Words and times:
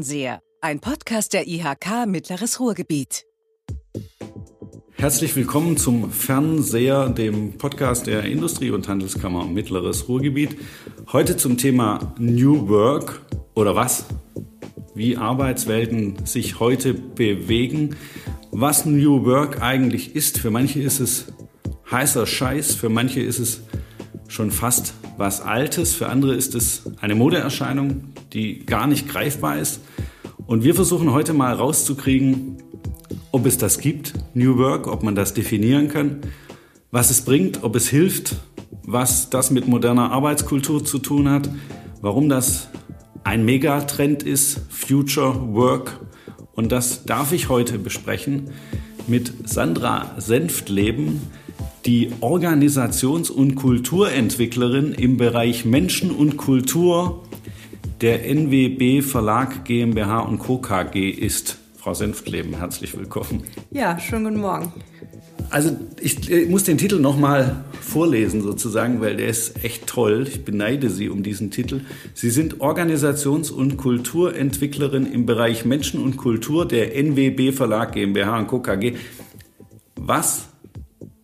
Fernseher, 0.00 0.40
ein 0.62 0.80
Podcast 0.80 1.34
der 1.34 1.46
IHK 1.46 2.06
Mittleres 2.06 2.58
Ruhrgebiet. 2.58 3.26
Herzlich 4.92 5.36
willkommen 5.36 5.76
zum 5.76 6.10
Fernseher, 6.10 7.10
dem 7.10 7.58
Podcast 7.58 8.06
der 8.06 8.24
Industrie- 8.24 8.70
und 8.70 8.88
Handelskammer 8.88 9.44
Mittleres 9.44 10.08
Ruhrgebiet. 10.08 10.56
Heute 11.12 11.36
zum 11.36 11.58
Thema 11.58 12.14
New 12.18 12.66
Work 12.70 13.20
oder 13.54 13.76
was? 13.76 14.06
Wie 14.94 15.18
Arbeitswelten 15.18 16.24
sich 16.24 16.60
heute 16.60 16.94
bewegen. 16.94 17.94
Was 18.52 18.86
New 18.86 19.26
Work 19.26 19.60
eigentlich 19.60 20.16
ist. 20.16 20.38
Für 20.38 20.50
manche 20.50 20.80
ist 20.80 21.00
es 21.00 21.26
heißer 21.90 22.26
Scheiß, 22.26 22.74
für 22.74 22.88
manche 22.88 23.20
ist 23.20 23.38
es 23.38 23.60
schon 24.28 24.50
fast 24.50 24.94
was 25.18 25.42
Altes, 25.42 25.94
für 25.94 26.08
andere 26.08 26.34
ist 26.34 26.54
es 26.54 26.84
eine 27.02 27.14
Modeerscheinung, 27.14 28.14
die 28.32 28.64
gar 28.64 28.86
nicht 28.86 29.06
greifbar 29.08 29.58
ist. 29.58 29.80
Und 30.46 30.64
wir 30.64 30.74
versuchen 30.74 31.12
heute 31.12 31.32
mal 31.32 31.54
rauszukriegen, 31.54 32.56
ob 33.32 33.46
es 33.46 33.58
das 33.58 33.78
gibt, 33.78 34.14
New 34.34 34.58
Work, 34.58 34.86
ob 34.86 35.02
man 35.02 35.14
das 35.14 35.34
definieren 35.34 35.88
kann, 35.88 36.20
was 36.90 37.10
es 37.10 37.22
bringt, 37.22 37.62
ob 37.62 37.76
es 37.76 37.88
hilft, 37.88 38.36
was 38.84 39.30
das 39.30 39.50
mit 39.50 39.68
moderner 39.68 40.10
Arbeitskultur 40.10 40.84
zu 40.84 40.98
tun 40.98 41.28
hat, 41.28 41.48
warum 42.00 42.28
das 42.28 42.68
ein 43.22 43.44
Megatrend 43.44 44.22
ist, 44.22 44.60
Future 44.70 45.54
Work. 45.54 46.00
Und 46.52 46.72
das 46.72 47.04
darf 47.04 47.32
ich 47.32 47.48
heute 47.48 47.78
besprechen 47.78 48.50
mit 49.06 49.48
Sandra 49.48 50.14
Senftleben 50.18 51.20
die 51.86 52.10
Organisations- 52.20 53.30
und 53.30 53.54
Kulturentwicklerin 53.54 54.92
im 54.92 55.16
Bereich 55.16 55.64
Menschen 55.64 56.10
und 56.10 56.36
Kultur 56.36 57.22
der 58.00 58.26
NWB 58.26 59.02
Verlag 59.02 59.64
GmbH 59.64 60.20
und 60.20 60.38
Co. 60.38 60.58
KG 60.58 61.10
ist. 61.10 61.58
Frau 61.76 61.92
Senftleben, 61.92 62.56
herzlich 62.56 62.96
willkommen. 62.96 63.42
Ja, 63.70 63.98
schönen 63.98 64.24
guten 64.24 64.40
Morgen. 64.40 64.72
Also 65.50 65.76
ich, 66.00 66.30
ich 66.30 66.48
muss 66.48 66.64
den 66.64 66.78
Titel 66.78 66.98
nochmal 66.98 67.64
vorlesen 67.80 68.40
sozusagen, 68.40 69.00
weil 69.00 69.16
der 69.16 69.28
ist 69.28 69.64
echt 69.64 69.86
toll. 69.86 70.26
Ich 70.28 70.44
beneide 70.44 70.88
Sie 70.88 71.08
um 71.08 71.22
diesen 71.22 71.50
Titel. 71.50 71.80
Sie 72.14 72.30
sind 72.30 72.60
Organisations- 72.60 73.50
und 73.50 73.76
Kulturentwicklerin 73.76 75.06
im 75.10 75.26
Bereich 75.26 75.64
Menschen 75.64 76.02
und 76.02 76.16
Kultur 76.16 76.66
der 76.66 76.96
NWB 76.96 77.52
Verlag 77.52 77.92
GmbH 77.92 78.38
und 78.38 78.46
Co. 78.46 78.60
KG. 78.60 78.94
Was 79.96 80.48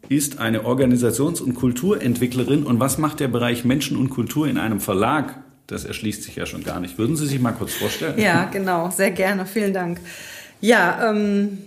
ist 0.09 0.39
eine 0.39 0.65
Organisations- 0.65 1.41
und 1.41 1.55
Kulturentwicklerin 1.55 2.65
und 2.65 2.81
was 2.81 2.99
macht 2.99 3.21
der 3.21 3.29
Bereich 3.29 3.65
Menschen 3.65 3.97
und 3.97 4.11
Kultur 4.11 4.47
in 4.49 4.59
einem 4.59 4.81
Verlag? 4.81 5.46
Das 5.67 5.85
erschließt 5.85 6.23
sich 6.23 6.37
ja 6.37 6.47
schon 6.47 6.63
gar 6.63 6.81
nicht. 6.81 6.99
Würden 6.99 7.17
Sie 7.17 7.27
sich 7.27 7.41
mal 7.41 7.53
kurz 7.53 7.75
vorstellen? 7.75 8.19
Ja, 8.19 8.45
genau, 8.45 8.91
sehr 8.91 9.11
gerne. 9.11 9.47
Vielen 9.47 9.73
Dank. 9.73 10.01
Ja, 10.61 11.11
ähm, 11.11 11.59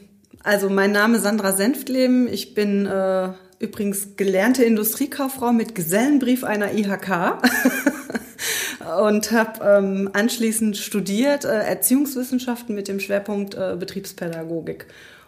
also 0.43 0.69
mein 0.69 0.91
Name 0.91 1.17
ist 1.17 1.23
Sandra 1.23 1.51
Senftleben. 1.51 2.27
Ich 2.31 2.53
bin 2.53 2.85
äh, 2.85 3.29
übrigens 3.59 4.15
gelernte 4.15 4.63
Industriekauffrau 4.63 5.51
mit 5.51 5.75
Gesellenbrief 5.75 6.43
einer 6.43 6.73
IHK. 6.73 7.41
und 9.01 9.31
habe 9.31 9.63
ähm, 9.63 10.09
anschließend 10.13 10.77
studiert 10.77 11.45
äh, 11.45 11.49
Erziehungswissenschaften 11.49 12.73
mit 12.75 12.87
dem 12.87 12.99
Schwerpunkt 12.99 13.55
äh, 13.55 13.75
Betriebspädagogik 13.77 14.87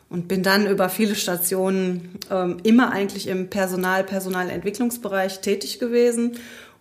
und 0.10 0.28
bin 0.28 0.44
dann 0.44 0.68
über 0.68 0.90
viele 0.90 1.16
Stationen 1.16 2.20
ähm, 2.30 2.58
immer 2.64 2.92
eigentlich 2.92 3.28
im 3.28 3.50
Personal, 3.50 4.04
Personalentwicklungsbereich 4.04 5.42
tätig 5.42 5.80
gewesen. 5.80 6.34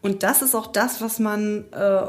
Und 0.02 0.22
das 0.22 0.42
ist 0.42 0.54
auch 0.54 0.66
das, 0.66 1.00
was 1.00 1.18
man, 1.18 1.64
äh, 1.72 2.00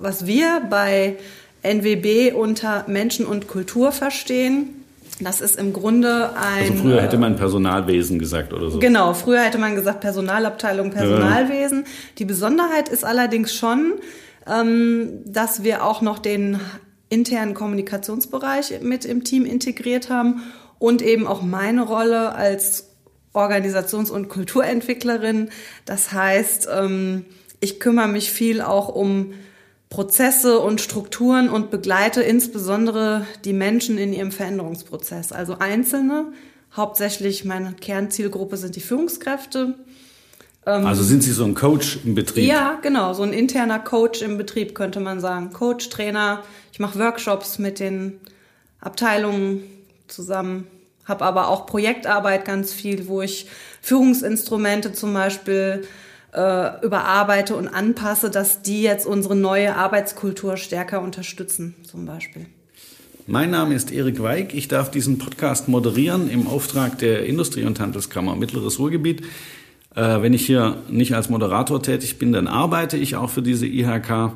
was 0.00 0.26
wir 0.26 0.62
bei 0.68 1.16
NWB 1.62 2.32
unter 2.32 2.84
Menschen 2.88 3.26
und 3.26 3.48
Kultur 3.48 3.92
verstehen. 3.92 4.84
Das 5.20 5.40
ist 5.40 5.56
im 5.56 5.72
Grunde 5.72 6.30
ein. 6.36 6.70
Also 6.70 6.74
früher 6.74 7.02
hätte 7.02 7.16
man 7.16 7.36
Personalwesen 7.36 8.18
gesagt 8.18 8.52
oder 8.52 8.70
so. 8.70 8.78
Genau, 8.78 9.14
früher 9.14 9.40
hätte 9.40 9.58
man 9.58 9.74
gesagt 9.74 10.00
Personalabteilung, 10.00 10.90
Personalwesen. 10.90 11.80
Ja. 11.80 11.90
Die 12.18 12.24
Besonderheit 12.24 12.88
ist 12.88 13.04
allerdings 13.04 13.54
schon, 13.54 13.94
ähm, 14.46 15.20
dass 15.24 15.62
wir 15.62 15.84
auch 15.84 16.02
noch 16.02 16.18
den 16.18 16.60
internen 17.08 17.54
Kommunikationsbereich 17.54 18.80
mit 18.82 19.04
im 19.04 19.24
Team 19.24 19.46
integriert 19.46 20.10
haben 20.10 20.42
und 20.78 21.02
eben 21.02 21.26
auch 21.26 21.40
meine 21.40 21.82
Rolle 21.82 22.34
als 22.34 22.85
Organisations- 23.36 24.10
und 24.10 24.28
Kulturentwicklerin. 24.28 25.50
Das 25.84 26.12
heißt, 26.12 26.68
ähm, 26.72 27.24
ich 27.60 27.80
kümmere 27.80 28.08
mich 28.08 28.30
viel 28.30 28.60
auch 28.60 28.88
um 28.88 29.32
Prozesse 29.88 30.58
und 30.58 30.80
Strukturen 30.80 31.48
und 31.48 31.70
begleite 31.70 32.22
insbesondere 32.22 33.26
die 33.44 33.52
Menschen 33.52 33.98
in 33.98 34.12
ihrem 34.12 34.32
Veränderungsprozess. 34.32 35.32
Also 35.32 35.58
Einzelne, 35.58 36.32
hauptsächlich 36.76 37.44
meine 37.44 37.72
Kernzielgruppe 37.72 38.56
sind 38.56 38.76
die 38.76 38.80
Führungskräfte. 38.80 39.74
Ähm, 40.66 40.86
also 40.86 41.02
sind 41.02 41.22
Sie 41.22 41.32
so 41.32 41.44
ein 41.44 41.54
Coach 41.54 42.00
im 42.04 42.14
Betrieb? 42.14 42.44
Ja, 42.44 42.78
genau, 42.82 43.14
so 43.14 43.22
ein 43.22 43.32
interner 43.32 43.78
Coach 43.78 44.22
im 44.22 44.36
Betrieb 44.36 44.74
könnte 44.74 45.00
man 45.00 45.20
sagen. 45.20 45.52
Coach, 45.52 45.88
Trainer. 45.88 46.42
Ich 46.72 46.80
mache 46.80 46.98
Workshops 46.98 47.58
mit 47.58 47.78
den 47.78 48.20
Abteilungen 48.80 49.62
zusammen, 50.08 50.66
habe 51.06 51.24
aber 51.24 51.48
auch 51.48 51.66
Projektarbeit 51.66 52.44
ganz 52.44 52.72
viel, 52.72 53.08
wo 53.08 53.22
ich 53.22 53.46
Führungsinstrumente 53.80 54.92
zum 54.92 55.14
Beispiel 55.14 55.84
äh, 56.32 56.84
überarbeite 56.84 57.56
und 57.56 57.68
anpasse, 57.68 58.30
dass 58.30 58.62
die 58.62 58.82
jetzt 58.82 59.06
unsere 59.06 59.36
neue 59.36 59.74
Arbeitskultur 59.74 60.56
stärker 60.56 61.00
unterstützen, 61.00 61.74
zum 61.82 62.04
Beispiel. 62.04 62.46
Mein 63.28 63.50
Name 63.50 63.74
ist 63.74 63.90
Erik 63.90 64.22
Weig. 64.22 64.54
Ich 64.54 64.68
darf 64.68 64.90
diesen 64.90 65.18
Podcast 65.18 65.66
moderieren 65.68 66.30
im 66.30 66.46
Auftrag 66.46 66.98
der 66.98 67.26
Industrie- 67.26 67.64
und 67.64 67.80
Handelskammer 67.80 68.36
Mittleres 68.36 68.78
Ruhrgebiet. 68.78 69.22
Äh, 69.94 70.22
wenn 70.22 70.32
ich 70.32 70.46
hier 70.46 70.82
nicht 70.88 71.14
als 71.14 71.28
Moderator 71.28 71.82
tätig 71.82 72.18
bin, 72.18 72.32
dann 72.32 72.46
arbeite 72.46 72.96
ich 72.96 73.16
auch 73.16 73.30
für 73.30 73.42
diese 73.42 73.66
IHK. 73.66 74.32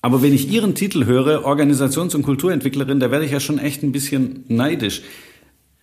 Aber 0.00 0.22
wenn 0.22 0.32
ich 0.32 0.48
Ihren 0.50 0.74
Titel 0.74 1.04
höre, 1.04 1.44
Organisations- 1.44 2.14
und 2.14 2.22
Kulturentwicklerin, 2.22 3.00
da 3.00 3.10
werde 3.10 3.24
ich 3.24 3.32
ja 3.32 3.40
schon 3.40 3.58
echt 3.58 3.82
ein 3.82 3.92
bisschen 3.92 4.44
neidisch. 4.48 5.02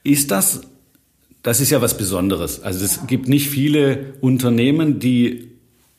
Ist 0.04 0.32
das, 0.32 0.62
das 1.42 1.60
ist 1.60 1.70
ja 1.70 1.82
was 1.82 1.98
Besonderes. 1.98 2.62
Also 2.62 2.84
es 2.84 3.08
gibt 3.08 3.28
nicht 3.28 3.50
viele 3.50 4.14
Unternehmen, 4.22 5.00
die 5.00 5.50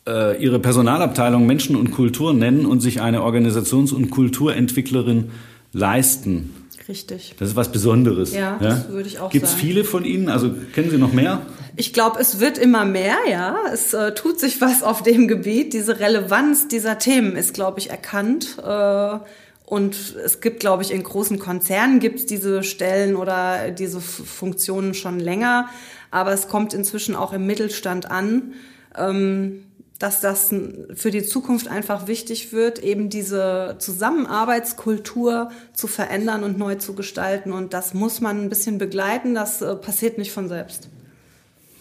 äh, 0.06 0.42
ihre 0.42 0.58
Personalabteilung 0.58 1.46
Menschen 1.46 1.76
und 1.76 1.90
Kultur 1.90 2.34
nennen 2.34 2.66
und 2.66 2.80
sich 2.80 3.00
eine 3.00 3.22
Organisations- 3.22 3.92
und 3.92 4.10
Kulturentwicklerin 4.10 5.30
leisten. 5.72 6.50
Richtig. 6.88 7.34
Das 7.38 7.50
ist 7.50 7.56
was 7.56 7.72
Besonderes. 7.72 8.34
Ja, 8.34 8.58
das 8.60 8.90
würde 8.90 9.08
ich 9.08 9.18
auch 9.18 9.30
Gibt's 9.30 9.52
sagen. 9.52 9.60
Gibt 9.60 9.70
es 9.70 9.76
viele 9.76 9.84
von 9.84 10.04
Ihnen? 10.04 10.28
Also 10.28 10.50
kennen 10.74 10.90
Sie 10.90 10.98
noch 10.98 11.12
mehr? 11.14 11.40
Ich 11.76 11.92
glaube, 11.92 12.20
es 12.20 12.40
wird 12.40 12.58
immer 12.58 12.84
mehr, 12.84 13.16
ja. 13.30 13.56
Es 13.72 13.94
äh, 13.94 14.14
tut 14.14 14.38
sich 14.38 14.60
was 14.60 14.82
auf 14.82 15.02
dem 15.02 15.26
Gebiet. 15.26 15.72
Diese 15.72 15.98
Relevanz 15.98 16.68
dieser 16.68 16.98
Themen 16.98 17.36
ist, 17.36 17.54
glaube 17.54 17.80
ich, 17.80 17.90
erkannt. 17.90 18.58
Äh, 18.58 19.18
und 19.66 20.16
es 20.22 20.40
gibt, 20.40 20.60
glaube 20.60 20.82
ich, 20.82 20.92
in 20.92 21.02
großen 21.02 21.38
Konzernen 21.38 21.98
gibt 21.98 22.20
es 22.20 22.26
diese 22.26 22.62
Stellen 22.62 23.16
oder 23.16 23.70
diese 23.70 24.00
Funktionen 24.00 24.92
schon 24.94 25.18
länger. 25.18 25.68
Aber 26.10 26.32
es 26.32 26.48
kommt 26.48 26.74
inzwischen 26.74 27.16
auch 27.16 27.32
im 27.32 27.46
Mittelstand 27.46 28.10
an. 28.10 28.52
Ähm, 28.96 29.64
dass 29.98 30.20
das 30.20 30.52
für 30.94 31.10
die 31.10 31.22
Zukunft 31.22 31.68
einfach 31.68 32.08
wichtig 32.08 32.52
wird, 32.52 32.80
eben 32.80 33.08
diese 33.08 33.76
Zusammenarbeitskultur 33.78 35.50
zu 35.72 35.86
verändern 35.86 36.42
und 36.42 36.58
neu 36.58 36.74
zu 36.74 36.94
gestalten. 36.94 37.52
Und 37.52 37.72
das 37.72 37.94
muss 37.94 38.20
man 38.20 38.42
ein 38.42 38.48
bisschen 38.48 38.78
begleiten, 38.78 39.34
das 39.34 39.62
äh, 39.62 39.76
passiert 39.76 40.18
nicht 40.18 40.32
von 40.32 40.48
selbst. 40.48 40.88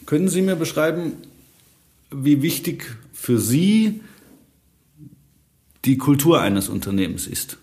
Können 0.05 0.29
Sie 0.29 0.41
mir 0.41 0.55
beschreiben, 0.55 1.17
wie 2.12 2.41
wichtig 2.41 2.95
für 3.13 3.39
Sie 3.39 4.01
die 5.85 5.97
Kultur 5.97 6.39
eines 6.39 6.69
Unternehmens 6.69 7.25
ist? 7.25 7.57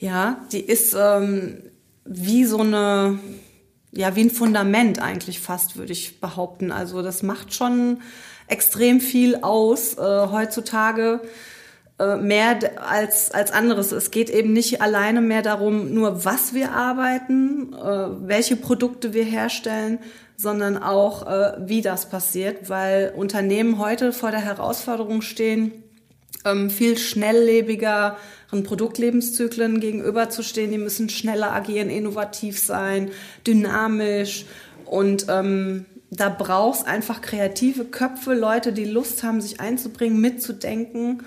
Ja, 0.00 0.40
die 0.50 0.60
ist 0.60 0.96
ähm, 0.98 1.58
wie 2.06 2.46
so 2.46 2.60
eine, 2.60 3.18
ja, 3.92 4.16
wie 4.16 4.22
ein 4.22 4.30
Fundament 4.30 5.00
eigentlich 5.00 5.40
fast, 5.40 5.76
würde 5.76 5.92
ich 5.92 6.20
behaupten. 6.20 6.72
Also 6.72 7.02
das 7.02 7.22
macht 7.22 7.52
schon 7.52 8.00
extrem 8.48 9.00
viel 9.00 9.36
aus 9.42 9.98
äh, 9.98 10.00
heutzutage 10.00 11.20
äh, 11.98 12.16
mehr 12.16 12.58
als 12.80 13.30
als 13.30 13.52
anderes. 13.52 13.92
Es 13.92 14.10
geht 14.10 14.30
eben 14.30 14.54
nicht 14.54 14.80
alleine 14.80 15.20
mehr 15.20 15.42
darum, 15.42 15.92
nur 15.92 16.24
was 16.24 16.54
wir 16.54 16.72
arbeiten, 16.72 17.74
äh, 17.74 18.26
welche 18.26 18.56
Produkte 18.56 19.12
wir 19.12 19.24
herstellen, 19.24 19.98
sondern 20.34 20.78
auch 20.78 21.26
äh, 21.26 21.58
wie 21.58 21.82
das 21.82 22.08
passiert, 22.08 22.70
weil 22.70 23.12
Unternehmen 23.14 23.78
heute 23.78 24.14
vor 24.14 24.30
der 24.30 24.40
Herausforderung 24.40 25.20
stehen, 25.20 25.72
ähm, 26.44 26.70
viel 26.70 26.98
schnelllebigeren 26.98 28.16
Produktlebenszyklen 28.64 29.80
gegenüberzustehen. 29.80 30.70
Die 30.70 30.78
müssen 30.78 31.08
schneller 31.08 31.52
agieren, 31.52 31.90
innovativ 31.90 32.58
sein, 32.58 33.10
dynamisch 33.46 34.46
und 34.86 35.26
ähm, 35.28 35.86
da 36.10 36.28
brauchst 36.28 36.86
einfach 36.86 37.20
kreative 37.20 37.84
Köpfe, 37.84 38.34
Leute, 38.34 38.72
die 38.72 38.84
Lust 38.84 39.22
haben, 39.22 39.40
sich 39.40 39.60
einzubringen, 39.60 40.20
mitzudenken. 40.20 41.22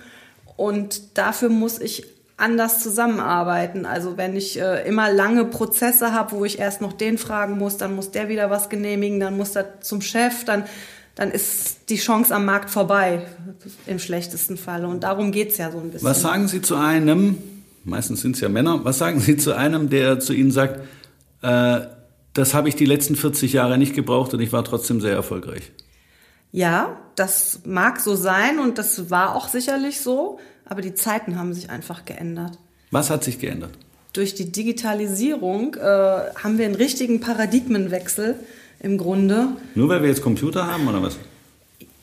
Und 0.58 1.18
dafür 1.18 1.48
muss 1.48 1.80
ich 1.80 2.06
anders 2.36 2.84
zusammenarbeiten. 2.84 3.86
Also 3.86 4.18
wenn 4.18 4.36
ich 4.36 4.60
äh, 4.60 4.86
immer 4.86 5.10
lange 5.10 5.46
Prozesse 5.46 6.12
habe, 6.12 6.34
wo 6.34 6.44
ich 6.44 6.60
erst 6.60 6.82
noch 6.82 6.92
den 6.92 7.18
fragen 7.18 7.58
muss, 7.58 7.78
dann 7.78 7.96
muss 7.96 8.12
der 8.12 8.28
wieder 8.28 8.50
was 8.50 8.70
genehmigen, 8.70 9.22
dann 9.22 9.38
muss 9.38 9.56
er 9.56 9.80
zum 9.80 10.02
Chef, 10.02 10.44
dann, 10.44 10.66
dann 11.16 11.32
ist 11.32 11.90
die 11.90 11.98
Chance 11.98 12.34
am 12.34 12.46
Markt 12.46 12.70
vorbei, 12.70 13.26
im 13.86 14.00
schlechtesten 14.00 14.58
Fall. 14.58 14.86
Und 14.86 15.04
darum 15.04 15.32
geht's 15.32 15.58
ja 15.58 15.72
so 15.72 15.80
ein 15.80 15.92
bisschen. 15.92 16.08
Was 16.08 16.22
sagen 16.22 16.48
Sie 16.48 16.62
zu 16.62 16.76
einem, 16.76 17.38
meistens 17.84 18.22
sind 18.22 18.36
es 18.36 18.42
ja 18.42 18.50
Männer, 18.50 18.84
was 18.84 18.98
sagen 18.98 19.20
Sie 19.20 19.38
zu 19.38 19.56
einem, 19.56 19.90
der 19.90 20.20
zu 20.20 20.34
Ihnen 20.34 20.52
sagt, 20.52 20.80
äh, 21.42 21.82
das 22.34 22.54
habe 22.56 22.68
ich 22.68 22.76
die 22.76 22.86
letzten 22.86 23.16
40 23.16 23.54
Jahre 23.54 23.78
nicht 23.78 23.94
gebraucht 23.94 24.34
und 24.34 24.40
ich 24.40 24.52
war 24.52 24.64
trotzdem 24.64 25.02
sehr 25.02 25.14
erfolgreich? 25.14 25.72
Ja, 26.52 26.98
das 27.16 27.62
mag 27.66 28.00
so 28.00 28.16
sein 28.16 28.60
und 28.60 28.78
das 28.78 29.10
war 29.12 29.36
auch 29.36 29.48
sicherlich 29.48 30.02
so, 30.02 30.40
aber 30.66 30.82
die 30.82 30.96
Zeiten 30.96 31.38
haben 31.38 31.54
sich 31.54 31.70
einfach 31.70 32.06
geändert. 32.06 32.58
Was 32.92 33.10
hat 33.10 33.24
sich 33.24 33.40
geändert? 33.40 33.72
Durch 34.14 34.36
die 34.36 34.52
Digitalisierung 34.52 35.76
äh, 35.76 35.80
haben 35.82 36.58
wir 36.58 36.66
einen 36.66 36.76
richtigen 36.76 37.20
Paradigmenwechsel 37.20 38.36
im 38.84 39.00
Grunde. 39.00 39.48
Nur 39.74 39.90
weil 39.90 40.02
wir 40.04 40.10
jetzt 40.10 40.22
Computer 40.22 40.68
haben 40.68 40.88
oder 40.88 41.02
was? 41.02 41.18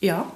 Ja, 0.00 0.26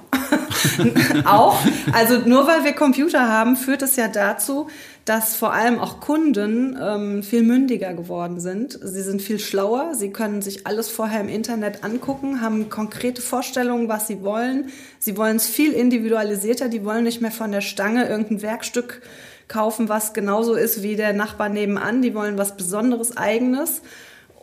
auch. 1.25 1.57
Also 1.91 2.19
nur 2.19 2.47
weil 2.47 2.63
wir 2.63 2.73
Computer 2.73 3.27
haben, 3.27 3.55
führt 3.55 3.81
es 3.81 3.95
ja 3.95 4.07
dazu, 4.07 4.67
dass 5.05 5.35
vor 5.35 5.53
allem 5.53 5.79
auch 5.79 5.99
Kunden 5.99 6.77
ähm, 6.81 7.23
viel 7.23 7.43
mündiger 7.43 7.93
geworden 7.93 8.39
sind. 8.39 8.79
Sie 8.81 9.01
sind 9.01 9.21
viel 9.21 9.39
schlauer, 9.39 9.93
sie 9.93 10.11
können 10.11 10.41
sich 10.41 10.65
alles 10.65 10.89
vorher 10.89 11.21
im 11.21 11.29
Internet 11.29 11.83
angucken, 11.83 12.41
haben 12.41 12.69
konkrete 12.69 13.21
Vorstellungen, 13.21 13.87
was 13.87 14.07
sie 14.07 14.23
wollen. 14.23 14.69
Sie 14.99 15.17
wollen 15.17 15.37
es 15.37 15.47
viel 15.47 15.73
individualisierter, 15.73 16.69
die 16.69 16.83
wollen 16.85 17.03
nicht 17.03 17.21
mehr 17.21 17.31
von 17.31 17.51
der 17.51 17.61
Stange 17.61 18.07
irgendein 18.07 18.41
Werkstück 18.41 19.01
kaufen, 19.47 19.89
was 19.89 20.13
genauso 20.13 20.55
ist 20.55 20.81
wie 20.81 20.95
der 20.95 21.13
Nachbar 21.13 21.49
nebenan. 21.49 22.01
Die 22.01 22.15
wollen 22.15 22.37
was 22.37 22.57
Besonderes, 22.57 23.15
Eigenes. 23.15 23.81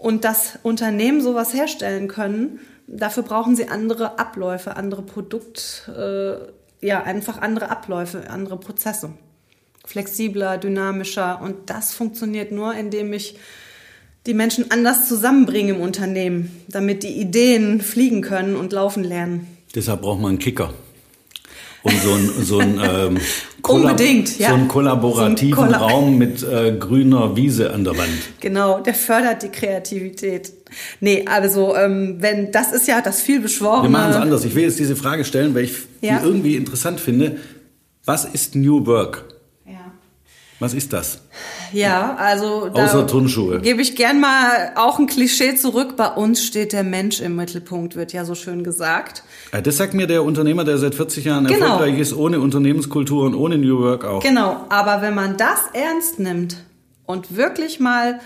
Und 0.02 0.25
dass 0.25 0.58
Unternehmen 0.64 1.20
sowas 1.20 1.54
herstellen 1.54 2.08
können, 2.08 2.58
dafür 2.88 3.22
brauchen 3.22 3.54
sie 3.54 3.69
andere 3.69 4.19
Abläufe, 4.19 4.76
andere 4.76 5.02
Produkt, 5.02 5.88
äh, 5.96 6.32
ja, 6.84 7.04
einfach 7.04 7.40
andere 7.40 7.70
Abläufe, 7.70 8.28
andere 8.28 8.58
Prozesse 8.58 9.10
flexibler, 9.84 10.58
dynamischer. 10.58 11.40
Und 11.40 11.70
das 11.70 11.93
funktioniert 11.93 12.52
nur, 12.52 12.75
indem 12.75 13.12
ich 13.12 13.37
die 14.26 14.34
Menschen 14.34 14.70
anders 14.70 15.08
zusammenbringe 15.08 15.72
im 15.72 15.81
Unternehmen, 15.81 16.64
damit 16.69 17.02
die 17.02 17.20
Ideen 17.20 17.81
fliegen 17.81 18.22
können 18.22 18.56
und 18.56 18.72
laufen 18.72 19.02
lernen. 19.05 19.46
Deshalb 19.75 20.02
braucht 20.02 20.20
man 20.20 20.31
einen 20.31 20.38
Kicker. 20.38 20.72
Und 21.82 22.00
so 22.00 22.12
ein, 22.12 22.31
so 22.44 22.58
ein, 22.61 22.81
ähm, 22.82 23.19
Unbedingt, 23.62 24.38
ja. 24.38 24.49
so 24.50 24.55
einen 24.55 24.69
kollaborativen 24.69 25.55
so 25.56 25.62
ein 25.62 25.73
Kolla 25.73 25.79
Raum 25.79 26.19
mit 26.19 26.43
äh, 26.43 26.76
grüner 26.79 27.37
Wiese 27.37 27.73
an 27.73 27.84
der 27.84 27.96
Wand. 27.96 28.08
Genau, 28.40 28.81
der 28.81 28.94
fördert 28.94 29.43
die 29.43 29.49
Kreativität. 29.49 30.52
Nee, 31.00 31.25
also 31.26 31.75
ähm, 31.76 32.17
wenn 32.20 32.52
das 32.52 32.73
ist 32.73 32.87
ja 32.88 33.00
das 33.00 33.20
viel 33.20 33.40
beschworene. 33.40 33.84
Wir 33.84 33.90
machen 33.90 34.11
es 34.11 34.17
anders. 34.17 34.44
Ich 34.44 34.55
will 34.55 34.64
jetzt 34.64 34.79
diese 34.79 34.96
Frage 34.96 35.25
stellen, 35.25 35.55
weil 35.55 35.64
ich 35.64 35.73
Ja. 36.00 36.19
die 36.19 36.26
irgendwie 36.26 36.56
interessant 36.56 37.00
finde. 37.00 37.37
Was 38.05 38.25
ist 38.25 38.55
New 38.56 38.87
Work? 38.87 39.25
Was 40.62 40.74
ist 40.74 40.92
das? 40.92 41.18
Ja, 41.72 42.14
also 42.14 42.68
da 42.68 42.84
Außer 42.84 43.06
Turnschuhe. 43.08 43.60
gebe 43.60 43.82
ich 43.82 43.96
gern 43.96 44.20
mal 44.20 44.70
auch 44.76 45.00
ein 45.00 45.08
Klischee 45.08 45.56
zurück. 45.56 45.96
Bei 45.96 46.06
uns 46.06 46.44
steht 46.44 46.72
der 46.72 46.84
Mensch 46.84 47.20
im 47.20 47.34
Mittelpunkt, 47.34 47.96
wird 47.96 48.12
ja 48.12 48.24
so 48.24 48.36
schön 48.36 48.62
gesagt. 48.62 49.24
Ja, 49.52 49.60
das 49.60 49.76
sagt 49.78 49.92
mir 49.92 50.06
der 50.06 50.22
Unternehmer, 50.22 50.62
der 50.62 50.78
seit 50.78 50.94
40 50.94 51.24
Jahren 51.24 51.46
Genau. 51.48 51.66
erfolgreich 51.66 51.98
ist, 51.98 52.14
ohne 52.14 52.38
Unternehmenskultur 52.38 53.24
und 53.24 53.34
ohne 53.34 53.58
New 53.58 53.80
Work 53.80 54.04
auch. 54.04 54.22
Genau, 54.22 54.64
aber 54.68 55.02
wenn 55.02 55.14
man 55.16 55.36
das 55.36 55.58
ernst 55.72 56.20
nimmt 56.20 56.58
und 57.06 57.36
wirklich 57.36 57.80
mal 57.80 58.20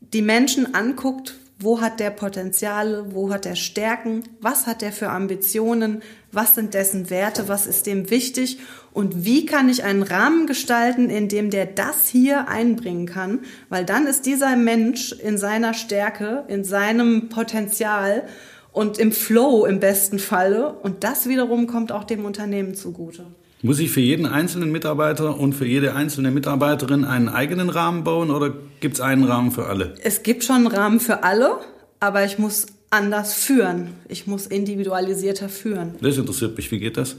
die 0.00 0.22
Menschen 0.22 0.72
anguckt, 0.72 1.34
wo 1.58 1.80
hat 1.80 2.00
der 2.00 2.10
Potenziale, 2.10 3.14
wo 3.14 3.32
hat 3.32 3.46
er 3.46 3.56
Stärken, 3.56 4.24
was 4.40 4.66
hat 4.66 4.82
er 4.82 4.92
für 4.92 5.08
Ambitionen, 5.08 6.02
was 6.30 6.54
sind 6.54 6.74
dessen 6.74 7.08
Werte, 7.08 7.48
was 7.48 7.66
ist 7.66 7.86
dem 7.86 8.10
wichtig? 8.10 8.58
Und 8.92 9.24
wie 9.24 9.46
kann 9.46 9.70
ich 9.70 9.82
einen 9.82 10.02
Rahmen 10.02 10.46
gestalten, 10.46 11.08
in 11.08 11.28
dem 11.28 11.50
der 11.50 11.64
das 11.64 12.08
hier 12.08 12.48
einbringen 12.48 13.06
kann, 13.06 13.40
weil 13.70 13.86
dann 13.86 14.06
ist 14.06 14.26
dieser 14.26 14.54
Mensch 14.56 15.12
in 15.12 15.38
seiner 15.38 15.72
Stärke, 15.72 16.44
in 16.48 16.62
seinem 16.62 17.30
Potenzial 17.30 18.24
und 18.72 18.98
im 18.98 19.12
Flow 19.12 19.64
im 19.64 19.80
besten 19.80 20.18
Falle. 20.18 20.74
Und 20.74 21.04
das 21.04 21.26
wiederum 21.26 21.66
kommt 21.66 21.90
auch 21.90 22.04
dem 22.04 22.26
Unternehmen 22.26 22.74
zugute. 22.74 23.26
Muss 23.66 23.80
ich 23.80 23.90
für 23.90 24.00
jeden 24.00 24.26
einzelnen 24.26 24.70
Mitarbeiter 24.70 25.36
und 25.40 25.52
für 25.52 25.66
jede 25.66 25.96
einzelne 25.96 26.30
Mitarbeiterin 26.30 27.04
einen 27.04 27.28
eigenen 27.28 27.68
Rahmen 27.68 28.04
bauen 28.04 28.30
oder 28.30 28.54
gibt 28.78 28.94
es 28.94 29.00
einen 29.00 29.24
Rahmen 29.24 29.50
für 29.50 29.66
alle? 29.66 29.94
Es 30.04 30.22
gibt 30.22 30.44
schon 30.44 30.54
einen 30.58 30.66
Rahmen 30.68 31.00
für 31.00 31.24
alle, 31.24 31.58
aber 31.98 32.24
ich 32.24 32.38
muss 32.38 32.66
anders 32.90 33.34
führen. 33.34 33.88
Ich 34.08 34.28
muss 34.28 34.46
individualisierter 34.46 35.48
führen. 35.48 35.96
Das 36.00 36.16
interessiert 36.16 36.56
mich. 36.56 36.70
Wie 36.70 36.78
geht 36.78 36.96
das? 36.96 37.16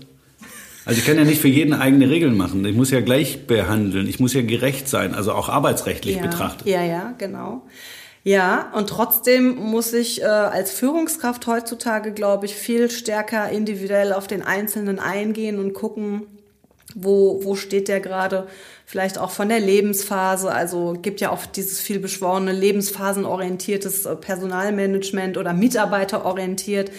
Also 0.86 1.00
ich 1.00 1.06
kann 1.06 1.18
ja 1.18 1.26
nicht 1.26 1.42
für 1.42 1.50
jeden 1.50 1.74
eigene 1.74 2.10
Regeln 2.10 2.38
machen. 2.38 2.64
Ich 2.64 2.78
muss 2.78 2.92
ja 2.92 3.02
gleich 3.02 3.46
behandeln. 3.46 4.08
Ich 4.08 4.22
muss 4.22 4.34
ja 4.34 4.42
gerecht 4.42 4.88
sein, 4.88 5.14
also 5.16 5.34
auch 5.34 5.50
arbeitsrechtlich 5.50 6.16
ja, 6.16 6.22
betrachtet. 6.22 6.66
Ja, 6.66 6.82
ja, 6.82 7.14
genau. 7.18 7.64
Ja, 8.24 8.72
und 8.74 8.88
trotzdem 8.88 9.56
muss 9.56 9.92
ich 9.92 10.22
äh, 10.22 10.26
als 10.26 10.72
Führungskraft 10.72 11.46
heutzutage, 11.46 12.14
glaube 12.14 12.46
ich, 12.46 12.56
viel 12.56 12.90
stärker 12.90 13.50
individuell 13.50 14.14
auf 14.14 14.28
den 14.28 14.44
Einzelnen 14.44 15.00
eingehen 15.00 15.60
und 15.60 15.74
gucken, 15.74 16.24
wo, 17.00 17.44
wo 17.44 17.56
steht 17.56 17.88
der 17.88 18.00
gerade, 18.00 18.48
vielleicht 18.86 19.18
auch 19.18 19.32
von 19.32 19.50
der 19.50 19.60
Lebensphase. 19.60 20.52
Also 20.52 20.94
gibt 21.02 21.22
ja 21.22 21.32
oft 21.32 21.56
dieses 21.56 21.80
viel 21.80 22.00
beschworene 22.00 22.52
lebensphasenorientiertes 22.52 24.06
äh, 24.06 24.16
Personalmanagement 24.16 25.38
oder 25.38 25.54
mitarbeiterorientiert. 25.54 26.92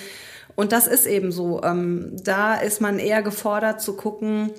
Und 0.54 0.72
das 0.72 0.86
ist 0.86 1.06
eben 1.06 1.32
so. 1.32 1.62
Ähm, 1.62 2.12
da 2.22 2.54
ist 2.54 2.80
man 2.80 2.98
eher 2.98 3.22
gefordert 3.22 3.80
zu 3.80 3.94
gucken, 3.94 4.50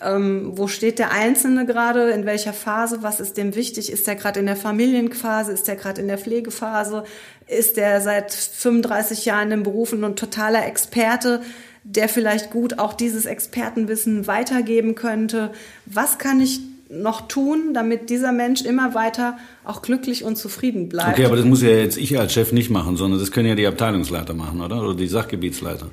ähm, 0.00 0.52
wo 0.54 0.66
steht 0.66 0.98
der 0.98 1.12
Einzelne 1.12 1.66
gerade, 1.66 2.10
in 2.10 2.26
welcher 2.26 2.52
Phase, 2.52 3.02
was 3.02 3.20
ist 3.20 3.36
dem 3.36 3.54
wichtig, 3.54 3.90
ist 3.90 4.06
der 4.06 4.16
gerade 4.16 4.40
in 4.40 4.46
der 4.46 4.56
Familienphase, 4.56 5.52
ist 5.52 5.68
der 5.68 5.76
gerade 5.76 6.00
in 6.00 6.08
der 6.08 6.18
Pflegephase, 6.18 7.04
ist 7.46 7.76
der 7.76 8.00
seit 8.00 8.32
35 8.32 9.24
Jahren 9.24 9.50
im 9.52 9.62
Beruf 9.62 9.92
und 9.92 10.04
ein 10.04 10.16
totaler 10.16 10.66
Experte, 10.66 11.40
der 11.84 12.08
vielleicht 12.08 12.50
gut 12.50 12.78
auch 12.78 12.94
dieses 12.94 13.26
Expertenwissen 13.26 14.26
weitergeben 14.26 14.94
könnte. 14.94 15.50
Was 15.86 16.18
kann 16.18 16.40
ich 16.40 16.60
noch 16.90 17.28
tun, 17.28 17.72
damit 17.74 18.10
dieser 18.10 18.32
Mensch 18.32 18.62
immer 18.62 18.94
weiter 18.94 19.36
auch 19.64 19.82
glücklich 19.82 20.24
und 20.24 20.36
zufrieden 20.36 20.88
bleibt? 20.88 21.10
Okay, 21.10 21.26
aber 21.26 21.36
das 21.36 21.44
muss 21.44 21.62
ja 21.62 21.70
jetzt 21.70 21.96
ich 21.96 22.18
als 22.18 22.32
Chef 22.32 22.52
nicht 22.52 22.70
machen, 22.70 22.96
sondern 22.96 23.20
das 23.20 23.30
können 23.30 23.48
ja 23.48 23.54
die 23.54 23.66
Abteilungsleiter 23.66 24.34
machen, 24.34 24.60
oder? 24.60 24.82
Oder 24.82 24.94
die 24.94 25.06
Sachgebietsleiter. 25.08 25.90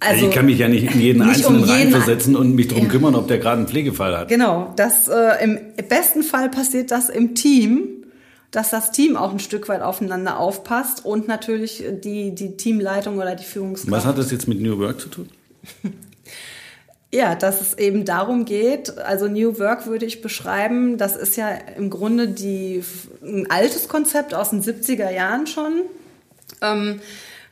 Also, 0.00 0.28
ich 0.28 0.34
kann 0.34 0.46
mich 0.46 0.58
ja 0.58 0.68
nicht 0.68 0.94
in 0.94 1.00
jeden 1.00 1.18
nicht 1.26 1.36
Einzelnen 1.36 1.62
um 1.62 1.68
jeden 1.68 1.92
reinversetzen 1.92 2.36
und 2.36 2.54
mich 2.54 2.68
darum 2.68 2.84
Ja. 2.84 2.90
kümmern, 2.90 3.14
ob 3.14 3.28
der 3.28 3.38
gerade 3.38 3.58
einen 3.58 3.68
Pflegefall 3.68 4.16
hat. 4.16 4.28
Genau, 4.28 4.72
das 4.76 5.08
äh, 5.08 5.44
im 5.44 5.58
besten 5.88 6.22
Fall 6.22 6.48
passiert 6.48 6.90
das 6.90 7.10
im 7.10 7.34
Team, 7.34 7.97
dass 8.50 8.70
das 8.70 8.92
Team 8.92 9.16
auch 9.16 9.30
ein 9.30 9.40
Stück 9.40 9.68
weit 9.68 9.82
aufeinander 9.82 10.38
aufpasst 10.38 11.04
und 11.04 11.28
natürlich 11.28 11.84
die 12.02 12.34
die 12.34 12.56
Teamleitung 12.56 13.18
oder 13.18 13.34
die 13.34 13.44
Führungskraft. 13.44 13.92
Was 13.92 14.06
hat 14.06 14.18
das 14.18 14.30
jetzt 14.30 14.48
mit 14.48 14.60
New 14.60 14.78
Work 14.78 15.00
zu 15.00 15.08
tun? 15.08 15.28
Ja, 17.10 17.34
dass 17.34 17.62
es 17.62 17.78
eben 17.78 18.04
darum 18.04 18.44
geht, 18.44 18.98
also 18.98 19.28
New 19.28 19.58
Work 19.58 19.86
würde 19.86 20.04
ich 20.04 20.20
beschreiben, 20.20 20.98
das 20.98 21.16
ist 21.16 21.38
ja 21.38 21.48
im 21.48 21.88
Grunde 21.88 22.28
die, 22.28 22.84
ein 23.22 23.50
altes 23.50 23.88
Konzept 23.88 24.34
aus 24.34 24.50
den 24.50 24.62
70er 24.62 25.10
Jahren 25.10 25.46
schon. 25.46 25.84
Ähm, 26.60 27.00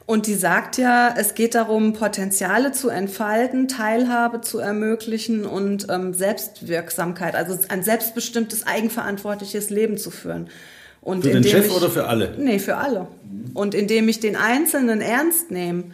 und 0.05 0.27
die 0.27 0.35
sagt 0.35 0.77
ja, 0.77 1.13
es 1.17 1.35
geht 1.35 1.55
darum, 1.55 1.95
Potenziale 1.95 2.73
zu 2.73 2.91
entfalten, 2.91 3.67
Teilhabe 3.67 4.43
zu 4.43 4.59
ermöglichen 4.59 5.47
und 5.47 5.87
ähm, 5.89 6.13
Selbstwirksamkeit, 6.13 7.35
also 7.35 7.59
ein 7.71 7.83
selbstbestimmtes, 7.83 8.67
eigenverantwortliches 8.67 9.71
Leben 9.71 9.97
zu 9.97 10.11
führen. 10.11 10.51
Und 11.07 11.23
Für 11.23 11.31
den 11.31 11.45
Chef 11.45 11.67
ich- 11.67 11.73
oder 11.73 11.89
für 11.89 12.09
alle? 12.09 12.35
Nee, 12.37 12.59
für 12.59 12.79
alle. 12.79 13.07
Und 13.55 13.77
indem 13.77 14.09
ich 14.09 14.19
den 14.19 14.35
Einzelnen 14.35 15.01
ernst 15.01 15.53
nehme 15.53 15.85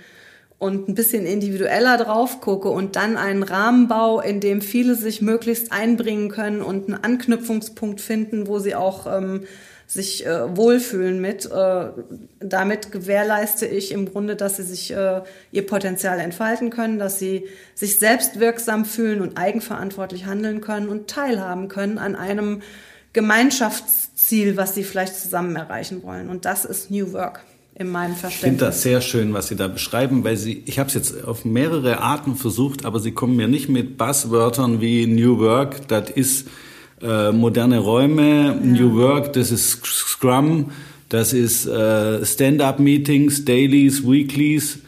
und 0.59 0.89
ein 0.89 0.95
bisschen 0.95 1.27
individueller 1.27 1.99
drauf 1.99 2.41
gucke 2.41 2.71
und 2.71 2.97
dann 2.97 3.19
einen 3.19 3.43
Rahmen 3.43 3.89
baue, 3.89 4.25
in 4.25 4.41
dem 4.41 4.63
viele 4.63 4.95
sich 4.95 5.21
möglichst 5.21 5.71
einbringen 5.71 6.31
können 6.31 6.63
und 6.63 6.87
einen 6.89 7.05
Anknüpfungspunkt 7.05 8.01
finden, 8.01 8.47
wo 8.47 8.59
sie 8.59 8.75
auch 8.75 9.07
ähm, 9.07 9.43
sich 9.87 10.25
äh, 10.25 10.57
wohlfühlen 10.57 11.21
mit. 11.21 11.45
Äh, 11.45 11.89
damit 12.41 12.91
gewährleiste 12.91 13.67
ich 13.67 13.93
im 13.93 14.11
Grunde, 14.11 14.35
dass 14.35 14.57
sie 14.57 14.63
sich 14.63 14.95
äh, 14.95 15.21
ihr 15.51 15.67
Potenzial 15.67 16.21
entfalten 16.21 16.71
können, 16.71 16.99
dass 16.99 17.19
sie 17.19 17.49
sich 17.75 17.99
selbst 17.99 18.41
wirksam 18.41 18.87
fühlen 18.87 19.21
und 19.21 19.37
eigenverantwortlich 19.37 20.25
handeln 20.25 20.63
können 20.63 20.89
und 20.89 21.11
teilhaben 21.11 21.69
können 21.69 21.99
an 21.99 22.17
einem 22.17 22.63
Gemeinschaftsziel, 23.13 24.57
was 24.57 24.75
sie 24.75 24.85
vielleicht 24.85 25.17
zusammen 25.17 25.57
erreichen 25.57 26.03
wollen. 26.03 26.29
Und 26.29 26.45
das 26.45 26.65
ist 26.65 26.91
New 26.91 27.13
Work. 27.13 27.45
in 27.75 27.89
meinem 27.89 28.13
Ich 28.13 28.19
finde 28.19 28.31
Verständnis. 28.31 28.61
das 28.69 28.83
sehr 28.83 29.01
schön, 29.01 29.33
was 29.33 29.49
Sie 29.49 29.57
da 29.57 29.67
beschreiben, 29.67 30.25
weil 30.25 30.37
Sie, 30.37 30.63
ich 30.67 30.79
habe 30.79 30.89
es 30.89 30.95
jetzt 30.95 31.25
auf 31.25 31.45
mehrere 31.47 32.01
Arten 32.01 32.37
versucht, 32.37 32.85
aber 32.85 33.01
Sie 33.01 33.13
kommen 33.13 33.35
mir 33.35 33.49
nicht 33.49 33.71
mit 33.71 33.97
Buzzwörtern 33.97 34.83
wie 34.83 35.07
New 35.07 35.39
Work, 35.39 35.89
das 35.89 36.11
ist 36.11 36.49
äh, 37.01 37.33
moderne 37.33 37.79
Räume, 37.79 38.55
New 38.63 38.95
Work, 38.97 39.33
das 39.33 39.51
ist 39.51 39.85
Scrum, 39.87 40.71
das 41.09 41.33
ist 41.33 41.67
äh, 41.67 42.25
Stand-up-Meetings, 42.25 43.45
Dailies, 43.47 44.07
Weeklies. 44.07 44.79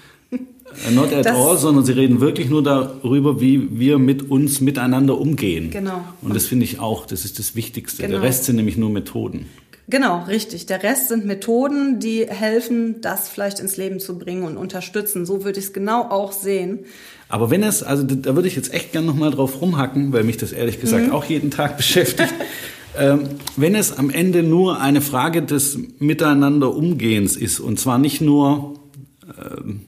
Not 0.93 1.13
at 1.13 1.27
Das- 1.27 1.37
all, 1.37 1.57
sondern 1.59 1.85
Sie 1.85 1.93
reden 1.93 2.21
wirklich 2.21 2.49
nur 2.49 2.63
darüber, 2.63 3.41
wie 3.41 3.79
wir 3.79 3.99
mit 3.99 4.31
uns 4.31 4.61
miteinander 4.61 5.19
umgehen. 5.19 5.71
Genau. 5.71 6.03
Und 6.23 6.35
das 6.35 6.47
finde 6.47 6.65
ich 6.65 6.79
auch, 6.81 7.07
das 7.07 7.25
ist 7.25 7.39
das 7.39 7.55
Wichtigste. 7.55 8.03
Der 8.03 8.09
Genau. 8.11 8.23
Rest 8.23 8.45
sind 8.45 8.57
nämlich 8.57 8.77
nur 8.77 8.91
Methoden. 8.91 9.47
Genau, 9.87 10.25
richtig. 10.25 10.65
Der 10.65 10.83
Rest 10.83 11.09
sind 11.09 11.27
Methoden, 11.27 12.01
die 12.01 12.25
helfen, 12.27 13.03
das 13.03 13.29
vielleicht 13.29 13.61
ins 13.61 13.77
Leben 13.77 14.01
zu 14.01 14.19
bringen 14.19 14.43
und 14.45 14.57
unterstützen. 14.57 15.27
So 15.27 15.45
würde 15.45 15.59
ich 15.59 15.67
es 15.67 15.73
genau 15.75 16.09
auch 16.11 16.33
sehen. 16.33 16.81
Aber 17.29 17.51
wenn 17.51 17.63
es, 17.63 17.83
also 17.83 18.03
da 18.03 18.35
würde 18.35 18.49
ich 18.49 18.57
jetzt 18.57 18.73
echt 18.73 18.93
gern 18.93 19.05
nochmal 19.05 19.31
drauf 19.31 19.61
rumhacken, 19.61 20.13
weil 20.15 20.25
mich 20.25 20.39
das 20.39 20.53
ehrlich 20.53 20.81
gesagt 20.81 21.13
auch 21.13 21.25
jeden 21.27 21.51
Tag 21.51 21.77
beschäftigt. 21.77 22.33
ähm, 22.99 23.21
wenn 23.57 23.75
es 23.75 23.99
am 23.99 24.09
Ende 24.09 24.43
nur 24.43 24.81
eine 24.81 25.03
Frage 25.03 25.43
des 25.43 25.77
Miteinander-Umgehens 25.99 27.37
ist, 27.37 27.61
und 27.61 27.79
zwar 27.79 27.99
nicht 27.99 28.21
nur 28.21 28.75
ähm, 29.39 29.81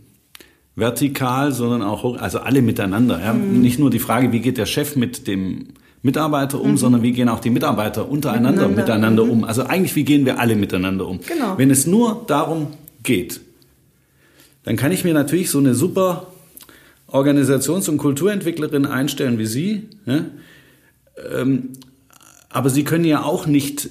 vertikal, 0.77 1.53
sondern 1.53 1.83
auch 1.83 2.19
also 2.19 2.39
alle 2.39 2.63
miteinander. 2.63 3.21
Ja? 3.21 3.33
Nicht 3.33 3.79
nur 3.79 3.91
die 3.91 3.99
Frage, 3.99 4.31
wie 4.33 4.41
geht 4.41 4.59
der 4.59 4.67
Chef 4.67 4.95
mit 4.95 5.27
dem 5.27 5.69
Mitarbeiter 6.03 6.61
um, 6.61 6.77
sondern 6.77 7.03
wie 7.03 7.13
gehen 7.13 7.29
auch 7.29 7.41
die 7.41 7.51
Mitarbeiter 7.51 8.09
untereinander 8.09 8.69
Miteinander. 8.69 8.83
miteinander 8.83 9.23
um. 9.25 9.45
Also 9.45 9.65
eigentlich, 9.65 9.97
wie 9.97 10.05
gehen 10.05 10.25
wir 10.27 10.39
alle 10.39 10.55
miteinander 10.55 11.09
um. 11.09 11.21
Genau. 11.27 11.59
Wenn 11.59 11.71
es 11.71 11.87
nur 11.87 12.25
darum 12.27 12.69
geht, 13.03 13.41
dann 14.63 14.77
kann 14.77 14.93
ich 14.93 15.03
mir 15.03 15.15
natürlich 15.15 15.51
so 15.51 15.59
eine 15.59 15.75
super 15.75 16.29
Organisations- 17.09 17.89
und 17.89 17.97
Kulturentwicklerin 17.97 18.85
einstellen 18.85 19.39
wie 19.39 19.47
Sie. 19.47 19.89
Ja? 20.05 20.27
Ähm, 21.35 21.71
aber 22.51 22.71
Sie 22.71 22.85
können 22.85 23.05
ja 23.05 23.23
auch 23.23 23.47
nicht 23.47 23.91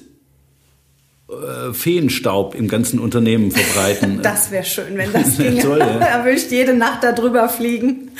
äh, 1.28 1.72
Feenstaub 1.72 2.54
im 2.54 2.68
ganzen 2.68 3.00
Unternehmen 3.00 3.50
verbreiten. 3.50 4.20
Das 4.22 4.50
wäre 4.52 4.64
schön, 4.64 4.96
wenn 4.96 5.12
das 5.12 5.36
ginge. 5.38 5.60
Toll, 5.60 5.78
ja. 5.80 5.98
da 5.98 6.24
würde 6.24 6.36
ich 6.38 6.48
jede 6.50 6.74
Nacht 6.74 7.02
da 7.02 7.12
drüber 7.12 7.48
fliegen. 7.48 8.10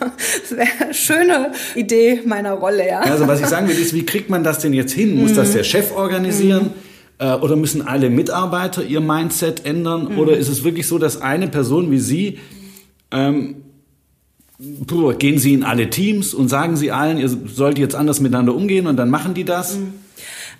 Das 0.00 0.56
wäre 0.56 0.68
eine 0.80 0.94
schöne 0.94 1.52
Idee 1.74 2.22
meiner 2.24 2.52
Rolle, 2.52 2.88
ja. 2.88 3.00
Also 3.00 3.26
was 3.28 3.40
ich 3.40 3.46
sagen 3.46 3.68
will, 3.68 3.76
ist, 3.78 3.92
wie 3.92 4.06
kriegt 4.06 4.30
man 4.30 4.44
das 4.44 4.60
denn 4.60 4.72
jetzt 4.72 4.92
hin? 4.92 5.16
Muss 5.16 5.34
das 5.34 5.52
der 5.52 5.62
Chef 5.64 5.92
organisieren? 5.94 6.70
Äh, 7.18 7.34
Oder 7.34 7.56
müssen 7.56 7.86
alle 7.86 8.08
Mitarbeiter 8.10 8.82
ihr 8.82 9.00
Mindset 9.00 9.66
ändern? 9.66 10.16
Oder 10.16 10.36
ist 10.36 10.48
es 10.48 10.64
wirklich 10.64 10.86
so, 10.86 10.98
dass 10.98 11.20
eine 11.20 11.48
Person 11.48 11.90
wie 11.90 11.98
Sie, 11.98 12.38
ähm, 13.10 13.56
puh, 14.86 15.12
gehen 15.18 15.38
Sie 15.38 15.52
in 15.52 15.64
alle 15.64 15.90
Teams 15.90 16.32
und 16.32 16.48
sagen 16.48 16.76
Sie 16.76 16.92
allen, 16.92 17.18
ihr 17.18 17.28
sollt 17.28 17.78
jetzt 17.78 17.94
anders 17.94 18.20
miteinander 18.20 18.54
umgehen 18.54 18.86
und 18.86 18.96
dann 18.96 19.10
machen 19.10 19.34
die 19.34 19.44
das? 19.44 19.78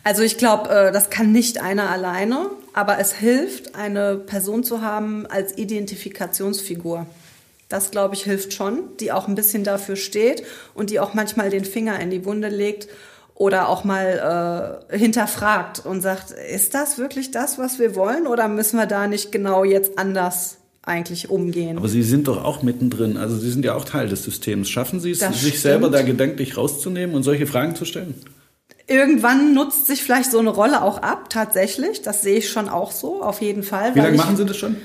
Also 0.04 0.22
ich 0.22 0.38
glaube, 0.38 0.70
äh, 0.70 0.92
das 0.92 1.10
kann 1.10 1.32
nicht 1.32 1.60
einer 1.60 1.90
alleine, 1.90 2.50
aber 2.72 2.98
es 2.98 3.12
hilft, 3.12 3.74
eine 3.74 4.16
Person 4.16 4.64
zu 4.64 4.80
haben 4.82 5.26
als 5.26 5.56
Identifikationsfigur. 5.58 7.06
Das, 7.68 7.90
glaube 7.90 8.14
ich, 8.14 8.22
hilft 8.22 8.54
schon, 8.54 8.80
die 8.98 9.12
auch 9.12 9.28
ein 9.28 9.34
bisschen 9.34 9.62
dafür 9.64 9.96
steht 9.96 10.42
und 10.74 10.88
die 10.90 11.00
auch 11.00 11.12
manchmal 11.12 11.50
den 11.50 11.64
Finger 11.66 12.00
in 12.00 12.10
die 12.10 12.24
Wunde 12.24 12.48
legt 12.48 12.88
oder 13.34 13.68
auch 13.68 13.84
mal 13.84 14.88
äh, 14.90 14.96
hinterfragt 14.98 15.84
und 15.84 16.00
sagt, 16.00 16.30
ist 16.30 16.74
das 16.74 16.96
wirklich 16.98 17.30
das, 17.30 17.58
was 17.58 17.78
wir 17.78 17.94
wollen 17.94 18.26
oder 18.26 18.48
müssen 18.48 18.78
wir 18.78 18.86
da 18.86 19.06
nicht 19.06 19.30
genau 19.32 19.64
jetzt 19.64 19.98
anders 19.98 20.56
eigentlich 20.82 21.28
umgehen? 21.28 21.76
Aber 21.76 21.88
Sie 21.88 22.02
sind 22.02 22.26
doch 22.26 22.42
auch 22.42 22.62
mittendrin, 22.62 23.18
also 23.18 23.36
Sie 23.36 23.50
sind 23.50 23.64
ja 23.64 23.74
auch 23.74 23.84
Teil 23.84 24.08
des 24.08 24.24
Systems. 24.24 24.70
Schaffen 24.70 24.98
Sie 24.98 25.10
es, 25.10 25.18
Das 25.18 25.34
sich 25.34 25.48
stimmt. 25.50 25.62
selber 25.62 25.90
da 25.90 26.00
gedanklich 26.02 26.56
rauszunehmen 26.56 27.14
und 27.14 27.22
solche 27.22 27.46
Fragen 27.46 27.76
zu 27.76 27.84
stellen? 27.84 28.14
Irgendwann 28.88 29.52
nutzt 29.54 29.87
sich 29.87 30.02
vielleicht 30.02 30.30
so 30.30 30.38
eine 30.38 30.49
Rolle 30.50 30.83
auch 30.83 31.02
ab, 31.02 31.28
tatsächlich. 31.30 32.02
Das 32.02 32.23
sehe 32.23 32.38
ich 32.38 32.49
schon 32.50 32.68
auch 32.68 32.90
so, 32.90 33.23
auf 33.23 33.40
jeden 33.42 33.62
Fall. 33.62 33.95
Wie 33.95 34.00
lange 34.00 34.16
machen 34.16 34.37
Sie 34.37 34.45
das 34.47 34.57
schon? 34.57 34.76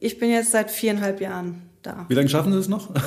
Ich 0.00 0.18
bin 0.18 0.28
jetzt 0.30 0.50
seit 0.50 0.70
viereinhalb 0.70 1.20
Jahren 1.20 1.62
da. 1.82 2.04
Wie 2.08 2.14
lange 2.14 2.28
schaffen 2.28 2.52
Sie 2.52 2.58
es 2.58 2.68
noch? 2.68 2.90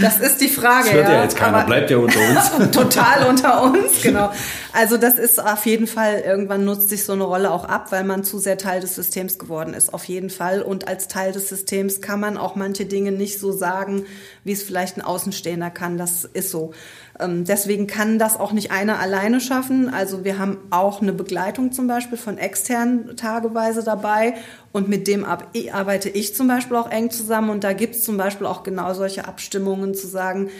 Das 0.00 0.20
ist 0.20 0.40
die 0.40 0.48
Frage. 0.48 0.86
Das 0.86 0.92
hört 0.94 1.08
ja 1.08 1.14
ja 1.14 1.22
jetzt 1.22 1.36
keiner, 1.36 1.58
aber- 1.58 1.66
bleibt 1.66 1.90
ja 1.90 1.96
unter 1.96 2.18
uns. 2.20 2.70
Total 2.72 3.26
unter 3.28 3.62
uns, 3.62 3.92
genau. 4.02 4.30
Also 4.72 4.96
das 4.96 5.14
ist 5.18 5.40
auf 5.42 5.64
jeden 5.66 5.86
Fall, 5.86 6.22
irgendwann 6.26 6.64
nutzt 6.64 6.88
sich 6.88 7.04
so 7.04 7.12
eine 7.12 7.24
Rolle 7.24 7.50
auch 7.50 7.64
ab, 7.64 7.92
weil 7.92 8.04
man 8.04 8.24
zu 8.24 8.38
sehr 8.38 8.58
Teil 8.58 8.80
des 8.80 8.94
Systems 8.96 9.38
geworden 9.38 9.72
ist, 9.72 9.94
auf 9.94 10.04
jeden 10.04 10.30
Fall. 10.30 10.62
Und 10.62 10.88
als 10.88 11.08
Teil 11.08 11.32
des 11.32 11.48
Systems 11.48 12.00
kann 12.00 12.20
man 12.20 12.36
auch 12.36 12.56
manche 12.56 12.84
Dinge 12.86 13.12
nicht 13.12 13.38
so 13.40 13.52
sagen, 13.52 14.04
wie 14.42 14.52
es 14.52 14.62
vielleicht 14.62 14.96
ein 14.98 15.02
Außenstehender 15.02 15.70
kann. 15.70 15.96
Das 15.96 16.24
ist 16.24 16.50
so. 16.50 16.72
Ähm, 17.20 17.44
Deswegen 17.44 17.86
kann 17.86 18.18
das 18.18 18.38
auch 18.38 18.52
nicht 18.52 18.70
einer 18.70 18.98
alleine 18.98 19.40
schaffen. 19.40 19.88
Also 19.88 20.24
wir 20.24 20.38
haben 20.38 20.58
auch 20.70 21.00
eine 21.00 21.12
Begleitung 21.12 21.72
zum 21.72 21.86
Beispiel 21.86 22.18
von 22.18 22.38
externen 22.38 23.16
tageweise 23.16 23.82
dabei 23.82 24.34
und 24.72 24.88
mit 24.88 25.06
dem 25.06 25.24
arbeite 25.24 26.08
ich 26.08 26.34
zum 26.34 26.48
Beispiel 26.48 26.76
auch 26.76 26.90
eng 26.90 27.10
zusammen 27.10 27.50
und 27.50 27.64
da 27.64 27.72
gibt 27.72 27.94
es 27.94 28.04
zum 28.04 28.16
Beispiel 28.16 28.46
auch 28.46 28.62
genau 28.62 28.92
solche 28.94 29.26
Abstimmungen 29.26 29.94
zu 29.94 30.06
sagen, 30.06 30.50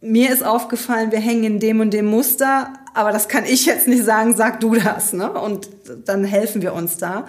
mir 0.00 0.32
ist 0.32 0.42
aufgefallen, 0.42 1.12
wir 1.12 1.20
hängen 1.20 1.44
in 1.44 1.60
dem 1.60 1.80
und 1.80 1.92
dem 1.92 2.06
Muster, 2.06 2.72
aber 2.94 3.12
das 3.12 3.28
kann 3.28 3.44
ich 3.44 3.66
jetzt 3.66 3.86
nicht 3.86 4.04
sagen, 4.04 4.34
sag 4.34 4.60
du 4.60 4.74
das, 4.74 5.12
ne? 5.12 5.30
Und 5.30 5.68
dann 6.06 6.24
helfen 6.24 6.62
wir 6.62 6.72
uns 6.72 6.96
da. 6.96 7.26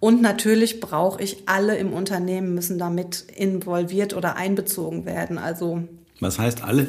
Und 0.00 0.22
natürlich 0.22 0.80
brauche 0.80 1.22
ich 1.22 1.42
alle 1.46 1.76
im 1.76 1.92
Unternehmen 1.92 2.54
müssen 2.54 2.78
damit 2.78 3.24
involviert 3.34 4.14
oder 4.14 4.36
einbezogen 4.36 5.04
werden. 5.04 5.38
Also 5.38 5.82
Was 6.20 6.38
heißt 6.38 6.62
alle? 6.62 6.86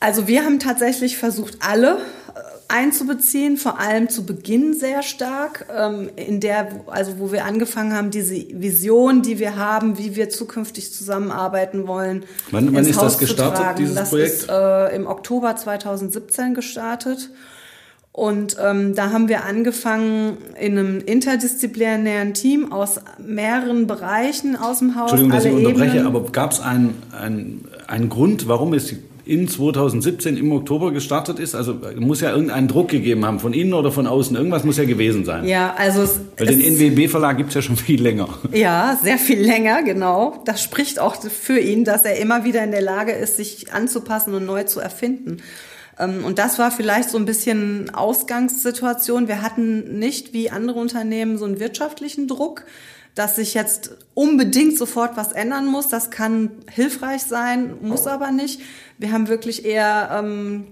Also 0.00 0.26
wir 0.28 0.44
haben 0.44 0.58
tatsächlich 0.60 1.16
versucht, 1.18 1.58
alle 1.60 1.96
äh, 1.96 2.40
einzubeziehen, 2.68 3.56
vor 3.56 3.78
allem 3.80 4.08
zu 4.08 4.24
Beginn 4.26 4.74
sehr 4.74 5.02
stark, 5.02 5.66
ähm, 5.76 6.10
in 6.16 6.40
der, 6.40 6.68
also 6.86 7.18
wo 7.18 7.32
wir 7.32 7.44
angefangen 7.44 7.94
haben, 7.94 8.10
diese 8.10 8.34
Vision, 8.34 9.22
die 9.22 9.38
wir 9.38 9.56
haben, 9.56 9.98
wie 9.98 10.14
wir 10.16 10.28
zukünftig 10.30 10.92
zusammenarbeiten 10.92 11.86
wollen. 11.88 12.24
Wann- 12.50 12.72
wann 12.74 12.84
ist 12.84 12.96
das 12.96 13.04
Haus 13.04 13.18
gestartet, 13.18 13.56
tragen. 13.62 13.78
dieses 13.78 13.94
das 13.94 14.08
Projekt? 14.10 14.32
ist 14.34 14.48
äh, 14.50 14.94
im 14.96 15.06
Oktober 15.06 15.56
2017 15.56 16.54
gestartet. 16.54 17.30
Und 18.12 18.56
ähm, 18.60 18.96
da 18.96 19.12
haben 19.12 19.28
wir 19.28 19.44
angefangen 19.44 20.38
in 20.60 20.76
einem 20.76 20.98
interdisziplinären 20.98 22.34
Team 22.34 22.72
aus 22.72 23.00
mehreren 23.24 23.86
Bereichen 23.86 24.56
aus 24.56 24.80
dem 24.80 24.96
Haus. 24.96 25.12
Entschuldigung, 25.12 25.30
dass 25.36 25.44
ich 25.44 25.52
unterbreche, 25.52 25.98
Ebenen. 25.98 26.06
aber 26.06 26.24
gab 26.32 26.50
es 26.50 26.58
einen, 26.60 27.00
einen, 27.12 27.68
einen 27.86 28.08
Grund, 28.08 28.48
warum 28.48 28.74
es 28.74 28.92
in 29.28 29.46
2017 29.46 30.36
im 30.36 30.50
Oktober 30.52 30.90
gestartet 30.90 31.38
ist? 31.38 31.54
Also 31.54 31.76
muss 31.96 32.20
ja 32.22 32.30
irgendeinen 32.30 32.66
Druck 32.66 32.88
gegeben 32.88 33.26
haben, 33.26 33.40
von 33.40 33.52
innen 33.52 33.74
oder 33.74 33.92
von 33.92 34.06
außen. 34.06 34.34
Irgendwas 34.34 34.64
muss 34.64 34.78
ja 34.78 34.84
gewesen 34.84 35.24
sein. 35.24 35.44
Ja, 35.44 35.74
also 35.76 36.02
es, 36.02 36.18
Weil 36.38 36.46
den 36.46 36.60
NWB-Verlag 36.60 37.36
gibt's 37.36 37.54
ja 37.54 37.62
schon 37.62 37.76
viel 37.76 38.02
länger. 38.02 38.28
Ja, 38.52 38.98
sehr 39.02 39.18
viel 39.18 39.40
länger, 39.40 39.82
genau. 39.82 40.42
Das 40.46 40.62
spricht 40.62 40.98
auch 40.98 41.16
für 41.22 41.58
ihn, 41.58 41.84
dass 41.84 42.04
er 42.04 42.18
immer 42.18 42.44
wieder 42.44 42.64
in 42.64 42.70
der 42.70 42.82
Lage 42.82 43.12
ist, 43.12 43.36
sich 43.36 43.72
anzupassen 43.72 44.34
und 44.34 44.46
neu 44.46 44.64
zu 44.64 44.80
erfinden. 44.80 45.38
Ähm, 45.98 46.24
Und 46.24 46.38
das 46.38 46.58
war 46.58 46.70
vielleicht 46.70 47.10
so 47.10 47.18
ein 47.18 47.24
bisschen 47.24 47.90
Ausgangssituation. 47.94 49.28
Wir 49.28 49.42
hatten 49.42 49.98
nicht 49.98 50.32
wie 50.32 50.50
andere 50.50 50.78
Unternehmen 50.78 51.38
so 51.38 51.44
einen 51.44 51.60
wirtschaftlichen 51.60 52.28
Druck, 52.28 52.64
dass 53.14 53.36
sich 53.36 53.54
jetzt 53.54 53.96
unbedingt 54.14 54.78
sofort 54.78 55.16
was 55.16 55.32
ändern 55.32 55.66
muss. 55.66 55.88
Das 55.88 56.10
kann 56.10 56.50
hilfreich 56.70 57.22
sein, 57.22 57.74
muss 57.82 58.06
aber 58.06 58.30
nicht. 58.30 58.60
Wir 58.98 59.12
haben 59.12 59.28
wirklich 59.28 59.64
eher 59.64 60.10
ähm, 60.12 60.64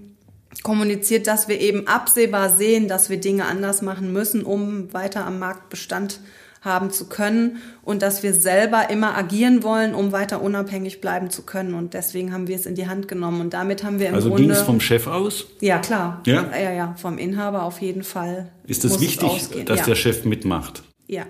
kommuniziert, 0.63 1.27
dass 1.27 1.47
wir 1.47 1.59
eben 1.59 1.87
absehbar 1.87 2.49
sehen, 2.49 2.87
dass 2.87 3.09
wir 3.09 3.17
Dinge 3.19 3.45
anders 3.45 3.81
machen 3.81 4.11
müssen, 4.13 4.43
um 4.43 4.93
weiter 4.93 5.25
am 5.25 5.39
Markt 5.39 5.69
Bestand 5.69 6.19
haben 6.61 6.89
zu 6.91 7.07
können 7.07 7.57
und 7.83 8.01
dass 8.01 8.23
wir 8.23 8.33
selber 8.33 8.89
immer 8.89 9.15
agieren 9.15 9.61
wollen, 9.63 9.93
um 9.93 10.11
weiter 10.11 10.41
unabhängig 10.41 10.99
bleiben 11.01 11.29
zu 11.29 11.43
können. 11.43 11.73
Und 11.75 11.93
deswegen 11.93 12.33
haben 12.33 12.47
wir 12.47 12.55
es 12.55 12.65
in 12.65 12.75
die 12.75 12.87
Hand 12.87 13.07
genommen. 13.07 13.39
Und 13.41 13.53
damit 13.53 13.83
haben 13.83 13.99
wir 13.99 14.09
im 14.09 14.15
Also 14.15 14.29
Grunde 14.29 14.43
ging 14.43 14.51
es 14.51 14.61
vom 14.61 14.81
Chef 14.81 15.07
aus? 15.07 15.45
ja 15.61 15.77
klar, 15.79 16.21
Ja? 16.25 16.49
ja, 16.57 16.71
ja, 16.73 16.95
vom 16.97 17.19
Inhaber 17.19 17.63
auf 17.63 17.79
jeden 17.79 18.03
Fall. 18.03 18.51
Ist 18.65 18.83
es 18.83 18.93
muss 18.93 19.01
wichtig, 19.01 19.23
ausgehen. 19.29 19.65
dass 19.65 19.79
ja. 19.81 19.85
der 19.85 19.95
Chef 19.95 20.25
mitmacht? 20.25 20.83
ja, 21.07 21.23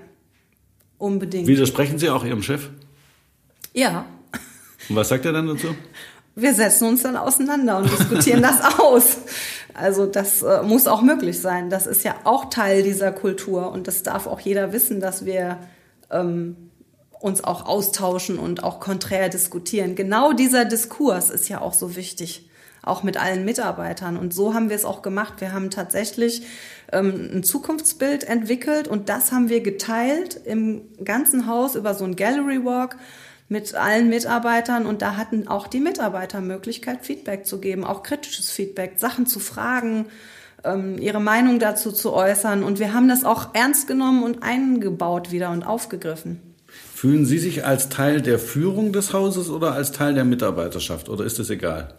unbedingt. 0.97 1.47
Widersprechen 1.47 1.99
Sie 1.99 2.09
auch 2.09 2.23
Ihrem 2.25 2.43
Chef? 2.43 2.69
Ja, 3.73 4.05
Und 4.89 4.95
was 4.95 5.09
sagt 5.09 5.25
er 5.25 5.33
dann 5.33 5.47
dazu? 5.47 5.67
wir 6.35 6.53
setzen 6.53 6.87
uns 6.87 7.01
dann 7.01 7.17
auseinander 7.17 7.77
und 7.79 7.91
diskutieren 7.91 8.43
das 8.43 8.61
aus. 8.79 9.17
Also 9.73 10.05
das 10.05 10.43
äh, 10.43 10.61
muss 10.61 10.87
auch 10.87 11.01
möglich 11.01 11.39
sein. 11.41 11.69
Das 11.71 11.87
ist 11.87 12.03
ja 12.03 12.15
auch 12.25 12.45
Teil 12.51 12.83
dieser 12.83 13.11
Kultur 13.11 13.71
und 13.71 13.87
das 13.87 14.03
darf 14.03 14.27
auch 14.27 14.39
jeder 14.39 14.71
wissen, 14.71 14.99
dass 15.01 15.25
wir 15.25 15.57
ähm, 16.11 16.55
uns 17.19 17.43
auch 17.43 17.65
austauschen 17.65 18.37
und 18.37 18.63
auch 18.63 18.79
konträr 18.79 19.29
diskutieren. 19.29 19.95
Genau 19.95 20.31
dieser 20.33 20.65
Diskurs 20.65 21.31
ist 21.31 21.49
ja 21.49 21.59
auch 21.61 21.73
so 21.73 21.95
wichtig. 21.95 22.46
Auch 22.87 23.03
mit 23.03 23.17
allen 23.17 23.45
Mitarbeitern. 23.45 24.17
Und 24.17 24.33
so 24.33 24.53
haben 24.53 24.69
wir 24.69 24.75
es 24.75 24.85
auch 24.85 25.01
gemacht. 25.01 25.35
Wir 25.39 25.53
haben 25.53 25.69
tatsächlich 25.69 26.43
ähm, 26.91 27.29
ein 27.33 27.43
Zukunftsbild 27.43 28.23
entwickelt 28.23 28.87
und 28.87 29.09
das 29.09 29.31
haben 29.31 29.49
wir 29.49 29.61
geteilt 29.61 30.39
im 30.45 30.81
ganzen 31.03 31.47
Haus 31.47 31.75
über 31.75 31.93
so 31.93 32.05
ein 32.05 32.15
Gallery 32.15 32.63
Walk 32.63 32.97
mit 33.49 33.75
allen 33.75 34.09
Mitarbeitern 34.09 34.85
und 34.85 35.01
da 35.01 35.15
hatten 35.15 35.47
auch 35.47 35.67
die 35.67 35.79
Mitarbeiter 35.79 36.41
Möglichkeit, 36.41 37.05
Feedback 37.05 37.45
zu 37.45 37.59
geben, 37.59 37.83
auch 37.83 38.03
kritisches 38.03 38.51
Feedback, 38.51 38.93
Sachen 38.97 39.25
zu 39.25 39.39
fragen, 39.39 40.07
ähm, 40.63 40.97
ihre 40.97 41.21
Meinung 41.21 41.59
dazu 41.59 41.91
zu 41.91 42.13
äußern 42.13 42.63
und 42.63 42.79
wir 42.79 42.93
haben 42.93 43.07
das 43.07 43.23
auch 43.23 43.53
ernst 43.53 43.87
genommen 43.87 44.23
und 44.23 44.43
eingebaut 44.43 45.31
wieder 45.31 45.51
und 45.51 45.63
aufgegriffen. 45.63 46.41
Fühlen 46.93 47.25
Sie 47.25 47.37
sich 47.37 47.65
als 47.65 47.89
Teil 47.89 48.21
der 48.21 48.39
Führung 48.39 48.91
des 48.91 49.13
Hauses 49.13 49.49
oder 49.49 49.73
als 49.73 49.91
Teil 49.91 50.13
der 50.13 50.25
Mitarbeiterschaft 50.25 51.09
oder 51.09 51.23
ist 51.23 51.39
es 51.39 51.49
egal? 51.49 51.93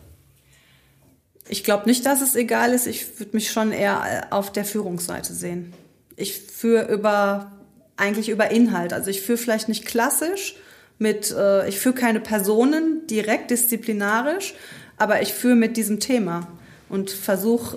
Ich 1.49 1.64
glaube 1.64 1.87
nicht, 1.87 2.05
dass 2.07 2.21
es 2.21 2.37
egal 2.37 2.73
ist. 2.73 2.87
Ich 2.87 3.19
würde 3.19 3.35
mich 3.35 3.50
schon 3.50 3.73
eher 3.73 4.28
auf 4.31 4.52
der 4.52 4.64
Führungsseite 4.64 5.33
sehen. 5.33 5.73
Ich 6.17 6.38
führe 6.40 6.93
über 6.93 7.52
eigentlich 7.97 8.28
über 8.28 8.50
Inhalt. 8.50 8.93
Also 8.93 9.11
ich 9.11 9.21
führe 9.21 9.38
vielleicht 9.38 9.69
nicht 9.69 9.85
klassisch 9.85 10.57
mit, 10.99 11.35
äh, 11.37 11.69
ich 11.69 11.78
führe 11.78 11.95
keine 11.95 12.21
Personen 12.21 13.07
direkt 13.09 13.50
disziplinarisch, 13.50 14.55
aber 14.97 15.23
ich 15.23 15.33
führe 15.33 15.57
mit 15.57 15.76
diesem 15.76 16.00
Thema 16.00 16.49
und 16.88 17.11
versuche 17.11 17.76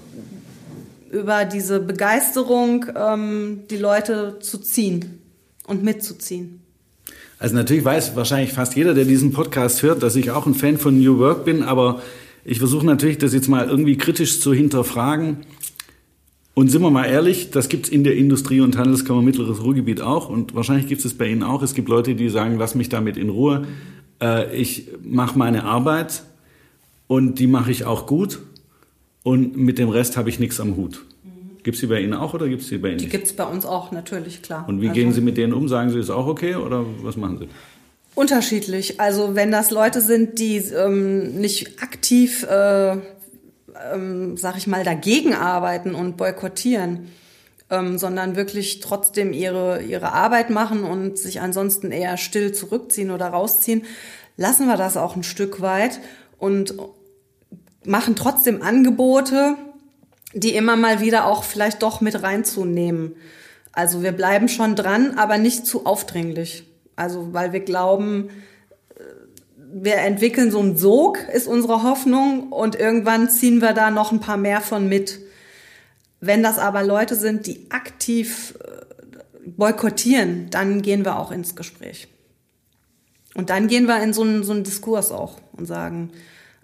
über 1.11 1.45
diese 1.45 1.79
Begeisterung 1.79 2.85
ähm, 2.95 3.63
die 3.69 3.77
Leute 3.77 4.37
zu 4.39 4.57
ziehen 4.59 5.21
und 5.67 5.83
mitzuziehen. 5.83 6.61
Also 7.37 7.55
natürlich 7.55 7.83
weiß 7.83 8.15
wahrscheinlich 8.15 8.53
fast 8.53 8.75
jeder, 8.75 8.93
der 8.93 9.05
diesen 9.05 9.33
Podcast 9.33 9.81
hört, 9.81 10.03
dass 10.03 10.15
ich 10.15 10.31
auch 10.31 10.45
ein 10.45 10.53
Fan 10.53 10.77
von 10.77 10.99
New 10.99 11.17
Work 11.17 11.43
bin, 11.43 11.63
aber 11.63 12.01
ich 12.43 12.59
versuche 12.59 12.85
natürlich, 12.85 13.17
das 13.17 13.33
jetzt 13.33 13.47
mal 13.47 13.67
irgendwie 13.67 13.97
kritisch 13.97 14.39
zu 14.39 14.53
hinterfragen. 14.53 15.37
Und 16.53 16.69
sind 16.69 16.81
wir 16.81 16.91
mal 16.91 17.05
ehrlich, 17.05 17.51
das 17.51 17.69
gibt's 17.69 17.87
in 17.87 18.03
der 18.03 18.15
Industrie- 18.15 18.59
und 18.59 18.77
Handelskammer 18.77 19.21
Mittleres 19.21 19.63
Ruhrgebiet 19.63 20.01
auch 20.01 20.29
und 20.29 20.53
wahrscheinlich 20.53 20.87
gibt 20.87 21.03
es 21.03 21.13
bei 21.13 21.27
Ihnen 21.27 21.43
auch. 21.43 21.61
Es 21.61 21.73
gibt 21.73 21.87
Leute, 21.87 22.13
die 22.13 22.29
sagen, 22.29 22.57
lass 22.57 22.75
mich 22.75 22.89
damit 22.89 23.15
in 23.15 23.29
Ruhe. 23.29 23.67
Äh, 24.21 24.55
ich 24.55 24.89
mache 25.01 25.37
meine 25.37 25.63
Arbeit 25.63 26.23
und 27.07 27.39
die 27.39 27.47
mache 27.47 27.71
ich 27.71 27.85
auch 27.85 28.05
gut 28.05 28.39
und 29.23 29.55
mit 29.55 29.79
dem 29.79 29.89
Rest 29.89 30.17
habe 30.17 30.29
ich 30.29 30.39
nichts 30.39 30.59
am 30.59 30.75
Hut. 30.75 31.05
Gibt 31.63 31.75
es 31.75 31.81
die 31.81 31.87
bei 31.87 32.01
Ihnen 32.01 32.13
auch 32.13 32.33
oder 32.33 32.49
gibt 32.49 32.63
es 32.63 32.69
die 32.69 32.79
bei 32.79 32.89
Ihnen? 32.89 32.97
Die 32.97 33.07
gibt 33.07 33.27
es 33.27 33.33
bei 33.33 33.45
uns 33.45 33.65
auch, 33.65 33.91
natürlich, 33.91 34.41
klar. 34.41 34.67
Und 34.67 34.81
wie 34.81 34.89
also, 34.89 34.99
gehen 34.99 35.13
Sie 35.13 35.21
mit 35.21 35.37
denen 35.37 35.53
um? 35.53 35.67
Sagen 35.67 35.91
Sie, 35.91 35.99
ist 35.99 36.09
auch 36.09 36.27
okay 36.27 36.55
oder 36.55 36.85
was 37.01 37.17
machen 37.17 37.37
Sie? 37.37 37.47
Unterschiedlich. 38.13 38.99
Also 38.99 39.35
wenn 39.35 39.51
das 39.51 39.71
Leute 39.71 40.01
sind, 40.01 40.37
die 40.39 40.57
ähm, 40.57 41.39
nicht 41.39 41.81
aktiv, 41.81 42.43
äh, 42.43 42.97
ähm, 43.93 44.35
sag 44.37 44.57
ich 44.57 44.67
mal, 44.67 44.83
dagegen 44.83 45.33
arbeiten 45.33 45.95
und 45.95 46.17
boykottieren, 46.17 47.07
ähm, 47.69 47.97
sondern 47.97 48.35
wirklich 48.35 48.81
trotzdem 48.81 49.31
ihre, 49.31 49.81
ihre 49.81 50.11
Arbeit 50.11 50.49
machen 50.49 50.83
und 50.83 51.17
sich 51.17 51.39
ansonsten 51.39 51.91
eher 51.91 52.17
still 52.17 52.51
zurückziehen 52.51 53.11
oder 53.11 53.27
rausziehen, 53.27 53.85
lassen 54.35 54.67
wir 54.67 54.77
das 54.77 54.97
auch 54.97 55.15
ein 55.15 55.23
Stück 55.23 55.61
weit 55.61 55.99
und 56.37 56.75
machen 57.85 58.17
trotzdem 58.17 58.61
Angebote, 58.61 59.55
die 60.33 60.53
immer 60.53 60.75
mal 60.75 60.99
wieder 60.99 61.25
auch 61.25 61.45
vielleicht 61.45 61.81
doch 61.81 62.01
mit 62.01 62.21
reinzunehmen. 62.21 63.15
Also 63.71 64.03
wir 64.03 64.11
bleiben 64.11 64.49
schon 64.49 64.75
dran, 64.75 65.17
aber 65.17 65.37
nicht 65.37 65.65
zu 65.65 65.85
aufdringlich. 65.85 66.65
Also 66.95 67.33
weil 67.33 67.53
wir 67.53 67.61
glauben, 67.61 68.29
äh, 68.95 69.03
wir 69.73 69.95
entwickeln 69.97 70.51
so 70.51 70.59
einen 70.59 70.77
Sog, 70.77 71.19
ist 71.33 71.47
unsere 71.47 71.83
Hoffnung, 71.83 72.51
und 72.51 72.75
irgendwann 72.75 73.29
ziehen 73.29 73.61
wir 73.61 73.73
da 73.73 73.91
noch 73.91 74.11
ein 74.11 74.19
paar 74.19 74.37
mehr 74.37 74.61
von 74.61 74.87
mit. 74.87 75.19
Wenn 76.19 76.43
das 76.43 76.59
aber 76.59 76.83
Leute 76.83 77.15
sind, 77.15 77.47
die 77.47 77.71
aktiv 77.71 78.55
äh, 78.63 79.47
boykottieren, 79.47 80.49
dann 80.49 80.81
gehen 80.81 81.05
wir 81.05 81.17
auch 81.17 81.31
ins 81.31 81.55
Gespräch. 81.55 82.07
Und 83.33 83.49
dann 83.49 83.67
gehen 83.67 83.85
wir 83.85 84.01
in 84.03 84.13
so 84.13 84.23
einen, 84.23 84.43
so 84.43 84.51
einen 84.51 84.63
Diskurs 84.63 85.11
auch 85.11 85.37
und 85.53 85.65
sagen, 85.65 86.11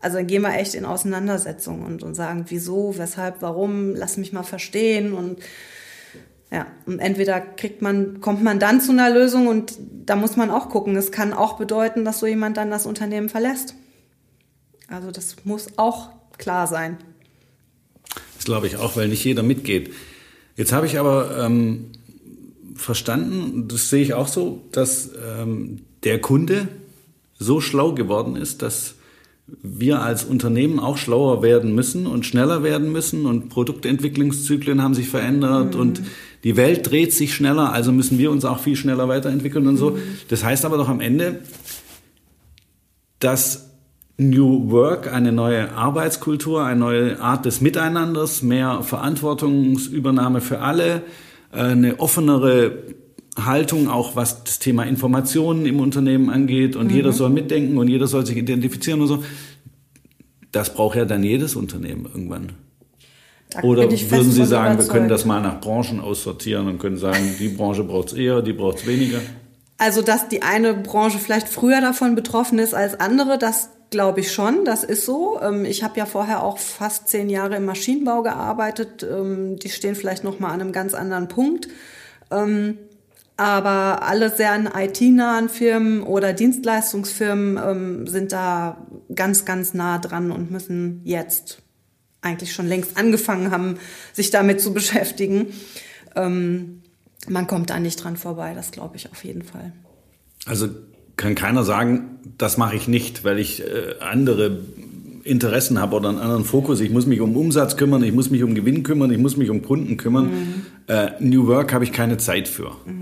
also 0.01 0.17
dann 0.17 0.27
gehen 0.27 0.41
wir 0.41 0.53
echt 0.53 0.75
in 0.75 0.85
Auseinandersetzung 0.85 1.83
und, 1.83 2.03
und 2.03 2.13
sagen, 2.13 2.45
wieso, 2.49 2.97
weshalb, 2.97 3.41
warum, 3.41 3.95
lass 3.95 4.17
mich 4.17 4.31
mal 4.33 4.43
verstehen 4.43 5.13
und 5.13 5.39
ja, 6.51 6.67
und 6.85 6.99
entweder 6.99 7.41
kriegt 7.41 7.81
man, 7.81 8.21
kommt 8.21 8.41
man 8.41 8.59
dann 8.59 8.79
zu 8.79 8.91
einer 8.91 9.09
Lösung 9.09 9.47
und 9.47 9.73
da 10.05 10.15
muss 10.15 10.37
man 10.37 10.49
auch 10.49 10.69
gucken. 10.69 10.95
Es 10.95 11.11
kann 11.11 11.33
auch 11.33 11.57
bedeuten, 11.57 12.05
dass 12.05 12.19
so 12.19 12.25
jemand 12.25 12.55
dann 12.55 12.71
das 12.71 12.85
Unternehmen 12.85 13.27
verlässt. 13.27 13.75
Also 14.87 15.11
das 15.11 15.35
muss 15.43 15.67
auch 15.75 16.09
klar 16.37 16.67
sein. 16.67 16.97
Das 18.35 18.45
glaube 18.45 18.67
ich 18.67 18.77
auch, 18.77 18.95
weil 18.95 19.09
nicht 19.09 19.25
jeder 19.25 19.43
mitgeht. 19.43 19.93
Jetzt 20.55 20.71
habe 20.71 20.85
ich 20.85 20.97
aber 20.97 21.37
ähm, 21.45 21.91
verstanden, 22.75 23.67
das 23.67 23.89
sehe 23.89 24.01
ich 24.01 24.13
auch 24.13 24.27
so, 24.27 24.63
dass 24.71 25.11
ähm, 25.39 25.81
der 26.03 26.21
Kunde 26.21 26.69
so 27.37 27.59
schlau 27.59 27.93
geworden 27.93 28.37
ist, 28.37 28.61
dass 28.61 28.95
wir 29.61 30.01
als 30.01 30.25
Unternehmen 30.25 30.79
auch 30.79 30.97
schlauer 30.97 31.41
werden 31.41 31.73
müssen 31.73 32.05
und 32.05 32.25
schneller 32.25 32.63
werden 32.63 32.91
müssen 32.91 33.25
und 33.25 33.49
Produktentwicklungszyklen 33.49 34.81
haben 34.81 34.93
sich 34.93 35.09
verändert 35.09 35.75
mhm. 35.75 35.79
und 35.79 36.01
die 36.43 36.55
Welt 36.55 36.89
dreht 36.89 37.13
sich 37.13 37.33
schneller, 37.33 37.73
also 37.73 37.91
müssen 37.91 38.17
wir 38.17 38.31
uns 38.31 38.45
auch 38.45 38.59
viel 38.59 38.75
schneller 38.75 39.07
weiterentwickeln 39.07 39.67
und 39.67 39.77
so. 39.77 39.91
Mhm. 39.91 40.01
Das 40.29 40.43
heißt 40.43 40.65
aber 40.65 40.77
doch 40.77 40.89
am 40.89 41.01
Ende, 41.01 41.41
dass 43.19 43.71
New 44.17 44.71
Work, 44.71 45.13
eine 45.13 45.31
neue 45.31 45.73
Arbeitskultur, 45.73 46.63
eine 46.63 46.79
neue 46.79 47.19
Art 47.19 47.45
des 47.45 47.61
Miteinanders, 47.61 48.41
mehr 48.41 48.81
Verantwortungsübernahme 48.81 50.41
für 50.41 50.59
alle, 50.59 51.03
äh, 51.51 51.59
eine 51.59 51.99
offenere 51.99 52.83
Haltung, 53.37 53.87
auch 53.87 54.15
was 54.15 54.43
das 54.43 54.59
Thema 54.59 54.83
Informationen 54.83 55.65
im 55.67 55.79
Unternehmen 55.79 56.29
angeht 56.29 56.75
und 56.75 56.87
mhm. 56.87 56.95
jeder 56.95 57.13
soll 57.13 57.29
mitdenken 57.29 57.77
und 57.77 57.87
jeder 57.87 58.07
soll 58.07 58.25
sich 58.25 58.37
identifizieren 58.37 59.01
und 59.01 59.07
so. 59.07 59.23
Das 60.51 60.73
braucht 60.73 60.95
ja 60.97 61.05
dann 61.05 61.23
jedes 61.23 61.55
Unternehmen 61.55 62.05
irgendwann. 62.05 62.53
Da 63.49 63.61
Oder 63.61 63.83
würden 63.83 64.31
Sie 64.31 64.45
sagen, 64.45 64.73
überzeugt. 64.73 64.93
wir 64.93 64.99
können 64.99 65.09
das 65.09 65.25
mal 65.25 65.41
nach 65.41 65.61
Branchen 65.61 66.01
aussortieren 66.01 66.67
und 66.67 66.79
können 66.79 66.97
sagen, 66.97 67.35
die 67.39 67.47
Branche 67.47 67.83
braucht 67.83 68.09
es 68.09 68.13
eher, 68.13 68.41
die 68.41 68.53
braucht 68.53 68.79
es 68.79 68.87
weniger? 68.87 69.19
Also, 69.77 70.01
dass 70.01 70.27
die 70.27 70.41
eine 70.41 70.73
Branche 70.73 71.19
vielleicht 71.19 71.47
früher 71.47 71.79
davon 71.79 72.15
betroffen 72.15 72.59
ist 72.59 72.73
als 72.73 72.99
andere, 72.99 73.37
das 73.37 73.69
glaube 73.89 74.19
ich 74.19 74.31
schon, 74.31 74.65
das 74.65 74.83
ist 74.83 75.05
so. 75.05 75.39
Ähm, 75.41 75.63
ich 75.63 75.83
habe 75.83 75.97
ja 75.97 76.05
vorher 76.05 76.43
auch 76.43 76.57
fast 76.57 77.07
zehn 77.07 77.29
Jahre 77.29 77.55
im 77.55 77.65
Maschinenbau 77.65 78.21
gearbeitet. 78.21 79.03
Ähm, 79.09 79.57
die 79.57 79.69
stehen 79.69 79.95
vielleicht 79.95 80.23
noch 80.23 80.39
mal 80.39 80.49
an 80.49 80.61
einem 80.61 80.71
ganz 80.71 80.93
anderen 80.93 81.27
Punkt. 81.29 81.69
Ähm, 82.31 82.77
aber 83.37 84.01
alle 84.01 84.31
sehr 84.31 84.59
IT-nahen 84.75 85.47
Firmen 85.47 86.01
oder 86.01 86.33
Dienstleistungsfirmen 86.33 88.07
sind 88.07 88.31
da 88.31 88.87
ganz, 89.13 89.45
ganz 89.45 89.75
nah 89.75 89.99
dran 89.99 90.31
und 90.31 90.49
müssen 90.49 91.01
jetzt 91.03 91.61
eigentlich 92.27 92.53
schon 92.53 92.67
längst 92.67 92.97
angefangen 92.97 93.51
haben, 93.51 93.77
sich 94.13 94.29
damit 94.29 94.61
zu 94.61 94.73
beschäftigen. 94.73 95.47
Ähm, 96.15 96.81
man 97.27 97.47
kommt 97.47 97.69
da 97.69 97.79
nicht 97.79 98.03
dran 98.03 98.17
vorbei, 98.17 98.53
das 98.53 98.71
glaube 98.71 98.95
ich 98.95 99.11
auf 99.11 99.23
jeden 99.23 99.43
Fall. 99.43 99.73
Also 100.45 100.69
kann 101.17 101.35
keiner 101.35 101.63
sagen, 101.63 102.19
das 102.37 102.57
mache 102.57 102.75
ich 102.75 102.87
nicht, 102.87 103.23
weil 103.23 103.39
ich 103.39 103.61
äh, 103.61 103.95
andere 103.99 104.59
Interessen 105.23 105.79
habe 105.79 105.95
oder 105.95 106.09
einen 106.09 106.19
anderen 106.19 106.45
Fokus. 106.45 106.79
Ich 106.79 106.89
muss 106.89 107.05
mich 107.05 107.19
um 107.21 107.35
Umsatz 107.35 107.75
kümmern, 107.75 108.03
ich 108.03 108.13
muss 108.13 108.29
mich 108.29 108.43
um 108.43 108.55
Gewinn 108.55 108.83
kümmern, 108.83 109.11
ich 109.11 109.17
muss 109.17 109.35
mich 109.35 109.49
um 109.49 109.61
Kunden 109.61 109.97
kümmern. 109.97 110.25
Mhm. 110.25 110.65
Äh, 110.87 111.11
New 111.19 111.47
Work 111.47 111.73
habe 111.73 111.83
ich 111.83 111.91
keine 111.91 112.17
Zeit 112.17 112.47
für. 112.47 112.71
Mhm. 112.85 112.96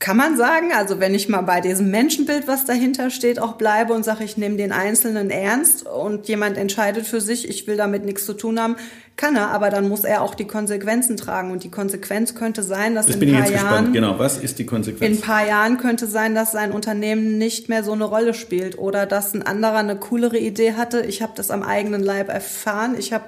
Kann 0.00 0.16
man 0.16 0.34
sagen, 0.34 0.72
also 0.72 0.98
wenn 0.98 1.14
ich 1.14 1.28
mal 1.28 1.42
bei 1.42 1.60
diesem 1.60 1.90
Menschenbild, 1.90 2.48
was 2.48 2.64
dahinter 2.64 3.10
steht, 3.10 3.38
auch 3.38 3.56
bleibe 3.56 3.92
und 3.92 4.02
sage, 4.02 4.24
ich 4.24 4.38
nehme 4.38 4.56
den 4.56 4.72
Einzelnen 4.72 5.28
ernst 5.28 5.86
und 5.86 6.26
jemand 6.26 6.56
entscheidet 6.56 7.06
für 7.06 7.20
sich, 7.20 7.46
ich 7.46 7.66
will 7.66 7.76
damit 7.76 8.06
nichts 8.06 8.24
zu 8.24 8.32
tun 8.32 8.58
haben, 8.58 8.76
kann 9.18 9.36
er, 9.36 9.50
aber 9.50 9.68
dann 9.68 9.90
muss 9.90 10.04
er 10.04 10.22
auch 10.22 10.34
die 10.34 10.46
Konsequenzen 10.46 11.18
tragen. 11.18 11.50
Und 11.50 11.64
die 11.64 11.70
Konsequenz 11.70 12.34
könnte 12.34 12.62
sein, 12.62 12.94
dass 12.94 13.08
das 13.08 13.16
in 13.16 13.28
ein 13.28 13.42
paar 13.42 13.50
Jahren. 13.50 13.52
Gespannt. 13.52 13.92
Genau, 13.92 14.18
was 14.18 14.38
ist 14.38 14.58
die 14.58 14.64
Konsequenz? 14.64 15.02
In 15.02 15.18
ein 15.18 15.20
paar 15.20 15.46
Jahren 15.46 15.76
könnte 15.76 16.06
sein, 16.06 16.34
dass 16.34 16.52
sein 16.52 16.72
Unternehmen 16.72 17.36
nicht 17.36 17.68
mehr 17.68 17.84
so 17.84 17.92
eine 17.92 18.04
Rolle 18.04 18.32
spielt 18.32 18.78
oder 18.78 19.04
dass 19.04 19.34
ein 19.34 19.42
anderer 19.42 19.76
eine 19.76 19.96
coolere 19.96 20.38
Idee 20.38 20.72
hatte. 20.78 21.02
Ich 21.02 21.20
habe 21.20 21.32
das 21.36 21.50
am 21.50 21.62
eigenen 21.62 22.02
Leib 22.02 22.30
erfahren. 22.30 22.94
Ich 22.98 23.12
habe 23.12 23.24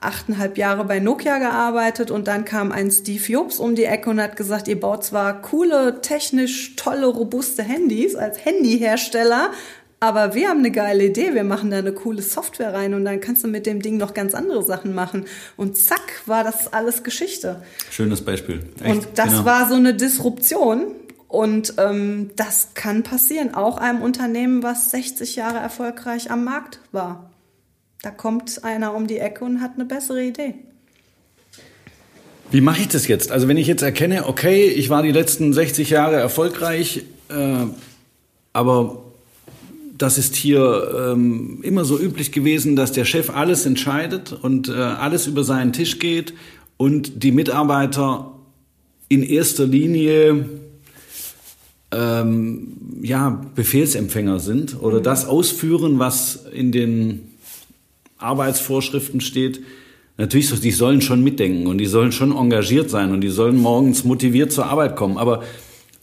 achteinhalb 0.00 0.56
Jahre 0.56 0.84
bei 0.84 0.98
Nokia 0.98 1.38
gearbeitet 1.38 2.10
und 2.10 2.26
dann 2.26 2.44
kam 2.44 2.72
ein 2.72 2.90
Steve 2.90 3.22
Jobs 3.22 3.58
um 3.58 3.74
die 3.74 3.84
Ecke 3.84 4.10
und 4.10 4.20
hat 4.20 4.36
gesagt, 4.36 4.68
ihr 4.68 4.80
baut 4.80 5.04
zwar 5.04 5.42
coole, 5.42 6.00
technisch 6.00 6.76
tolle, 6.76 7.06
robuste 7.06 7.62
Handys 7.62 8.16
als 8.16 8.44
Handyhersteller, 8.44 9.50
aber 10.02 10.34
wir 10.34 10.48
haben 10.48 10.60
eine 10.60 10.70
geile 10.70 11.04
Idee, 11.04 11.34
wir 11.34 11.44
machen 11.44 11.70
da 11.70 11.76
eine 11.76 11.92
coole 11.92 12.22
Software 12.22 12.72
rein 12.72 12.94
und 12.94 13.04
dann 13.04 13.20
kannst 13.20 13.44
du 13.44 13.48
mit 13.48 13.66
dem 13.66 13.82
Ding 13.82 13.98
noch 13.98 14.14
ganz 14.14 14.34
andere 14.34 14.62
Sachen 14.62 14.94
machen. 14.94 15.26
Und 15.58 15.76
zack, 15.76 16.22
war 16.24 16.42
das 16.42 16.72
alles 16.72 17.02
Geschichte. 17.02 17.62
Schönes 17.90 18.22
Beispiel. 18.22 18.62
Echt, 18.82 18.94
und 18.94 19.06
das 19.16 19.28
genau. 19.28 19.44
war 19.44 19.68
so 19.68 19.74
eine 19.74 19.92
Disruption. 19.92 20.86
Und 21.28 21.74
ähm, 21.78 22.30
das 22.34 22.70
kann 22.74 23.04
passieren, 23.04 23.54
auch 23.54 23.76
einem 23.76 24.02
Unternehmen, 24.02 24.64
was 24.64 24.90
60 24.90 25.36
Jahre 25.36 25.58
erfolgreich 25.58 26.30
am 26.30 26.42
Markt 26.42 26.80
war. 26.90 27.29
Da 28.02 28.10
kommt 28.10 28.64
einer 28.64 28.94
um 28.94 29.06
die 29.06 29.18
Ecke 29.18 29.44
und 29.44 29.60
hat 29.60 29.72
eine 29.74 29.84
bessere 29.84 30.24
Idee. 30.24 30.54
Wie 32.50 32.60
mache 32.60 32.80
ich 32.80 32.88
das 32.88 33.06
jetzt? 33.06 33.30
Also 33.30 33.46
wenn 33.46 33.56
ich 33.56 33.66
jetzt 33.66 33.82
erkenne, 33.82 34.26
okay, 34.26 34.66
ich 34.66 34.90
war 34.90 35.02
die 35.02 35.12
letzten 35.12 35.52
60 35.52 35.90
Jahre 35.90 36.16
erfolgreich, 36.16 37.04
äh, 37.28 37.66
aber 38.52 39.04
das 39.96 40.18
ist 40.18 40.34
hier 40.34 41.12
ähm, 41.12 41.60
immer 41.62 41.84
so 41.84 41.98
üblich 41.98 42.32
gewesen, 42.32 42.74
dass 42.74 42.90
der 42.92 43.04
Chef 43.04 43.30
alles 43.30 43.66
entscheidet 43.66 44.32
und 44.32 44.68
äh, 44.68 44.72
alles 44.72 45.26
über 45.26 45.44
seinen 45.44 45.72
Tisch 45.72 45.98
geht 45.98 46.34
und 46.76 47.22
die 47.22 47.32
Mitarbeiter 47.32 48.32
in 49.08 49.22
erster 49.22 49.66
Linie 49.66 50.48
ähm, 51.92 52.76
ja, 53.02 53.44
Befehlsempfänger 53.54 54.40
sind 54.40 54.80
oder 54.80 54.98
mhm. 55.00 55.02
das 55.02 55.26
ausführen, 55.26 55.98
was 55.98 56.46
in 56.52 56.72
den 56.72 57.29
Arbeitsvorschriften 58.20 59.20
steht. 59.20 59.60
Natürlich, 60.16 60.60
die 60.60 60.70
sollen 60.70 61.00
schon 61.00 61.24
mitdenken 61.24 61.66
und 61.66 61.78
die 61.78 61.86
sollen 61.86 62.12
schon 62.12 62.36
engagiert 62.36 62.90
sein 62.90 63.12
und 63.12 63.22
die 63.22 63.28
sollen 63.28 63.56
morgens 63.56 64.04
motiviert 64.04 64.52
zur 64.52 64.66
Arbeit 64.66 64.96
kommen. 64.96 65.16
Aber 65.16 65.42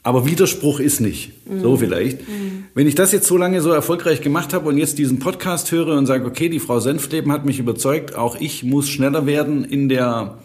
aber 0.02 0.24
Widerspruch 0.24 0.80
ist 0.80 1.00
nicht. 1.00 1.32
Mhm. 1.46 1.60
So 1.60 1.76
vielleicht. 1.76 2.26
Mhm. 2.26 2.64
Wenn 2.72 2.86
ich 2.86 2.94
das 2.94 3.12
jetzt 3.12 3.26
so 3.26 3.36
lange 3.36 3.60
so 3.60 3.70
erfolgreich 3.70 4.22
gemacht 4.22 4.54
habe 4.54 4.68
und 4.68 4.78
jetzt 4.78 4.96
diesen 4.98 5.18
Podcast 5.18 5.70
höre 5.70 5.98
und 5.98 6.06
sage, 6.06 6.24
okay, 6.24 6.48
die 6.48 6.60
Frau 6.60 6.80
Senfleben 6.80 7.30
hat 7.30 7.44
mich 7.44 7.58
überzeugt, 7.58 8.14
auch 8.14 8.40
ich 8.40 8.62
muss 8.62 8.88
schneller 8.88 9.26
werden 9.26 9.64
in 9.64 9.88
der 9.88 10.38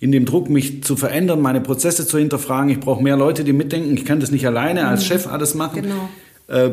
in 0.00 0.12
dem 0.12 0.26
Druck, 0.26 0.48
mich 0.48 0.84
zu 0.84 0.94
verändern, 0.94 1.40
meine 1.40 1.60
Prozesse 1.60 2.06
zu 2.06 2.18
hinterfragen. 2.18 2.70
Ich 2.70 2.78
brauche 2.78 3.02
mehr 3.02 3.16
Leute, 3.16 3.42
die 3.42 3.52
mitdenken. 3.52 3.94
Ich 3.94 4.04
kann 4.04 4.20
das 4.20 4.30
nicht 4.30 4.46
alleine 4.46 4.86
als 4.86 5.02
mhm. 5.02 5.06
Chef 5.06 5.26
alles 5.26 5.54
machen. 5.54 5.82
Genau. 5.82 6.08
Äh, 6.46 6.70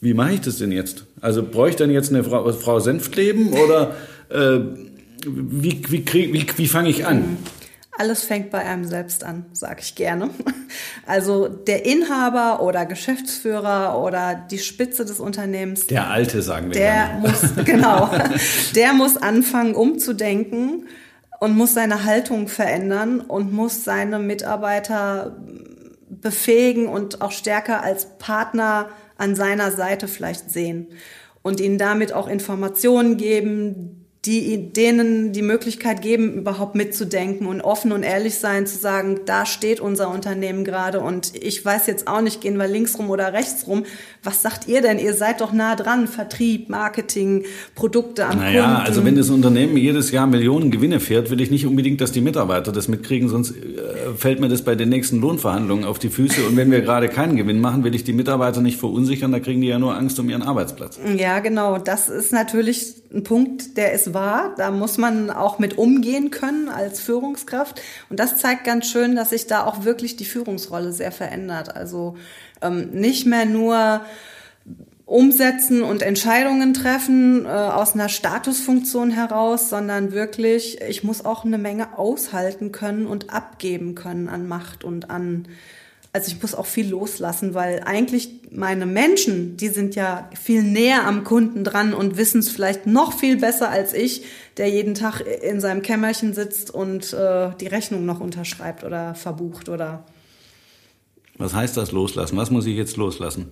wie 0.00 0.14
mache 0.14 0.34
ich 0.34 0.40
das 0.40 0.58
denn 0.58 0.72
jetzt? 0.72 1.04
Also 1.20 1.42
brauche 1.42 1.70
ich 1.70 1.76
dann 1.76 1.90
jetzt 1.90 2.10
eine 2.10 2.24
Frau, 2.24 2.52
Frau 2.52 2.80
Senfkleben 2.80 3.52
oder 3.52 3.96
äh, 4.30 4.60
wie, 5.26 5.82
wie, 5.88 6.04
wie, 6.06 6.46
wie 6.56 6.68
fange 6.68 6.88
ich 6.88 7.06
an? 7.06 7.38
Alles 7.98 8.22
fängt 8.22 8.50
bei 8.50 8.64
einem 8.64 8.84
selbst 8.84 9.24
an, 9.24 9.46
sage 9.52 9.80
ich 9.80 9.94
gerne. 9.94 10.30
Also 11.06 11.48
der 11.48 11.86
Inhaber 11.86 12.60
oder 12.60 12.84
Geschäftsführer 12.84 13.98
oder 13.98 14.34
die 14.34 14.58
Spitze 14.58 15.06
des 15.06 15.20
Unternehmens. 15.20 15.86
Der 15.86 16.10
Alte, 16.10 16.42
sagen 16.42 16.66
wir. 16.66 16.74
Der 16.74 16.92
gerne. 16.92 17.20
muss, 17.20 17.40
genau, 17.64 18.10
der 18.74 18.92
muss 18.92 19.16
anfangen 19.16 19.74
umzudenken 19.74 20.86
und 21.40 21.56
muss 21.56 21.72
seine 21.72 22.04
Haltung 22.04 22.48
verändern 22.48 23.20
und 23.20 23.54
muss 23.54 23.84
seine 23.84 24.18
Mitarbeiter 24.18 25.38
befähigen 26.10 26.86
und 26.88 27.22
auch 27.22 27.32
stärker 27.32 27.82
als 27.82 28.18
Partner 28.18 28.90
an 29.18 29.34
seiner 29.34 29.70
Seite 29.70 30.08
vielleicht 30.08 30.50
sehen 30.50 30.88
und 31.42 31.60
ihnen 31.60 31.78
damit 31.78 32.12
auch 32.12 32.28
Informationen 32.28 33.16
geben, 33.16 33.97
die 34.28 34.74
denen 34.74 35.32
die 35.32 35.40
Möglichkeit 35.40 36.02
geben, 36.02 36.34
überhaupt 36.34 36.74
mitzudenken 36.74 37.46
und 37.46 37.62
offen 37.62 37.92
und 37.92 38.02
ehrlich 38.02 38.34
sein, 38.34 38.66
zu 38.66 38.76
sagen, 38.76 39.20
da 39.24 39.46
steht 39.46 39.80
unser 39.80 40.10
Unternehmen 40.10 40.64
gerade 40.64 41.00
und 41.00 41.32
ich 41.34 41.64
weiß 41.64 41.86
jetzt 41.86 42.06
auch 42.08 42.20
nicht, 42.20 42.42
gehen 42.42 42.58
wir 42.58 42.68
links 42.68 42.98
rum 42.98 43.08
oder 43.08 43.32
rechts 43.32 43.66
rum. 43.66 43.84
Was 44.22 44.42
sagt 44.42 44.68
ihr 44.68 44.82
denn? 44.82 44.98
Ihr 44.98 45.14
seid 45.14 45.40
doch 45.40 45.54
nah 45.54 45.76
dran, 45.76 46.06
Vertrieb, 46.06 46.68
Marketing, 46.68 47.46
Produkte 47.74 48.26
am 48.26 48.38
naja, 48.38 48.64
Kunden. 48.64 48.86
also 48.86 49.04
wenn 49.06 49.16
das 49.16 49.30
Unternehmen 49.30 49.78
jedes 49.78 50.10
Jahr 50.10 50.26
Millionen 50.26 50.70
Gewinne 50.70 51.00
fährt, 51.00 51.30
will 51.30 51.40
ich 51.40 51.50
nicht 51.50 51.64
unbedingt, 51.64 52.02
dass 52.02 52.12
die 52.12 52.20
Mitarbeiter 52.20 52.70
das 52.70 52.86
mitkriegen, 52.86 53.30
sonst 53.30 53.52
äh, 53.52 54.14
fällt 54.14 54.40
mir 54.40 54.50
das 54.50 54.60
bei 54.60 54.74
den 54.74 54.90
nächsten 54.90 55.22
Lohnverhandlungen 55.22 55.86
auf 55.86 55.98
die 55.98 56.10
Füße 56.10 56.46
und 56.46 56.54
wenn 56.58 56.70
wir 56.70 56.82
gerade 56.82 57.08
keinen 57.08 57.36
Gewinn 57.36 57.62
machen, 57.62 57.82
will 57.82 57.94
ich 57.94 58.04
die 58.04 58.12
Mitarbeiter 58.12 58.60
nicht 58.60 58.78
verunsichern, 58.78 59.32
da 59.32 59.40
kriegen 59.40 59.62
die 59.62 59.68
ja 59.68 59.78
nur 59.78 59.96
Angst 59.96 60.20
um 60.20 60.28
ihren 60.28 60.42
Arbeitsplatz. 60.42 61.00
Ja, 61.16 61.38
genau. 61.38 61.78
Das 61.78 62.10
ist 62.10 62.34
natürlich 62.34 62.94
ein 63.12 63.22
Punkt, 63.22 63.78
der 63.78 63.92
ist 63.92 64.12
wahr. 64.18 64.54
Da 64.56 64.70
muss 64.70 64.98
man 64.98 65.30
auch 65.30 65.58
mit 65.58 65.78
umgehen 65.78 66.30
können 66.30 66.68
als 66.68 67.00
Führungskraft. 67.00 67.80
Und 68.10 68.18
das 68.18 68.36
zeigt 68.36 68.64
ganz 68.64 68.90
schön, 68.90 69.14
dass 69.14 69.30
sich 69.30 69.46
da 69.46 69.64
auch 69.64 69.84
wirklich 69.84 70.16
die 70.16 70.24
Führungsrolle 70.24 70.92
sehr 70.92 71.12
verändert. 71.12 71.76
Also 71.76 72.16
ähm, 72.60 72.90
nicht 72.90 73.26
mehr 73.26 73.46
nur 73.46 74.02
umsetzen 75.06 75.82
und 75.82 76.02
Entscheidungen 76.02 76.74
treffen 76.74 77.46
äh, 77.46 77.48
aus 77.48 77.94
einer 77.94 78.10
Statusfunktion 78.10 79.10
heraus, 79.10 79.70
sondern 79.70 80.12
wirklich, 80.12 80.82
ich 80.82 81.02
muss 81.02 81.24
auch 81.24 81.44
eine 81.46 81.56
Menge 81.56 81.96
aushalten 81.96 82.72
können 82.72 83.06
und 83.06 83.32
abgeben 83.32 83.94
können 83.94 84.28
an 84.28 84.46
Macht 84.46 84.84
und 84.84 85.08
an 85.08 85.48
also 86.12 86.32
ich 86.32 86.40
muss 86.40 86.54
auch 86.54 86.66
viel 86.66 86.88
loslassen, 86.88 87.54
weil 87.54 87.82
eigentlich 87.84 88.30
meine 88.50 88.86
Menschen, 88.86 89.56
die 89.56 89.68
sind 89.68 89.94
ja 89.94 90.30
viel 90.40 90.62
näher 90.62 91.06
am 91.06 91.22
Kunden 91.24 91.64
dran 91.64 91.92
und 91.92 92.16
wissen 92.16 92.40
es 92.40 92.48
vielleicht 92.48 92.86
noch 92.86 93.12
viel 93.12 93.36
besser 93.36 93.68
als 93.68 93.92
ich, 93.92 94.24
der 94.56 94.68
jeden 94.68 94.94
Tag 94.94 95.20
in 95.20 95.60
seinem 95.60 95.82
Kämmerchen 95.82 96.32
sitzt 96.32 96.70
und 96.70 97.12
äh, 97.12 97.50
die 97.60 97.66
Rechnung 97.66 98.06
noch 98.06 98.20
unterschreibt 98.20 98.84
oder 98.84 99.14
verbucht 99.14 99.68
oder. 99.68 100.04
Was 101.36 101.54
heißt 101.54 101.76
das 101.76 101.92
loslassen? 101.92 102.36
Was 102.36 102.50
muss 102.50 102.66
ich 102.66 102.76
jetzt 102.76 102.96
loslassen? 102.96 103.50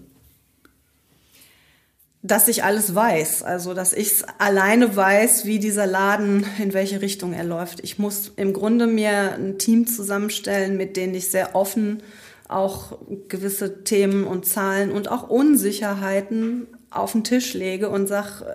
dass 2.26 2.48
ich 2.48 2.64
alles 2.64 2.92
weiß, 2.94 3.44
also 3.44 3.72
dass 3.72 3.92
ich 3.92 4.10
alleine 4.38 4.96
weiß, 4.96 5.44
wie 5.44 5.60
dieser 5.60 5.86
Laden, 5.86 6.44
in 6.58 6.72
welche 6.72 7.00
Richtung 7.00 7.32
er 7.32 7.44
läuft. 7.44 7.78
Ich 7.84 7.98
muss 7.98 8.32
im 8.34 8.52
Grunde 8.52 8.88
mir 8.88 9.34
ein 9.34 9.58
Team 9.58 9.86
zusammenstellen, 9.86 10.76
mit 10.76 10.96
denen 10.96 11.14
ich 11.14 11.30
sehr 11.30 11.54
offen 11.54 12.02
auch 12.48 12.98
gewisse 13.28 13.84
Themen 13.84 14.24
und 14.24 14.46
Zahlen 14.46 14.90
und 14.92 15.10
auch 15.10 15.28
Unsicherheiten 15.28 16.68
auf 16.90 17.12
den 17.12 17.24
Tisch 17.24 17.54
lege 17.54 17.88
und 17.88 18.06
sag, 18.06 18.42
äh, 18.42 18.54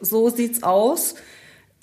so 0.00 0.28
sieht's 0.28 0.62
aus. 0.62 1.14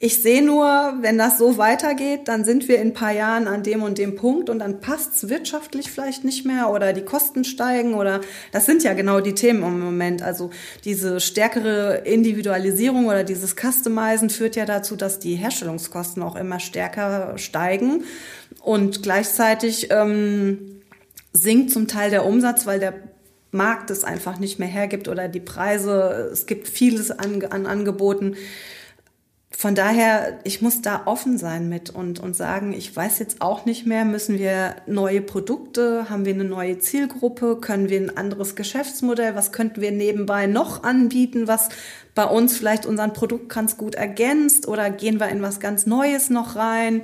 Ich 0.03 0.23
sehe 0.23 0.43
nur, 0.43 0.95
wenn 1.01 1.19
das 1.19 1.37
so 1.37 1.59
weitergeht, 1.59 2.21
dann 2.27 2.43
sind 2.43 2.67
wir 2.67 2.77
in 2.77 2.87
ein 2.87 2.93
paar 2.93 3.11
Jahren 3.11 3.47
an 3.47 3.61
dem 3.61 3.83
und 3.83 3.99
dem 3.99 4.15
Punkt 4.15 4.49
und 4.49 4.57
dann 4.57 4.79
passt's 4.81 5.29
wirtschaftlich 5.29 5.91
vielleicht 5.91 6.23
nicht 6.23 6.43
mehr 6.43 6.71
oder 6.71 6.91
die 6.91 7.03
Kosten 7.03 7.43
steigen 7.43 7.93
oder 7.93 8.21
das 8.51 8.65
sind 8.65 8.83
ja 8.83 8.93
genau 8.93 9.19
die 9.19 9.35
Themen 9.35 9.61
im 9.61 9.79
Moment. 9.79 10.23
Also 10.23 10.49
diese 10.85 11.19
stärkere 11.19 11.97
Individualisierung 11.97 13.05
oder 13.05 13.23
dieses 13.23 13.55
Customizen 13.55 14.31
führt 14.31 14.55
ja 14.55 14.65
dazu, 14.65 14.95
dass 14.95 15.19
die 15.19 15.35
Herstellungskosten 15.35 16.23
auch 16.23 16.35
immer 16.35 16.59
stärker 16.59 17.37
steigen 17.37 18.03
und 18.59 19.03
gleichzeitig 19.03 19.89
ähm, 19.91 20.80
sinkt 21.33 21.71
zum 21.71 21.87
Teil 21.87 22.09
der 22.09 22.25
Umsatz, 22.25 22.65
weil 22.65 22.79
der 22.79 22.93
Markt 23.51 23.89
es 23.89 24.03
einfach 24.03 24.39
nicht 24.39 24.59
mehr 24.59 24.67
hergibt 24.67 25.07
oder 25.07 25.27
die 25.27 25.41
Preise, 25.41 26.29
es 26.31 26.45
gibt 26.45 26.67
vieles 26.67 27.11
an, 27.11 27.43
an 27.43 27.65
Angeboten. 27.65 28.35
Von 29.53 29.75
daher, 29.75 30.39
ich 30.45 30.61
muss 30.61 30.81
da 30.81 31.03
offen 31.05 31.37
sein 31.37 31.67
mit 31.67 31.89
und, 31.89 32.19
und 32.19 32.35
sagen, 32.35 32.73
ich 32.73 32.95
weiß 32.95 33.19
jetzt 33.19 33.41
auch 33.41 33.65
nicht 33.65 33.85
mehr, 33.85 34.05
müssen 34.05 34.39
wir 34.39 34.77
neue 34.87 35.21
Produkte, 35.21 36.09
haben 36.09 36.25
wir 36.25 36.33
eine 36.33 36.45
neue 36.45 36.79
Zielgruppe, 36.79 37.57
können 37.59 37.89
wir 37.89 37.99
ein 37.99 38.15
anderes 38.17 38.55
Geschäftsmodell, 38.55 39.35
was 39.35 39.51
könnten 39.51 39.81
wir 39.81 39.91
nebenbei 39.91 40.47
noch 40.47 40.83
anbieten, 40.83 41.47
was 41.47 41.69
bei 42.15 42.23
uns 42.23 42.57
vielleicht 42.57 42.85
unseren 42.85 43.13
Produkt 43.13 43.49
ganz 43.49 43.77
gut 43.77 43.95
ergänzt 43.95 44.67
oder 44.67 44.89
gehen 44.89 45.19
wir 45.19 45.27
in 45.27 45.41
was 45.41 45.59
ganz 45.59 45.85
Neues 45.85 46.29
noch 46.29 46.55
rein 46.55 47.03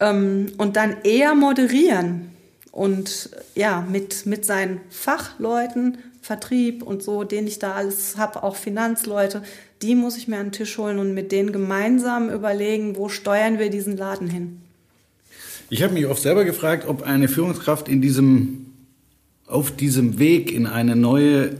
ähm, 0.00 0.52
und 0.56 0.76
dann 0.76 0.96
eher 1.02 1.34
moderieren 1.34 2.33
und 2.74 3.30
ja, 3.54 3.86
mit, 3.88 4.26
mit 4.26 4.44
seinen 4.44 4.80
Fachleuten, 4.90 5.98
Vertrieb 6.22 6.82
und 6.82 7.04
so, 7.04 7.22
den 7.22 7.46
ich 7.46 7.60
da 7.60 7.74
alles 7.74 8.16
habe, 8.16 8.42
auch 8.42 8.56
Finanzleute, 8.56 9.44
die 9.80 9.94
muss 9.94 10.16
ich 10.16 10.26
mir 10.26 10.38
an 10.38 10.46
den 10.46 10.52
Tisch 10.52 10.76
holen 10.76 10.98
und 10.98 11.14
mit 11.14 11.30
denen 11.30 11.52
gemeinsam 11.52 12.30
überlegen, 12.30 12.96
wo 12.96 13.08
steuern 13.08 13.60
wir 13.60 13.70
diesen 13.70 13.96
Laden 13.96 14.28
hin. 14.28 14.60
Ich 15.70 15.84
habe 15.84 15.94
mich 15.94 16.06
oft 16.06 16.20
selber 16.20 16.44
gefragt, 16.44 16.88
ob 16.88 17.04
eine 17.04 17.28
Führungskraft 17.28 17.88
in 17.88 18.02
diesem, 18.02 18.66
auf 19.46 19.70
diesem 19.70 20.18
Weg 20.18 20.50
in 20.50 20.66
eine 20.66 20.96
neue 20.96 21.50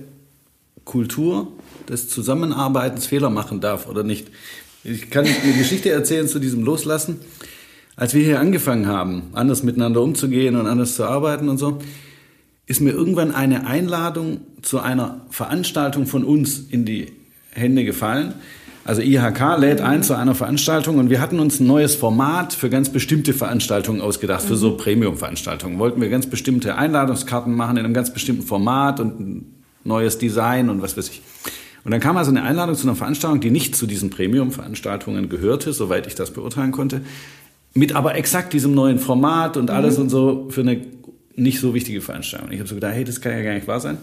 Kultur 0.85 1.53
des 1.88 2.09
Zusammenarbeitens 2.09 3.07
Fehler 3.07 3.31
machen 3.31 3.61
darf 3.61 3.87
oder 3.87 4.03
nicht. 4.03 4.33
Ich 4.83 5.11
kann 5.11 5.27
eine 5.27 5.53
Geschichte 5.57 5.90
erzählen 5.90 6.27
zu 6.27 6.40
diesem 6.40 6.64
Loslassen 6.64 7.20
als 7.96 8.14
wir 8.14 8.24
hier 8.24 8.40
angefangen 8.40 8.87
haben, 8.87 9.24
anders 9.33 9.62
miteinander 9.62 10.00
umzugehen 10.00 10.57
und 10.57 10.66
anders 10.66 10.96
zu 10.96 11.04
arbeiten 11.04 11.48
und 11.48 11.59
so, 11.59 11.78
ist 12.66 12.80
mir 12.80 12.90
irgendwann 12.90 13.35
eine 13.35 13.66
Einladung 13.66 14.40
zu 14.62 14.80
einer 14.80 15.20
Veranstaltung 15.30 16.07
von 16.07 16.24
uns 16.24 16.59
in 16.59 16.85
die 16.85 17.12
Hände 17.50 17.85
gefallen. 17.85 18.35
Also 18.85 19.00
IHK 19.00 19.59
lädt 19.59 19.80
ein 19.80 20.02
zu 20.02 20.14
einer 20.14 20.35
Veranstaltung 20.35 20.98
und 20.98 21.09
wir 21.09 21.20
hatten 21.20 21.40
uns 21.40 21.61
ein 21.61 21.66
neues 21.66 21.94
Format 21.94 22.52
für 22.52 22.68
ganz 22.68 22.90
bestimmte 22.90 23.33
Veranstaltungen 23.33 24.00
ausgedacht, 24.00 24.42
für 24.42 24.57
so 24.57 24.72
mhm. 24.72 24.76
Premium-Veranstaltungen. 24.78 25.78
Wollten 25.78 26.00
wir 26.00 26.11
ganz 26.11 26.26
bestimmte 26.26 26.76
Einladungskarten 26.76 27.54
machen 27.54 27.76
in 27.76 27.85
einem 27.85 27.94
ganz 27.94 28.12
bestimmten 28.12 28.42
Format 28.42 29.00
und 29.00 29.20
ein 29.20 29.54
neues 29.85 30.18
Design 30.18 30.68
und 30.68 30.83
was 30.83 30.96
weiß 30.96 31.09
ich. 31.11 31.22
Und 31.85 31.92
dann 31.92 32.00
kam 32.00 32.16
also 32.16 32.30
eine 32.30 32.42
Einladung 32.42 32.74
zu 32.74 32.87
einer 32.87 32.96
Veranstaltung, 32.96 33.40
die 33.40 33.50
nicht 33.50 33.76
zu 33.76 33.87
diesen 33.87 34.11
Premium-Veranstaltungen 34.11 35.28
gehörte, 35.28 35.72
soweit 35.72 36.07
ich 36.07 36.14
das 36.14 36.30
beurteilen 36.30 36.72
konnte 36.72 37.02
mit 37.75 37.95
aber 37.95 38.15
exakt 38.15 38.53
diesem 38.53 38.75
neuen 38.75 38.99
Format 38.99 39.57
und 39.57 39.71
alles 39.71 39.97
mhm. 39.97 40.05
und 40.05 40.09
so 40.11 40.49
für 40.51 40.61
eine 40.61 40.81
nicht 41.37 41.61
so 41.61 41.75
wichtige 41.75 42.01
Veranstaltung. 42.01 42.53
Ich 42.53 42.59
habe 42.59 42.69
so 42.69 42.77
gedacht, 42.77 42.95
hey, 42.95 43.05
das 43.05 43.21
kann 43.21 43.33
ja 43.33 43.43
gar 43.43 43.55
nicht 43.55 43.67
wahr 43.67 43.81
sein. 43.81 43.99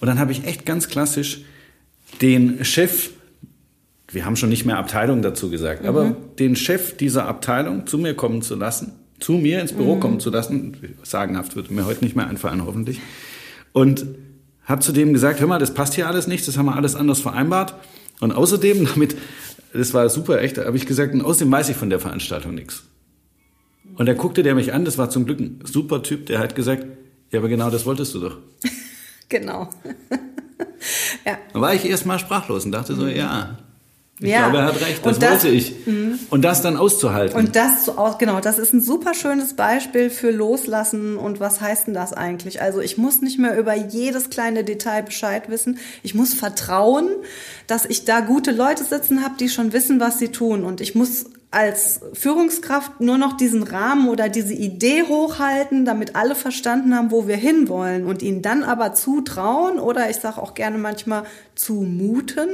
Und 0.00 0.06
dann 0.06 0.18
habe 0.18 0.32
ich 0.32 0.44
echt 0.44 0.66
ganz 0.66 0.88
klassisch 0.88 1.42
den 2.20 2.64
Chef 2.64 3.10
wir 4.10 4.24
haben 4.24 4.36
schon 4.36 4.48
nicht 4.48 4.64
mehr 4.64 4.78
Abteilung 4.78 5.22
dazu 5.22 5.50
gesagt, 5.50 5.82
mhm. 5.82 5.88
aber 5.88 6.16
den 6.38 6.56
Chef 6.56 6.96
dieser 6.96 7.26
Abteilung 7.26 7.86
zu 7.86 7.98
mir 7.98 8.14
kommen 8.14 8.42
zu 8.42 8.54
lassen, 8.54 8.92
zu 9.20 9.32
mir 9.32 9.60
ins 9.60 9.72
Büro 9.72 9.96
mhm. 9.96 10.00
kommen 10.00 10.20
zu 10.20 10.30
lassen, 10.30 10.76
sagenhaft 11.02 11.56
wird 11.56 11.70
mir 11.70 11.84
heute 11.84 12.04
nicht 12.04 12.16
mehr 12.16 12.26
einfallen, 12.26 12.64
hoffentlich, 12.64 13.00
und 13.72 14.06
hat 14.64 14.82
zu 14.82 14.92
dem 14.92 15.12
gesagt, 15.12 15.40
hör 15.40 15.46
mal, 15.46 15.58
das 15.58 15.72
passt 15.74 15.94
hier 15.94 16.08
alles 16.08 16.26
nicht, 16.26 16.46
das 16.46 16.58
haben 16.58 16.66
wir 16.66 16.76
alles 16.76 16.94
anders 16.94 17.20
vereinbart. 17.20 17.74
Und 18.20 18.32
außerdem, 18.32 18.86
damit, 18.94 19.16
das 19.72 19.94
war 19.94 20.08
super 20.08 20.40
echt, 20.40 20.58
habe 20.58 20.76
ich 20.76 20.86
gesagt, 20.86 21.14
und 21.14 21.22
außerdem 21.22 21.50
weiß 21.50 21.70
ich 21.70 21.76
von 21.76 21.90
der 21.90 22.00
Veranstaltung 22.00 22.54
nichts. 22.54 22.84
Und 23.98 24.06
da 24.06 24.14
guckte 24.14 24.42
der 24.42 24.54
mich 24.54 24.72
an, 24.72 24.84
das 24.84 24.96
war 24.96 25.10
zum 25.10 25.26
Glück 25.26 25.40
ein 25.40 25.60
super 25.64 26.02
Typ, 26.02 26.26
der 26.26 26.38
hat 26.38 26.54
gesagt, 26.54 26.86
ja, 27.30 27.40
aber 27.40 27.48
genau 27.48 27.68
das 27.68 27.84
wolltest 27.84 28.14
du 28.14 28.20
doch. 28.20 28.38
genau. 29.28 29.68
ja. 31.26 31.36
Da 31.52 31.60
war 31.60 31.74
ich 31.74 31.84
erst 31.84 32.06
mal 32.06 32.18
sprachlos 32.18 32.64
und 32.64 32.72
dachte 32.72 32.94
so, 32.94 33.06
ja, 33.06 33.58
ich 34.20 34.30
ja. 34.30 34.48
glaube, 34.48 34.58
er 34.58 34.64
hat 34.66 34.80
recht, 34.80 35.04
das, 35.04 35.14
und 35.14 35.22
das 35.22 35.44
wollte 35.44 35.48
ich. 35.48 35.86
Mh. 35.86 36.18
Und 36.30 36.42
das 36.42 36.62
dann 36.62 36.76
auszuhalten. 36.76 37.36
Und 37.36 37.54
das 37.54 37.84
zu 37.84 37.94
genau, 38.18 38.40
das 38.40 38.58
ist 38.58 38.72
ein 38.72 38.80
super 38.80 39.14
schönes 39.14 39.54
Beispiel 39.54 40.10
für 40.10 40.30
Loslassen 40.30 41.16
und 41.16 41.38
was 41.38 41.60
heißt 41.60 41.86
denn 41.86 41.94
das 41.94 42.12
eigentlich? 42.12 42.60
Also 42.60 42.80
ich 42.80 42.98
muss 42.98 43.20
nicht 43.20 43.38
mehr 43.38 43.56
über 43.58 43.74
jedes 43.74 44.30
kleine 44.30 44.64
Detail 44.64 45.02
Bescheid 45.02 45.48
wissen. 45.48 45.78
Ich 46.02 46.14
muss 46.14 46.34
vertrauen, 46.34 47.08
dass 47.68 47.84
ich 47.84 48.04
da 48.04 48.20
gute 48.20 48.50
Leute 48.50 48.82
sitzen 48.82 49.22
habe, 49.24 49.34
die 49.38 49.48
schon 49.48 49.72
wissen, 49.72 50.00
was 50.00 50.18
sie 50.18 50.28
tun. 50.28 50.64
Und 50.64 50.80
ich 50.80 50.96
muss 50.96 51.26
als 51.50 52.00
Führungskraft 52.12 53.00
nur 53.00 53.16
noch 53.16 53.36
diesen 53.36 53.62
Rahmen 53.62 54.08
oder 54.08 54.28
diese 54.28 54.52
Idee 54.52 55.04
hochhalten, 55.04 55.86
damit 55.86 56.14
alle 56.14 56.34
verstanden 56.34 56.94
haben, 56.94 57.10
wo 57.10 57.26
wir 57.26 57.36
hinwollen 57.36 58.04
und 58.04 58.22
ihnen 58.22 58.42
dann 58.42 58.64
aber 58.64 58.92
zutrauen 58.92 59.78
oder 59.78 60.10
ich 60.10 60.16
sage 60.16 60.42
auch 60.42 60.54
gerne 60.54 60.76
manchmal 60.76 61.24
zumuten, 61.54 62.50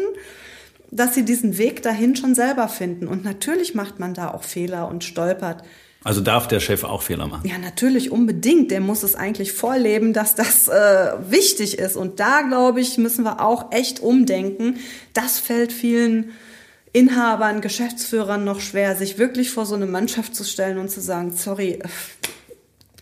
dass 0.92 1.14
sie 1.14 1.24
diesen 1.24 1.58
Weg 1.58 1.82
dahin 1.82 2.14
schon 2.14 2.36
selber 2.36 2.68
finden. 2.68 3.08
Und 3.08 3.24
natürlich 3.24 3.74
macht 3.74 3.98
man 3.98 4.14
da 4.14 4.30
auch 4.30 4.44
Fehler 4.44 4.88
und 4.88 5.02
stolpert. 5.02 5.64
Also 6.04 6.20
darf 6.20 6.46
der 6.46 6.60
Chef 6.60 6.84
auch 6.84 7.02
Fehler 7.02 7.26
machen? 7.26 7.48
Ja, 7.48 7.58
natürlich, 7.58 8.12
unbedingt. 8.12 8.70
Der 8.70 8.80
muss 8.80 9.02
es 9.02 9.16
eigentlich 9.16 9.52
vorleben, 9.52 10.12
dass 10.12 10.36
das 10.36 10.68
äh, 10.68 11.12
wichtig 11.30 11.78
ist. 11.78 11.96
Und 11.96 12.20
da, 12.20 12.42
glaube 12.42 12.80
ich, 12.80 12.98
müssen 12.98 13.24
wir 13.24 13.40
auch 13.40 13.72
echt 13.72 14.00
umdenken. 14.00 14.76
Das 15.14 15.40
fällt 15.40 15.72
vielen 15.72 16.32
Inhabern, 16.94 17.60
Geschäftsführern 17.60 18.44
noch 18.44 18.60
schwer, 18.60 18.96
sich 18.96 19.18
wirklich 19.18 19.50
vor 19.50 19.66
so 19.66 19.74
eine 19.74 19.86
Mannschaft 19.86 20.34
zu 20.34 20.44
stellen 20.44 20.78
und 20.78 20.90
zu 20.90 21.00
sagen, 21.00 21.32
sorry, 21.36 21.72
äh, 21.72 21.88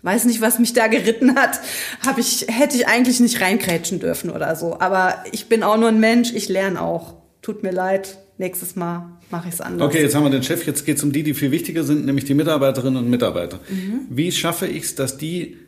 weiß 0.02 0.24
nicht, 0.24 0.40
was 0.40 0.58
mich 0.58 0.72
da 0.72 0.88
geritten 0.88 1.36
hat, 1.36 1.60
habe 2.04 2.20
ich 2.20 2.46
hätte 2.48 2.76
ich 2.76 2.88
eigentlich 2.88 3.20
nicht 3.20 3.40
reinkrätschen 3.40 4.00
dürfen 4.00 4.30
oder 4.30 4.56
so. 4.56 4.80
Aber 4.80 5.22
ich 5.30 5.46
bin 5.46 5.62
auch 5.62 5.76
nur 5.76 5.88
ein 5.88 6.00
Mensch, 6.00 6.32
ich 6.32 6.48
lerne 6.48 6.80
auch 6.80 7.22
tut 7.42 7.62
mir 7.62 7.72
leid, 7.72 8.18
nächstes 8.38 8.76
Mal 8.76 9.18
mache 9.30 9.48
ich 9.48 9.54
es 9.54 9.60
anders. 9.60 9.88
Okay, 9.88 10.00
jetzt 10.00 10.14
haben 10.14 10.24
wir 10.24 10.30
den 10.30 10.42
Chef, 10.42 10.66
jetzt 10.66 10.86
geht 10.86 10.96
es 10.96 11.02
um 11.02 11.12
die, 11.12 11.22
die 11.22 11.34
viel 11.34 11.50
wichtiger 11.50 11.84
sind, 11.84 12.06
nämlich 12.06 12.24
die 12.24 12.34
Mitarbeiterinnen 12.34 13.04
und 13.04 13.10
Mitarbeiter. 13.10 13.60
Mhm. 13.68 14.06
Wie 14.08 14.32
schaffe 14.32 14.66
ich 14.66 14.84
es, 14.84 14.94
dass 14.94 15.18
die 15.18 15.58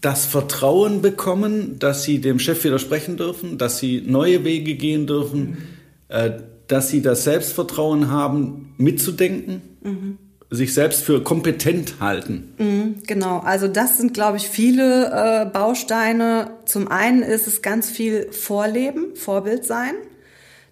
das 0.00 0.24
Vertrauen 0.24 1.02
bekommen, 1.02 1.78
dass 1.78 2.04
sie 2.04 2.20
dem 2.20 2.38
Chef 2.38 2.64
widersprechen 2.64 3.18
dürfen, 3.18 3.58
dass 3.58 3.78
sie 3.78 4.02
neue 4.04 4.44
Wege 4.44 4.74
gehen 4.74 5.06
dürfen, 5.06 5.40
mhm. 5.40 5.56
äh, 6.08 6.30
dass 6.72 6.88
sie 6.88 7.02
das 7.02 7.24
Selbstvertrauen 7.24 8.10
haben, 8.10 8.74
mitzudenken? 8.78 9.62
Mhm 9.82 10.18
sich 10.50 10.74
selbst 10.74 11.04
für 11.04 11.22
kompetent 11.22 12.00
halten. 12.00 12.52
Mhm, 12.58 13.02
genau, 13.06 13.38
also 13.38 13.68
das 13.68 13.98
sind, 13.98 14.12
glaube 14.12 14.36
ich, 14.36 14.48
viele 14.48 15.06
äh, 15.06 15.44
Bausteine. 15.46 16.50
Zum 16.64 16.88
einen 16.88 17.22
ist 17.22 17.46
es 17.46 17.62
ganz 17.62 17.88
viel 17.88 18.32
Vorleben, 18.32 19.14
Vorbild 19.14 19.64
sein. 19.64 19.94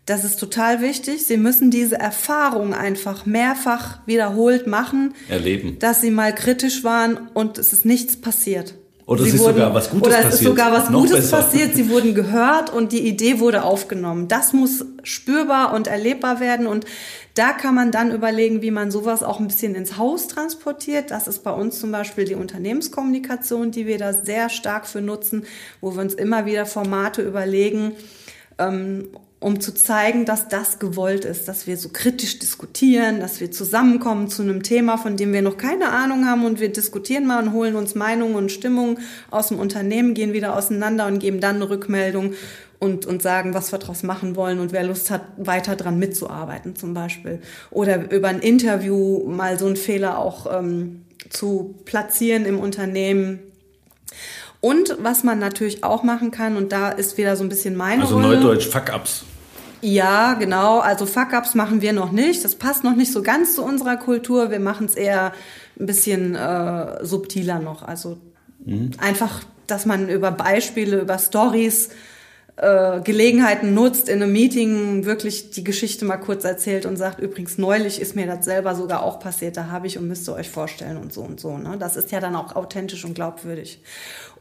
Das 0.04 0.24
ist 0.24 0.40
total 0.40 0.80
wichtig. 0.80 1.26
Sie 1.26 1.36
müssen 1.36 1.70
diese 1.70 1.96
Erfahrung 1.96 2.74
einfach 2.74 3.24
mehrfach 3.24 4.00
wiederholt 4.06 4.66
machen. 4.66 5.14
Erleben. 5.28 5.78
Dass 5.78 6.00
sie 6.00 6.10
mal 6.10 6.34
kritisch 6.34 6.82
waren 6.82 7.28
und 7.34 7.58
es 7.58 7.72
ist 7.72 7.84
nichts 7.84 8.20
passiert. 8.20 8.74
Oder 9.08 9.22
sie 9.22 9.30
es 9.30 9.34
ist 9.36 9.40
wurden, 9.40 9.54
sogar 9.54 9.74
was 9.74 9.88
Gutes 9.88 10.02
passiert. 10.02 10.20
Oder 10.20 10.28
es 10.28 10.34
ist 10.34 10.46
sogar 10.46 10.72
was 10.72 10.90
Noch 10.90 11.00
Gutes 11.00 11.16
besser. 11.16 11.36
passiert. 11.38 11.74
Sie 11.74 11.88
wurden 11.88 12.14
gehört 12.14 12.70
und 12.70 12.92
die 12.92 13.08
Idee 13.08 13.40
wurde 13.40 13.62
aufgenommen. 13.62 14.28
Das 14.28 14.52
muss 14.52 14.84
spürbar 15.02 15.72
und 15.72 15.86
erlebbar 15.86 16.40
werden 16.40 16.66
und 16.66 16.84
da 17.32 17.52
kann 17.52 17.74
man 17.74 17.90
dann 17.90 18.12
überlegen, 18.12 18.60
wie 18.60 18.70
man 18.70 18.90
sowas 18.90 19.22
auch 19.22 19.40
ein 19.40 19.46
bisschen 19.46 19.74
ins 19.74 19.96
Haus 19.96 20.26
transportiert. 20.28 21.10
Das 21.10 21.26
ist 21.26 21.42
bei 21.42 21.52
uns 21.52 21.80
zum 21.80 21.90
Beispiel 21.90 22.26
die 22.26 22.34
Unternehmenskommunikation, 22.34 23.70
die 23.70 23.86
wir 23.86 23.96
da 23.96 24.12
sehr 24.12 24.50
stark 24.50 24.86
für 24.86 25.00
nutzen, 25.00 25.46
wo 25.80 25.94
wir 25.94 26.02
uns 26.02 26.12
immer 26.12 26.44
wieder 26.44 26.66
Formate 26.66 27.22
überlegen, 27.22 27.92
ähm, 28.58 29.08
um 29.40 29.60
zu 29.60 29.72
zeigen, 29.72 30.24
dass 30.24 30.48
das 30.48 30.78
gewollt 30.78 31.24
ist, 31.24 31.46
dass 31.46 31.66
wir 31.66 31.76
so 31.76 31.90
kritisch 31.90 32.40
diskutieren, 32.40 33.20
dass 33.20 33.40
wir 33.40 33.52
zusammenkommen 33.52 34.28
zu 34.28 34.42
einem 34.42 34.64
Thema, 34.64 34.98
von 34.98 35.16
dem 35.16 35.32
wir 35.32 35.42
noch 35.42 35.56
keine 35.56 35.90
Ahnung 35.90 36.26
haben 36.26 36.44
und 36.44 36.58
wir 36.58 36.72
diskutieren 36.72 37.26
mal 37.26 37.42
und 37.42 37.52
holen 37.52 37.76
uns 37.76 37.94
Meinungen 37.94 38.34
und 38.34 38.50
Stimmungen 38.50 38.98
aus 39.30 39.48
dem 39.48 39.60
Unternehmen, 39.60 40.14
gehen 40.14 40.32
wieder 40.32 40.56
auseinander 40.56 41.06
und 41.06 41.20
geben 41.20 41.40
dann 41.40 41.56
eine 41.56 41.70
Rückmeldung 41.70 42.34
und, 42.80 43.06
und 43.06 43.22
sagen, 43.22 43.54
was 43.54 43.70
wir 43.72 43.78
daraus 43.78 44.02
machen 44.02 44.34
wollen 44.34 44.58
und 44.58 44.72
wer 44.72 44.84
Lust 44.84 45.10
hat, 45.10 45.22
weiter 45.36 45.76
dran 45.76 45.98
mitzuarbeiten 45.98 46.74
zum 46.74 46.94
Beispiel. 46.94 47.40
Oder 47.70 48.10
über 48.10 48.28
ein 48.28 48.40
Interview 48.40 49.24
mal 49.28 49.58
so 49.58 49.66
einen 49.66 49.76
Fehler 49.76 50.18
auch 50.18 50.46
ähm, 50.52 51.04
zu 51.30 51.76
platzieren 51.84 52.44
im 52.44 52.58
Unternehmen, 52.58 53.40
und 54.60 54.96
was 55.00 55.24
man 55.24 55.38
natürlich 55.38 55.84
auch 55.84 56.02
machen 56.02 56.30
kann, 56.30 56.56
und 56.56 56.72
da 56.72 56.90
ist 56.90 57.16
wieder 57.16 57.36
so 57.36 57.44
ein 57.44 57.48
bisschen 57.48 57.76
meine 57.76 58.02
Also 58.02 58.16
Rolle. 58.16 58.40
Neudeutsch 58.40 58.66
Fuck-Ups. 58.66 59.24
Ja, 59.80 60.34
genau. 60.34 60.80
Also 60.80 61.06
Fuck-Ups 61.06 61.54
machen 61.54 61.80
wir 61.80 61.92
noch 61.92 62.10
nicht. 62.10 62.44
Das 62.44 62.56
passt 62.56 62.82
noch 62.82 62.96
nicht 62.96 63.12
so 63.12 63.22
ganz 63.22 63.54
zu 63.54 63.62
unserer 63.62 63.96
Kultur. 63.96 64.50
Wir 64.50 64.58
machen 64.58 64.86
es 64.86 64.94
eher 64.94 65.32
ein 65.78 65.86
bisschen 65.86 66.34
äh, 66.34 67.04
subtiler 67.04 67.60
noch. 67.60 67.82
Also 67.82 68.18
mhm. 68.64 68.90
einfach, 68.98 69.42
dass 69.68 69.86
man 69.86 70.08
über 70.08 70.32
Beispiele, 70.32 71.00
über 71.00 71.18
Stories 71.18 71.90
äh, 72.56 73.00
Gelegenheiten 73.02 73.72
nutzt, 73.72 74.08
in 74.08 74.20
einem 74.20 74.32
Meeting 74.32 75.04
wirklich 75.04 75.50
die 75.50 75.62
Geschichte 75.62 76.04
mal 76.04 76.16
kurz 76.16 76.42
erzählt 76.42 76.86
und 76.86 76.96
sagt, 76.96 77.20
übrigens, 77.20 77.56
neulich 77.56 78.00
ist 78.00 78.16
mir 78.16 78.26
das 78.26 78.44
selber 78.44 78.74
sogar 78.74 79.04
auch 79.04 79.20
passiert, 79.20 79.56
da 79.56 79.68
habe 79.68 79.86
ich 79.86 79.96
und 79.96 80.08
müsst 80.08 80.28
ihr 80.28 80.34
euch 80.34 80.50
vorstellen 80.50 80.96
und 80.96 81.12
so 81.12 81.20
und 81.20 81.38
so. 81.38 81.56
Ne? 81.56 81.76
Das 81.78 81.96
ist 81.96 82.10
ja 82.10 82.18
dann 82.18 82.34
auch 82.34 82.56
authentisch 82.56 83.04
und 83.04 83.14
glaubwürdig. 83.14 83.80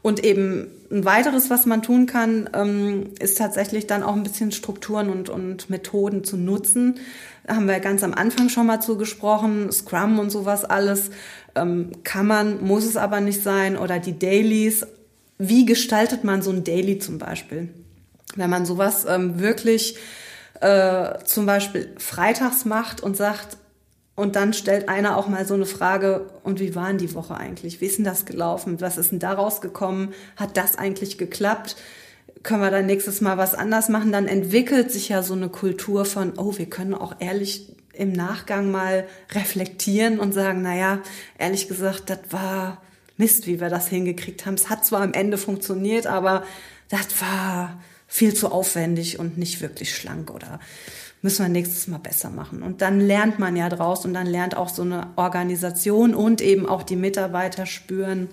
Und 0.02 0.24
eben 0.24 0.68
ein 0.90 1.04
weiteres, 1.04 1.50
was 1.50 1.66
man 1.66 1.82
tun 1.82 2.06
kann, 2.06 2.48
ähm, 2.54 3.10
ist 3.18 3.38
tatsächlich 3.38 3.86
dann 3.86 4.02
auch 4.02 4.14
ein 4.14 4.22
bisschen 4.22 4.52
Strukturen 4.52 5.10
und, 5.10 5.28
und 5.28 5.70
Methoden 5.70 6.24
zu 6.24 6.36
nutzen. 6.36 7.00
Da 7.46 7.56
haben 7.56 7.68
wir 7.68 7.80
ganz 7.80 8.02
am 8.02 8.14
Anfang 8.14 8.48
schon 8.48 8.66
mal 8.66 8.80
zugesprochen, 8.80 9.72
Scrum 9.72 10.18
und 10.18 10.30
sowas 10.30 10.64
alles. 10.64 11.10
Ähm, 11.54 11.92
kann 12.04 12.26
man, 12.26 12.64
muss 12.64 12.84
es 12.84 12.96
aber 12.96 13.20
nicht 13.20 13.42
sein. 13.42 13.76
Oder 13.76 13.98
die 13.98 14.18
Dailies. 14.18 14.86
Wie 15.38 15.66
gestaltet 15.66 16.24
man 16.24 16.42
so 16.42 16.50
ein 16.50 16.64
Daily 16.64 16.98
zum 16.98 17.18
Beispiel? 17.18 17.68
Wenn 18.36 18.50
man 18.50 18.66
sowas 18.66 19.04
ähm, 19.08 19.40
wirklich 19.40 19.96
äh, 20.60 21.18
zum 21.24 21.46
Beispiel 21.46 21.94
freitags 21.98 22.64
macht 22.64 23.02
und 23.02 23.16
sagt, 23.16 23.56
und 24.18 24.34
dann 24.34 24.52
stellt 24.52 24.88
einer 24.88 25.16
auch 25.16 25.28
mal 25.28 25.46
so 25.46 25.54
eine 25.54 25.64
Frage, 25.64 26.26
und 26.42 26.58
wie 26.58 26.74
war 26.74 26.88
denn 26.88 26.98
die 26.98 27.14
Woche 27.14 27.36
eigentlich? 27.36 27.80
Wie 27.80 27.86
ist 27.86 27.98
denn 27.98 28.04
das 28.04 28.26
gelaufen? 28.26 28.80
Was 28.80 28.98
ist 28.98 29.12
denn 29.12 29.20
da 29.20 29.32
rausgekommen? 29.32 30.12
Hat 30.34 30.56
das 30.56 30.76
eigentlich 30.76 31.18
geklappt? 31.18 31.76
Können 32.42 32.60
wir 32.60 32.72
dann 32.72 32.86
nächstes 32.86 33.20
Mal 33.20 33.38
was 33.38 33.54
anders 33.54 33.88
machen? 33.88 34.10
Dann 34.10 34.26
entwickelt 34.26 34.90
sich 34.90 35.08
ja 35.08 35.22
so 35.22 35.34
eine 35.34 35.48
Kultur 35.48 36.04
von, 36.04 36.32
oh, 36.36 36.58
wir 36.58 36.68
können 36.68 36.94
auch 36.94 37.14
ehrlich 37.20 37.76
im 37.92 38.10
Nachgang 38.10 38.72
mal 38.72 39.06
reflektieren 39.30 40.18
und 40.18 40.32
sagen, 40.32 40.62
naja, 40.62 40.98
ehrlich 41.38 41.68
gesagt, 41.68 42.10
das 42.10 42.18
war 42.30 42.82
Mist, 43.18 43.46
wie 43.46 43.60
wir 43.60 43.68
das 43.68 43.86
hingekriegt 43.86 44.46
haben. 44.46 44.54
Es 44.54 44.68
hat 44.68 44.84
zwar 44.84 45.02
am 45.02 45.12
Ende 45.12 45.38
funktioniert, 45.38 46.08
aber 46.08 46.42
das 46.88 47.20
war 47.20 47.80
viel 48.08 48.34
zu 48.34 48.50
aufwendig 48.50 49.20
und 49.20 49.38
nicht 49.38 49.60
wirklich 49.60 49.94
schlank 49.94 50.32
oder 50.32 50.58
müssen 51.22 51.44
wir 51.44 51.48
nächstes 51.48 51.88
Mal 51.88 51.98
besser 51.98 52.30
machen. 52.30 52.62
Und 52.62 52.80
dann 52.80 53.00
lernt 53.00 53.38
man 53.38 53.56
ja 53.56 53.68
draus 53.68 54.04
und 54.04 54.14
dann 54.14 54.26
lernt 54.26 54.56
auch 54.56 54.68
so 54.68 54.82
eine 54.82 55.08
Organisation 55.16 56.14
und 56.14 56.40
eben 56.40 56.66
auch 56.66 56.82
die 56.82 56.96
Mitarbeiter 56.96 57.66
spüren, 57.66 58.28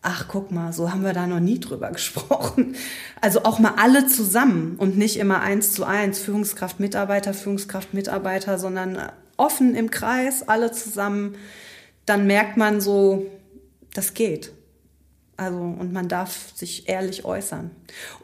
ach 0.00 0.26
guck 0.28 0.50
mal, 0.50 0.72
so 0.72 0.90
haben 0.90 1.04
wir 1.04 1.12
da 1.12 1.26
noch 1.26 1.40
nie 1.40 1.60
drüber 1.60 1.90
gesprochen. 1.92 2.76
Also 3.20 3.44
auch 3.44 3.58
mal 3.58 3.74
alle 3.76 4.06
zusammen 4.06 4.76
und 4.78 4.96
nicht 4.96 5.18
immer 5.18 5.40
eins 5.40 5.72
zu 5.72 5.84
eins, 5.84 6.18
Führungskraft, 6.18 6.80
Mitarbeiter, 6.80 7.34
Führungskraft, 7.34 7.94
Mitarbeiter, 7.94 8.58
sondern 8.58 8.98
offen 9.36 9.74
im 9.74 9.90
Kreis, 9.90 10.48
alle 10.48 10.72
zusammen. 10.72 11.36
Dann 12.06 12.26
merkt 12.26 12.56
man 12.56 12.80
so, 12.80 13.26
das 13.92 14.14
geht. 14.14 14.52
Also, 15.38 15.56
und 15.56 15.92
man 15.92 16.08
darf 16.08 16.52
sich 16.56 16.88
ehrlich 16.88 17.24
äußern. 17.24 17.70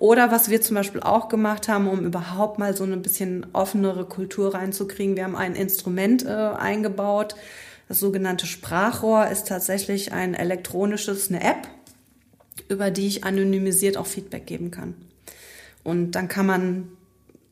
Oder 0.01 0.33
was 0.33 0.51
wir 0.51 0.61
zum 0.61 0.75
Beispiel 0.75 1.01
auch 1.01 1.29
gemacht 1.29 1.69
haben, 1.69 1.89
um 1.89 2.05
überhaupt 2.05 2.59
mal 2.59 2.77
so 2.77 2.83
ein 2.83 3.03
bisschen 3.03 3.47
offenere 3.53 4.05
Kultur 4.05 4.53
reinzukriegen, 4.53 5.15
wir 5.15 5.23
haben 5.23 5.37
ein 5.37 5.55
Instrument 5.55 6.27
äh, 6.27 6.29
eingebaut. 6.29 7.37
Das 7.87 8.01
sogenannte 8.01 8.47
Sprachrohr 8.47 9.29
ist 9.29 9.47
tatsächlich 9.47 10.13
ein 10.13 10.35
elektronisches, 10.35 11.31
eine 11.31 11.41
App, 11.45 11.69
über 12.69 12.91
die 12.91 13.07
ich 13.07 13.23
anonymisiert 13.23 13.97
auch 13.97 14.07
Feedback 14.07 14.47
geben 14.47 14.73
kann. 14.73 14.95
Und 15.85 16.13
dann 16.13 16.27
kann 16.27 16.47
man 16.47 16.89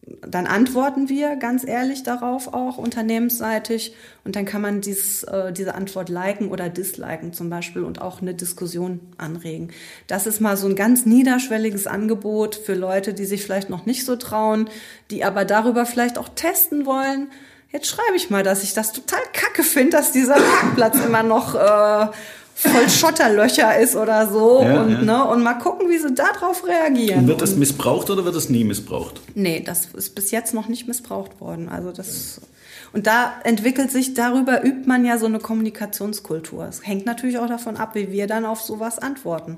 dann 0.04 0.48
antworten 0.48 1.08
wir 1.08 1.36
ganz 1.36 1.64
ehrlich 1.64 2.02
darauf 2.02 2.52
auch 2.52 2.76
unternehmensseitig 2.76 3.94
und 4.24 4.34
dann 4.34 4.44
kann 4.44 4.60
man 4.60 4.80
dies, 4.80 5.22
äh, 5.22 5.52
diese 5.52 5.76
Antwort 5.76 6.08
liken 6.08 6.48
oder 6.48 6.68
disliken 6.68 7.32
zum 7.32 7.50
Beispiel 7.50 7.84
und 7.84 8.00
auch 8.00 8.20
eine 8.20 8.34
Diskussion 8.34 9.00
anregen. 9.16 9.70
Das 10.08 10.26
ist 10.26 10.40
mal 10.40 10.56
so 10.56 10.66
ein 10.66 10.74
ganz 10.74 11.06
niederschwelliges 11.06 11.86
Angebot 11.86 12.56
für 12.56 12.74
Leute, 12.74 13.14
die 13.14 13.24
sich 13.24 13.44
vielleicht 13.44 13.70
noch 13.70 13.86
nicht 13.86 14.04
so 14.04 14.16
trauen, 14.16 14.68
die 15.10 15.22
aber 15.22 15.44
darüber 15.44 15.86
vielleicht 15.86 16.18
auch 16.18 16.28
testen 16.28 16.84
wollen. 16.84 17.28
Jetzt 17.70 17.86
schreibe 17.86 18.16
ich 18.16 18.28
mal, 18.28 18.42
dass 18.42 18.64
ich 18.64 18.74
das 18.74 18.92
total 18.92 19.22
kacke 19.32 19.62
finde, 19.62 19.96
dass 19.96 20.10
dieser 20.10 20.34
Parkplatz 20.34 20.98
immer 21.04 21.22
noch 21.22 21.54
äh, 21.54 22.08
voll 22.54 22.88
Schotterlöcher 22.88 23.78
ist 23.78 23.96
oder 23.96 24.30
so. 24.30 24.62
Ja, 24.62 24.82
und, 24.82 24.90
ja. 24.90 25.02
Ne, 25.02 25.24
und 25.24 25.42
mal 25.42 25.54
gucken, 25.54 25.88
wie 25.88 25.98
sie 25.98 26.14
darauf 26.14 26.66
reagieren. 26.66 27.20
Und 27.20 27.28
wird 27.28 27.42
das 27.42 27.56
missbraucht 27.56 28.10
oder 28.10 28.24
wird 28.24 28.36
das 28.36 28.48
nie 28.48 28.64
missbraucht? 28.64 29.20
Nee, 29.34 29.62
das 29.64 29.88
ist 29.94 30.14
bis 30.14 30.30
jetzt 30.30 30.54
noch 30.54 30.68
nicht 30.68 30.86
missbraucht 30.86 31.40
worden. 31.40 31.68
Also 31.68 31.92
das 31.92 32.40
und 32.92 33.06
da 33.06 33.32
entwickelt 33.44 33.90
sich, 33.90 34.14
darüber 34.14 34.64
übt 34.64 34.86
man 34.86 35.04
ja 35.04 35.18
so 35.18 35.26
eine 35.26 35.38
Kommunikationskultur. 35.38 36.66
Es 36.68 36.86
hängt 36.86 37.06
natürlich 37.06 37.38
auch 37.38 37.48
davon 37.48 37.76
ab, 37.76 37.94
wie 37.94 38.12
wir 38.12 38.26
dann 38.26 38.44
auf 38.44 38.60
sowas 38.60 38.98
antworten. 38.98 39.56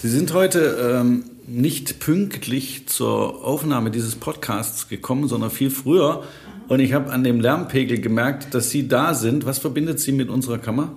Sie 0.00 0.08
sind 0.08 0.34
heute 0.34 0.98
ähm, 1.00 1.24
nicht 1.46 2.00
pünktlich 2.00 2.88
zur 2.88 3.44
Aufnahme 3.44 3.92
dieses 3.92 4.16
Podcasts 4.16 4.88
gekommen, 4.88 5.28
sondern 5.28 5.50
viel 5.50 5.70
früher. 5.70 6.24
Und 6.68 6.80
ich 6.80 6.92
habe 6.92 7.12
an 7.12 7.22
dem 7.22 7.40
Lärmpegel 7.40 8.00
gemerkt, 8.00 8.54
dass 8.54 8.70
Sie 8.70 8.88
da 8.88 9.14
sind. 9.14 9.46
Was 9.46 9.58
verbindet 9.58 10.00
Sie 10.00 10.12
mit 10.12 10.28
unserer 10.28 10.58
Kammer? 10.58 10.96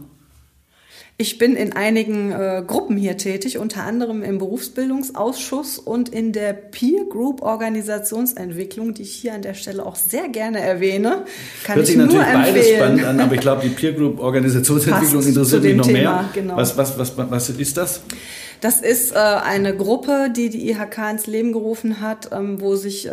Ich 1.18 1.38
bin 1.38 1.56
in 1.56 1.72
einigen 1.72 2.34
äh, 2.34 2.62
Gruppen 2.68 2.98
hier 2.98 3.16
tätig, 3.16 3.58
unter 3.58 3.84
anderem 3.84 4.22
im 4.22 4.38
Berufsbildungsausschuss 4.38 5.80
und 5.80 6.10
in 6.10 6.34
der 6.34 6.52
Peer 6.52 7.06
Group 7.06 7.42
Organisationsentwicklung, 7.42 8.94
die 8.94 9.04
ich 9.04 9.14
hier 9.14 9.34
an 9.34 9.42
der 9.42 9.54
Stelle 9.54 9.86
auch 9.86 9.96
sehr 9.96 10.28
gerne 10.28 10.60
erwähne. 10.60 11.24
Kann 11.64 11.78
Hört 11.78 11.86
ich 11.88 11.96
sich 11.96 11.98
nur 11.98 12.08
natürlich 12.08 12.34
beides 12.34 12.56
empfehlen. 12.56 12.78
spannend 12.80 13.06
an, 13.06 13.20
aber 13.22 13.34
ich 13.36 13.40
glaube, 13.40 13.62
die 13.62 13.70
Peer 13.70 13.94
Group 13.94 14.20
Organisationsentwicklung 14.20 15.14
Passt 15.24 15.30
interessiert 15.30 15.64
mich 15.64 15.76
noch 15.78 15.86
Thema, 15.86 16.00
mehr. 16.00 16.30
genau. 16.34 16.58
Was, 16.58 16.78
was, 16.78 17.00
was, 17.00 17.14
was 17.18 17.50
ist 17.50 17.78
das? 17.78 18.02
Das 18.60 18.82
ist 18.82 19.14
äh, 19.14 19.16
eine 19.16 19.74
Gruppe, 19.74 20.34
die 20.36 20.50
die 20.50 20.70
IHK 20.70 20.98
ins 21.12 21.28
Leben 21.28 21.54
gerufen 21.54 22.02
hat, 22.02 22.32
ähm, 22.34 22.60
wo 22.60 22.76
sich 22.76 23.08
äh, 23.08 23.12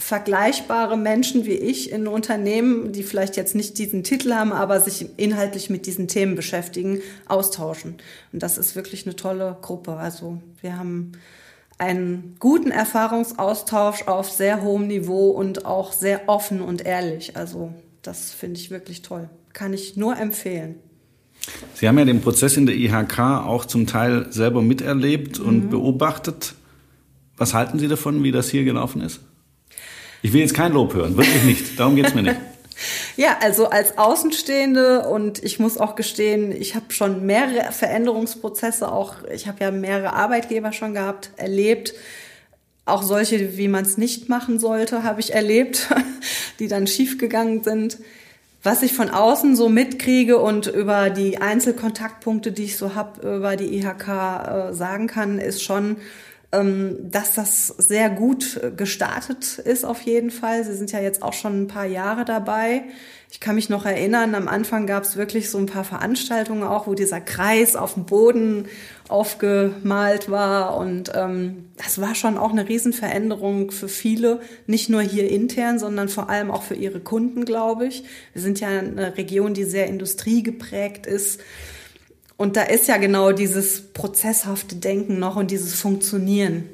vergleichbare 0.00 0.96
Menschen 0.96 1.44
wie 1.46 1.52
ich 1.54 1.92
in 1.92 2.08
Unternehmen, 2.08 2.92
die 2.92 3.02
vielleicht 3.02 3.36
jetzt 3.36 3.54
nicht 3.54 3.78
diesen 3.78 4.02
Titel 4.02 4.32
haben, 4.32 4.52
aber 4.52 4.80
sich 4.80 5.06
inhaltlich 5.18 5.70
mit 5.70 5.86
diesen 5.86 6.08
Themen 6.08 6.34
beschäftigen, 6.34 7.00
austauschen. 7.26 7.96
Und 8.32 8.42
das 8.42 8.58
ist 8.58 8.74
wirklich 8.74 9.06
eine 9.06 9.14
tolle 9.14 9.56
Gruppe. 9.60 9.92
Also 9.92 10.40
wir 10.62 10.76
haben 10.78 11.12
einen 11.78 12.36
guten 12.40 12.70
Erfahrungsaustausch 12.70 14.06
auf 14.06 14.30
sehr 14.30 14.62
hohem 14.62 14.86
Niveau 14.86 15.30
und 15.30 15.66
auch 15.66 15.92
sehr 15.92 16.28
offen 16.28 16.60
und 16.60 16.84
ehrlich. 16.84 17.36
Also 17.36 17.72
das 18.02 18.32
finde 18.32 18.58
ich 18.58 18.70
wirklich 18.70 19.02
toll. 19.02 19.28
Kann 19.52 19.72
ich 19.72 19.96
nur 19.96 20.16
empfehlen. 20.18 20.76
Sie 21.74 21.88
haben 21.88 21.98
ja 21.98 22.04
den 22.04 22.20
Prozess 22.20 22.56
in 22.56 22.66
der 22.66 22.76
IHK 22.76 23.18
auch 23.18 23.64
zum 23.64 23.86
Teil 23.86 24.26
selber 24.30 24.62
miterlebt 24.62 25.38
und 25.38 25.66
Mhm. 25.66 25.70
beobachtet. 25.70 26.54
Was 27.36 27.54
halten 27.54 27.78
Sie 27.78 27.88
davon, 27.88 28.22
wie 28.22 28.30
das 28.32 28.50
hier 28.50 28.64
gelaufen 28.64 29.00
ist? 29.00 29.20
Ich 30.22 30.32
will 30.32 30.40
jetzt 30.40 30.54
kein 30.54 30.72
Lob 30.72 30.94
hören, 30.94 31.16
wirklich 31.16 31.44
nicht. 31.44 31.78
Darum 31.78 31.96
geht's 31.96 32.14
mir 32.14 32.22
nicht. 32.22 32.36
Ja, 33.14 33.36
also 33.42 33.68
als 33.68 33.98
Außenstehende 33.98 35.06
und 35.06 35.44
ich 35.44 35.58
muss 35.58 35.76
auch 35.76 35.96
gestehen, 35.96 36.50
ich 36.50 36.74
habe 36.74 36.86
schon 36.88 37.26
mehrere 37.26 37.72
Veränderungsprozesse, 37.72 38.90
auch 38.90 39.16
ich 39.30 39.46
habe 39.46 39.62
ja 39.62 39.70
mehrere 39.70 40.14
Arbeitgeber 40.14 40.72
schon 40.72 40.94
gehabt, 40.94 41.30
erlebt. 41.36 41.92
Auch 42.86 43.02
solche, 43.02 43.58
wie 43.58 43.68
man 43.68 43.84
es 43.84 43.98
nicht 43.98 44.30
machen 44.30 44.58
sollte, 44.58 45.02
habe 45.02 45.20
ich 45.20 45.34
erlebt, 45.34 45.88
die 46.58 46.68
dann 46.68 46.86
schiefgegangen 46.86 47.62
sind. 47.62 47.98
Was 48.62 48.82
ich 48.82 48.94
von 48.94 49.10
außen 49.10 49.56
so 49.56 49.68
mitkriege 49.68 50.38
und 50.38 50.66
über 50.66 51.10
die 51.10 51.36
Einzelkontaktpunkte, 51.38 52.50
die 52.50 52.64
ich 52.64 52.78
so 52.78 52.94
habe, 52.94 53.36
über 53.36 53.56
die 53.56 53.76
IHK 53.76 54.08
äh, 54.08 54.72
sagen 54.72 55.06
kann, 55.06 55.38
ist 55.38 55.62
schon, 55.62 55.96
dass 56.52 57.34
das 57.34 57.68
sehr 57.68 58.10
gut 58.10 58.60
äh, 58.62 58.72
gestartet 58.72 59.58
ist 59.58 59.84
auf 59.84 60.02
jeden 60.02 60.32
Fall. 60.32 60.64
Sie 60.64 60.74
sind 60.74 60.90
ja 60.90 61.00
jetzt 61.00 61.22
auch 61.22 61.32
schon 61.32 61.62
ein 61.62 61.66
paar 61.68 61.86
Jahre 61.86 62.24
dabei. 62.24 62.82
Ich 63.30 63.38
kann 63.38 63.54
mich 63.54 63.68
noch 63.68 63.86
erinnern, 63.86 64.34
am 64.34 64.48
Anfang 64.48 64.88
gab 64.88 65.04
es 65.04 65.16
wirklich 65.16 65.50
so 65.50 65.58
ein 65.58 65.66
paar 65.66 65.84
Veranstaltungen 65.84 66.64
auch, 66.64 66.88
wo 66.88 66.94
dieser 66.94 67.20
Kreis 67.20 67.76
auf 67.76 67.94
dem 67.94 68.04
Boden 68.04 68.66
aufgemalt 69.06 70.28
war. 70.28 70.76
Und 70.76 71.12
ähm, 71.14 71.68
das 71.76 72.00
war 72.00 72.16
schon 72.16 72.36
auch 72.36 72.50
eine 72.50 72.68
Riesenveränderung 72.68 73.70
für 73.70 73.88
viele, 73.88 74.40
nicht 74.66 74.88
nur 74.88 75.02
hier 75.02 75.30
intern, 75.30 75.78
sondern 75.78 76.08
vor 76.08 76.28
allem 76.28 76.50
auch 76.50 76.64
für 76.64 76.74
ihre 76.74 76.98
Kunden, 76.98 77.44
glaube 77.44 77.86
ich. 77.86 78.02
Wir 78.32 78.42
sind 78.42 78.58
ja 78.58 78.68
eine 78.68 79.16
Region, 79.16 79.54
die 79.54 79.64
sehr 79.64 79.86
industriegeprägt 79.86 81.06
ist. 81.06 81.40
Und 82.40 82.56
da 82.56 82.62
ist 82.62 82.88
ja 82.88 82.96
genau 82.96 83.32
dieses 83.32 83.92
prozesshafte 83.92 84.76
Denken 84.76 85.18
noch 85.18 85.36
und 85.36 85.50
dieses 85.50 85.74
Funktionieren. 85.74 86.64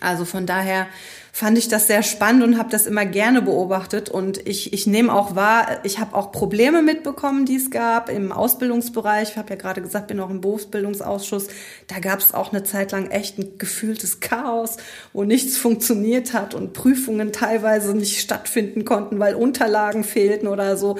Also 0.00 0.24
von 0.24 0.46
daher 0.46 0.86
fand 1.30 1.58
ich 1.58 1.68
das 1.68 1.88
sehr 1.88 2.02
spannend 2.02 2.42
und 2.42 2.56
habe 2.56 2.70
das 2.70 2.86
immer 2.86 3.04
gerne 3.04 3.42
beobachtet. 3.42 4.08
Und 4.08 4.48
ich, 4.48 4.72
ich 4.72 4.86
nehme 4.86 5.12
auch 5.12 5.36
wahr, 5.36 5.80
ich 5.82 5.98
habe 5.98 6.14
auch 6.14 6.32
Probleme 6.32 6.80
mitbekommen, 6.80 7.44
die 7.44 7.56
es 7.56 7.70
gab 7.70 8.08
im 8.08 8.32
Ausbildungsbereich. 8.32 9.32
Ich 9.32 9.36
habe 9.36 9.50
ja 9.50 9.56
gerade 9.56 9.82
gesagt, 9.82 10.06
bin 10.06 10.20
auch 10.20 10.30
im 10.30 10.40
Berufsbildungsausschuss. 10.40 11.48
Da 11.86 11.98
gab 11.98 12.20
es 12.20 12.32
auch 12.32 12.54
eine 12.54 12.64
Zeit 12.64 12.92
lang 12.92 13.10
echt 13.10 13.38
ein 13.38 13.58
gefühltes 13.58 14.20
Chaos, 14.20 14.78
wo 15.12 15.24
nichts 15.24 15.58
funktioniert 15.58 16.32
hat 16.32 16.54
und 16.54 16.72
Prüfungen 16.72 17.30
teilweise 17.30 17.94
nicht 17.94 18.22
stattfinden 18.22 18.86
konnten, 18.86 19.18
weil 19.18 19.34
Unterlagen 19.34 20.02
fehlten 20.02 20.46
oder 20.48 20.78
so 20.78 20.96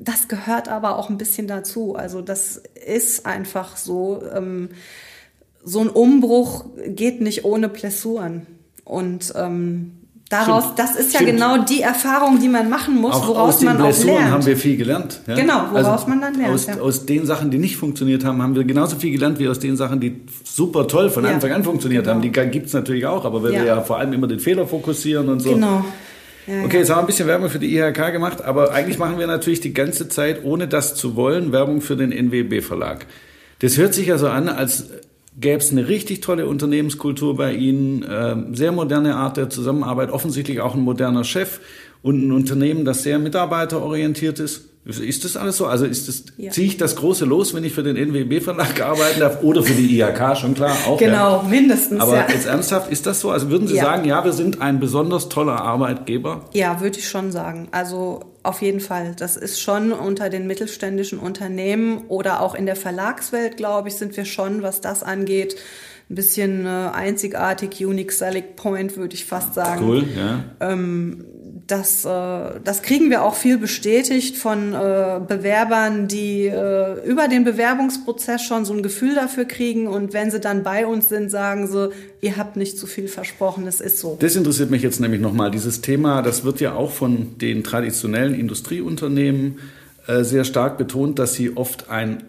das 0.00 0.28
gehört 0.28 0.68
aber 0.68 0.96
auch 0.96 1.10
ein 1.10 1.18
bisschen 1.18 1.46
dazu. 1.46 1.94
Also 1.96 2.20
das 2.22 2.62
ist 2.86 3.26
einfach 3.26 3.76
so. 3.76 4.22
Ähm, 4.34 4.70
so 5.64 5.80
ein 5.80 5.88
Umbruch 5.90 6.64
geht 6.86 7.20
nicht 7.20 7.44
ohne 7.44 7.68
Blessuren. 7.68 8.46
Und 8.84 9.34
ähm, 9.36 9.92
daraus, 10.30 10.62
Stimmt. 10.64 10.78
das 10.78 10.96
ist 10.96 11.12
ja 11.12 11.20
Stimmt. 11.20 11.32
genau 11.32 11.58
die 11.58 11.82
Erfahrung, 11.82 12.38
die 12.40 12.48
man 12.48 12.70
machen 12.70 12.96
muss, 12.96 13.16
Auch 13.16 13.28
woraus 13.28 13.54
aus 13.54 13.58
den 13.58 13.66
man 13.66 13.76
auch 13.78 13.84
Blessuren 13.86 14.14
lernt. 14.14 14.30
haben 14.30 14.46
wir 14.46 14.56
viel 14.56 14.76
gelernt. 14.78 15.20
Ja? 15.26 15.34
Genau, 15.34 15.64
woraus 15.72 16.06
man 16.06 16.20
dann 16.22 16.34
lernt, 16.34 16.54
Aus, 16.54 16.66
ja. 16.66 16.78
aus 16.80 17.04
den 17.04 17.26
Sachen, 17.26 17.50
die 17.50 17.58
nicht 17.58 17.76
funktioniert 17.76 18.24
haben, 18.24 18.40
haben 18.40 18.54
wir 18.54 18.64
genauso 18.64 18.96
viel 18.96 19.10
gelernt 19.10 19.38
wie 19.40 19.48
aus 19.48 19.58
den 19.58 19.76
Sachen, 19.76 20.00
die 20.00 20.22
super 20.44 20.86
toll 20.86 21.10
von 21.10 21.24
Ja, 21.24 21.32
Anfang 21.32 21.52
an 21.52 21.64
funktioniert 21.64 22.04
genau. 22.04 22.14
haben. 22.14 22.22
Die 22.22 22.30
gibt's 22.30 22.72
natürlich 22.72 23.04
auch, 23.04 23.24
aber 23.26 23.42
weil 23.42 23.52
Ja. 23.52 23.60
wir 23.60 23.66
ja 23.66 23.80
vor 23.82 23.98
allem 23.98 24.12
immer 24.14 24.28
den 24.28 24.38
Fehler 24.40 24.66
fokussieren 24.66 25.28
und 25.28 25.40
so. 25.40 25.52
Genau. 25.54 25.84
Ja, 26.48 26.64
Okay, 26.64 26.78
jetzt 26.78 26.88
haben 26.88 26.96
wir 26.96 27.00
ein 27.00 27.06
bisschen 27.06 27.28
Werbung 27.28 27.50
für 27.50 27.58
die 27.58 27.76
IHK 27.76 28.10
gemacht, 28.12 28.42
aber 28.42 28.72
eigentlich 28.72 28.98
machen 28.98 29.18
wir 29.18 29.26
natürlich 29.26 29.60
die 29.60 29.74
ganze 29.74 30.08
Zeit, 30.08 30.44
ohne 30.44 30.66
das 30.66 30.94
zu 30.94 31.14
wollen, 31.14 31.52
Werbung 31.52 31.82
für 31.82 31.94
den 31.94 32.10
NWB 32.10 32.62
Verlag. 32.62 33.06
Das 33.58 33.76
hört 33.76 33.92
sich 33.92 34.06
ja 34.06 34.16
so 34.16 34.28
an, 34.28 34.48
als 34.48 34.86
gäbe 35.38 35.58
es 35.58 35.70
eine 35.70 35.88
richtig 35.88 36.20
tolle 36.20 36.46
Unternehmenskultur 36.46 37.36
bei 37.36 37.52
Ihnen, 37.52 38.04
ähm, 38.10 38.54
sehr 38.54 38.72
moderne 38.72 39.16
Art 39.16 39.36
der 39.36 39.50
Zusammenarbeit, 39.50 40.10
offensichtlich 40.10 40.60
auch 40.60 40.74
ein 40.74 40.80
moderner 40.80 41.24
Chef 41.24 41.60
und 42.02 42.26
ein 42.26 42.32
Unternehmen, 42.32 42.84
das 42.84 43.02
sehr 43.02 43.18
mitarbeiterorientiert 43.18 44.40
ist. 44.40 44.67
Ist 44.84 45.24
das 45.24 45.36
alles 45.36 45.58
so? 45.58 45.66
Also 45.66 45.84
ist 45.84 46.08
das, 46.08 46.24
Ja. 46.38 46.50
ziehe 46.50 46.66
ich 46.66 46.78
das 46.78 46.96
große 46.96 47.26
los, 47.26 47.52
wenn 47.52 47.62
ich 47.62 47.74
für 47.74 47.82
den 47.82 47.96
NWB 47.96 48.40
Verlag 48.40 48.80
arbeiten 48.80 49.20
darf 49.20 49.42
oder 49.42 49.62
für 49.62 49.74
die 49.74 49.98
IHK, 50.00 50.34
schon 50.38 50.54
klar, 50.54 50.74
auch. 50.86 50.98
ja. 50.98 51.08
Genau, 51.08 51.42
mindestens. 51.42 52.00
Aber 52.00 52.16
ja. 52.16 52.26
jetzt 52.28 52.46
ernsthaft, 52.46 52.90
ist 52.90 53.04
das 53.04 53.20
so? 53.20 53.30
Also 53.30 53.50
würden 53.50 53.68
Sie 53.68 53.74
Ja. 53.76 53.84
sagen, 53.84 54.06
ja, 54.06 54.24
wir 54.24 54.32
sind 54.32 54.62
ein 54.62 54.80
besonders 54.80 55.28
toller 55.28 55.60
Arbeitgeber? 55.60 56.46
Ja, 56.54 56.80
würde 56.80 56.98
ich 56.98 57.08
schon 57.08 57.32
sagen. 57.32 57.68
Also 57.70 58.20
auf 58.42 58.62
jeden 58.62 58.80
Fall. 58.80 59.14
Das 59.18 59.36
ist 59.36 59.60
schon 59.60 59.92
unter 59.92 60.30
den 60.30 60.46
mittelständischen 60.46 61.18
Unternehmen 61.18 62.04
oder 62.08 62.40
auch 62.40 62.54
in 62.54 62.64
der 62.64 62.76
Verlagswelt, 62.76 63.58
glaube 63.58 63.88
ich, 63.88 63.96
sind 63.96 64.16
wir 64.16 64.24
schon, 64.24 64.62
was 64.62 64.80
das 64.80 65.02
angeht, 65.02 65.56
ein 66.10 66.14
bisschen 66.14 66.64
äh, 66.64 66.68
einzigartig, 66.94 67.84
unique 67.84 68.12
selling 68.12 68.44
point, 68.56 68.96
würde 68.96 69.14
ich 69.14 69.26
fast 69.26 69.52
sagen. 69.52 69.84
Cool, 69.86 70.04
ja. 70.16 70.44
Das, 71.68 72.04
äh, 72.04 72.60
das 72.64 72.82
kriegen 72.82 73.10
wir 73.10 73.22
auch 73.22 73.34
viel 73.34 73.58
bestätigt 73.58 74.38
von 74.38 74.72
äh, 74.72 75.20
Bewerbern, 75.26 76.08
die 76.08 76.46
äh, 76.46 77.06
über 77.06 77.28
den 77.28 77.44
Bewerbungsprozess 77.44 78.42
schon 78.42 78.64
so 78.64 78.72
ein 78.72 78.82
Gefühl 78.82 79.14
dafür 79.14 79.44
kriegen 79.44 79.86
und 79.86 80.14
wenn 80.14 80.30
sie 80.30 80.40
dann 80.40 80.62
bei 80.62 80.86
uns 80.86 81.10
sind, 81.10 81.30
sagen 81.30 81.66
sie, 81.66 81.90
ihr 82.22 82.38
habt 82.38 82.56
nicht 82.56 82.78
zu 82.78 82.86
viel 82.86 83.06
versprochen, 83.06 83.66
es 83.66 83.82
ist 83.82 83.98
so. 83.98 84.16
Das 84.18 84.34
interessiert 84.34 84.70
mich 84.70 84.80
jetzt 84.82 84.98
nämlich 84.98 85.20
nochmal. 85.20 85.50
Dieses 85.50 85.82
Thema, 85.82 86.22
das 86.22 86.42
wird 86.42 86.58
ja 86.60 86.72
auch 86.74 86.90
von 86.90 87.36
den 87.38 87.62
traditionellen 87.62 88.32
Industrieunternehmen 88.34 89.58
äh, 90.06 90.24
sehr 90.24 90.44
stark 90.44 90.78
betont, 90.78 91.18
dass 91.18 91.34
sie 91.34 91.54
oft 91.54 91.90
ein 91.90 92.24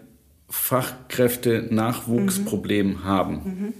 Fachkräfte-Nachwuchsproblem 0.50 3.04
haben. 3.04 3.72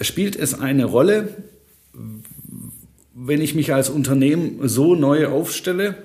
Spielt 0.00 0.36
es 0.36 0.58
eine 0.58 0.86
Rolle, 0.86 1.34
wenn 3.22 3.42
ich 3.42 3.54
mich 3.54 3.74
als 3.74 3.90
Unternehmen 3.90 4.60
so 4.62 4.94
neu 4.94 5.26
aufstelle? 5.26 5.96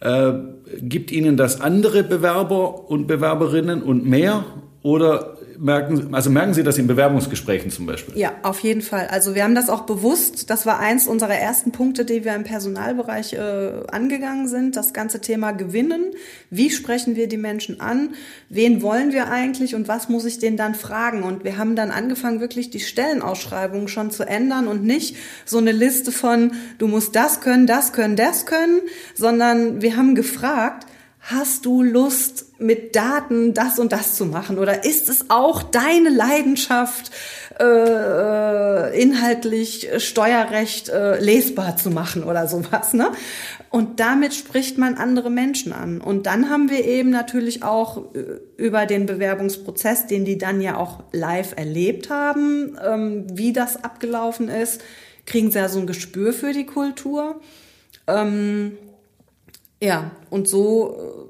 Äh, 0.00 0.32
gibt 0.80 1.10
Ihnen 1.10 1.36
das 1.36 1.60
andere 1.60 2.02
Bewerber 2.02 2.90
und 2.90 3.06
Bewerberinnen 3.06 3.82
und 3.82 4.06
mehr? 4.06 4.44
Oder 4.82 5.36
merken, 5.60 6.14
also 6.14 6.30
merken 6.30 6.54
Sie 6.54 6.62
das 6.62 6.78
in 6.78 6.86
Bewerbungsgesprächen 6.86 7.70
zum 7.70 7.86
Beispiel? 7.86 8.16
Ja, 8.16 8.32
auf 8.42 8.60
jeden 8.60 8.80
Fall. 8.80 9.08
Also 9.08 9.34
wir 9.34 9.44
haben 9.44 9.54
das 9.54 9.68
auch 9.68 9.82
bewusst, 9.82 10.50
das 10.50 10.64
war 10.66 10.80
eins 10.80 11.06
unserer 11.06 11.34
ersten 11.34 11.70
Punkte, 11.70 12.04
die 12.04 12.24
wir 12.24 12.34
im 12.34 12.44
Personalbereich 12.44 13.34
äh, 13.34 13.82
angegangen 13.92 14.48
sind, 14.48 14.76
das 14.76 14.92
ganze 14.92 15.20
Thema 15.20 15.52
Gewinnen. 15.52 16.12
Wie 16.48 16.70
sprechen 16.70 17.14
wir 17.14 17.28
die 17.28 17.36
Menschen 17.36 17.80
an? 17.80 18.14
Wen 18.48 18.82
wollen 18.82 19.12
wir 19.12 19.30
eigentlich 19.30 19.74
und 19.74 19.86
was 19.86 20.08
muss 20.08 20.24
ich 20.24 20.38
denen 20.38 20.56
dann 20.56 20.74
fragen? 20.74 21.22
Und 21.22 21.44
wir 21.44 21.58
haben 21.58 21.76
dann 21.76 21.90
angefangen, 21.90 22.40
wirklich 22.40 22.70
die 22.70 22.80
Stellenausschreibung 22.80 23.88
schon 23.88 24.10
zu 24.10 24.24
ändern 24.24 24.66
und 24.66 24.82
nicht 24.82 25.16
so 25.44 25.58
eine 25.58 25.72
Liste 25.72 26.10
von, 26.10 26.52
du 26.78 26.88
musst 26.88 27.14
das 27.14 27.40
können, 27.40 27.66
das 27.66 27.92
können, 27.92 28.16
das 28.16 28.46
können, 28.46 28.80
sondern 29.14 29.82
wir 29.82 29.96
haben 29.96 30.14
gefragt, 30.14 30.86
hast 31.20 31.66
du 31.66 31.82
Lust, 31.82 32.46
mit 32.58 32.94
Daten 32.94 33.54
das 33.54 33.78
und 33.78 33.92
das 33.92 34.14
zu 34.14 34.26
machen? 34.26 34.58
Oder 34.58 34.84
ist 34.84 35.08
es 35.08 35.30
auch 35.30 35.62
deine 35.62 36.10
Leidenschaft, 36.10 37.10
äh, 37.58 37.64
äh, 37.64 39.02
inhaltlich 39.02 39.88
Steuerrecht 39.98 40.88
äh, 40.88 41.18
lesbar 41.18 41.76
zu 41.76 41.90
machen 41.90 42.22
oder 42.22 42.46
sowas? 42.46 42.92
Ne? 42.92 43.10
Und 43.70 44.00
damit 44.00 44.34
spricht 44.34 44.78
man 44.78 44.94
andere 44.94 45.30
Menschen 45.30 45.72
an. 45.72 46.00
Und 46.00 46.26
dann 46.26 46.50
haben 46.50 46.70
wir 46.70 46.84
eben 46.84 47.10
natürlich 47.10 47.62
auch 47.62 48.14
äh, 48.14 48.40
über 48.56 48.86
den 48.86 49.06
Bewerbungsprozess, 49.06 50.06
den 50.06 50.24
die 50.24 50.38
dann 50.38 50.60
ja 50.60 50.76
auch 50.76 51.02
live 51.12 51.54
erlebt 51.56 52.10
haben, 52.10 52.76
ähm, 52.84 53.26
wie 53.32 53.52
das 53.52 53.82
abgelaufen 53.82 54.48
ist, 54.48 54.82
kriegen 55.24 55.50
sie 55.50 55.58
ja 55.58 55.68
so 55.68 55.78
ein 55.78 55.86
Gespür 55.86 56.32
für 56.32 56.52
die 56.52 56.66
Kultur. 56.66 57.40
Ähm, 58.06 58.76
ja, 59.80 60.10
und 60.28 60.48
so 60.48 61.28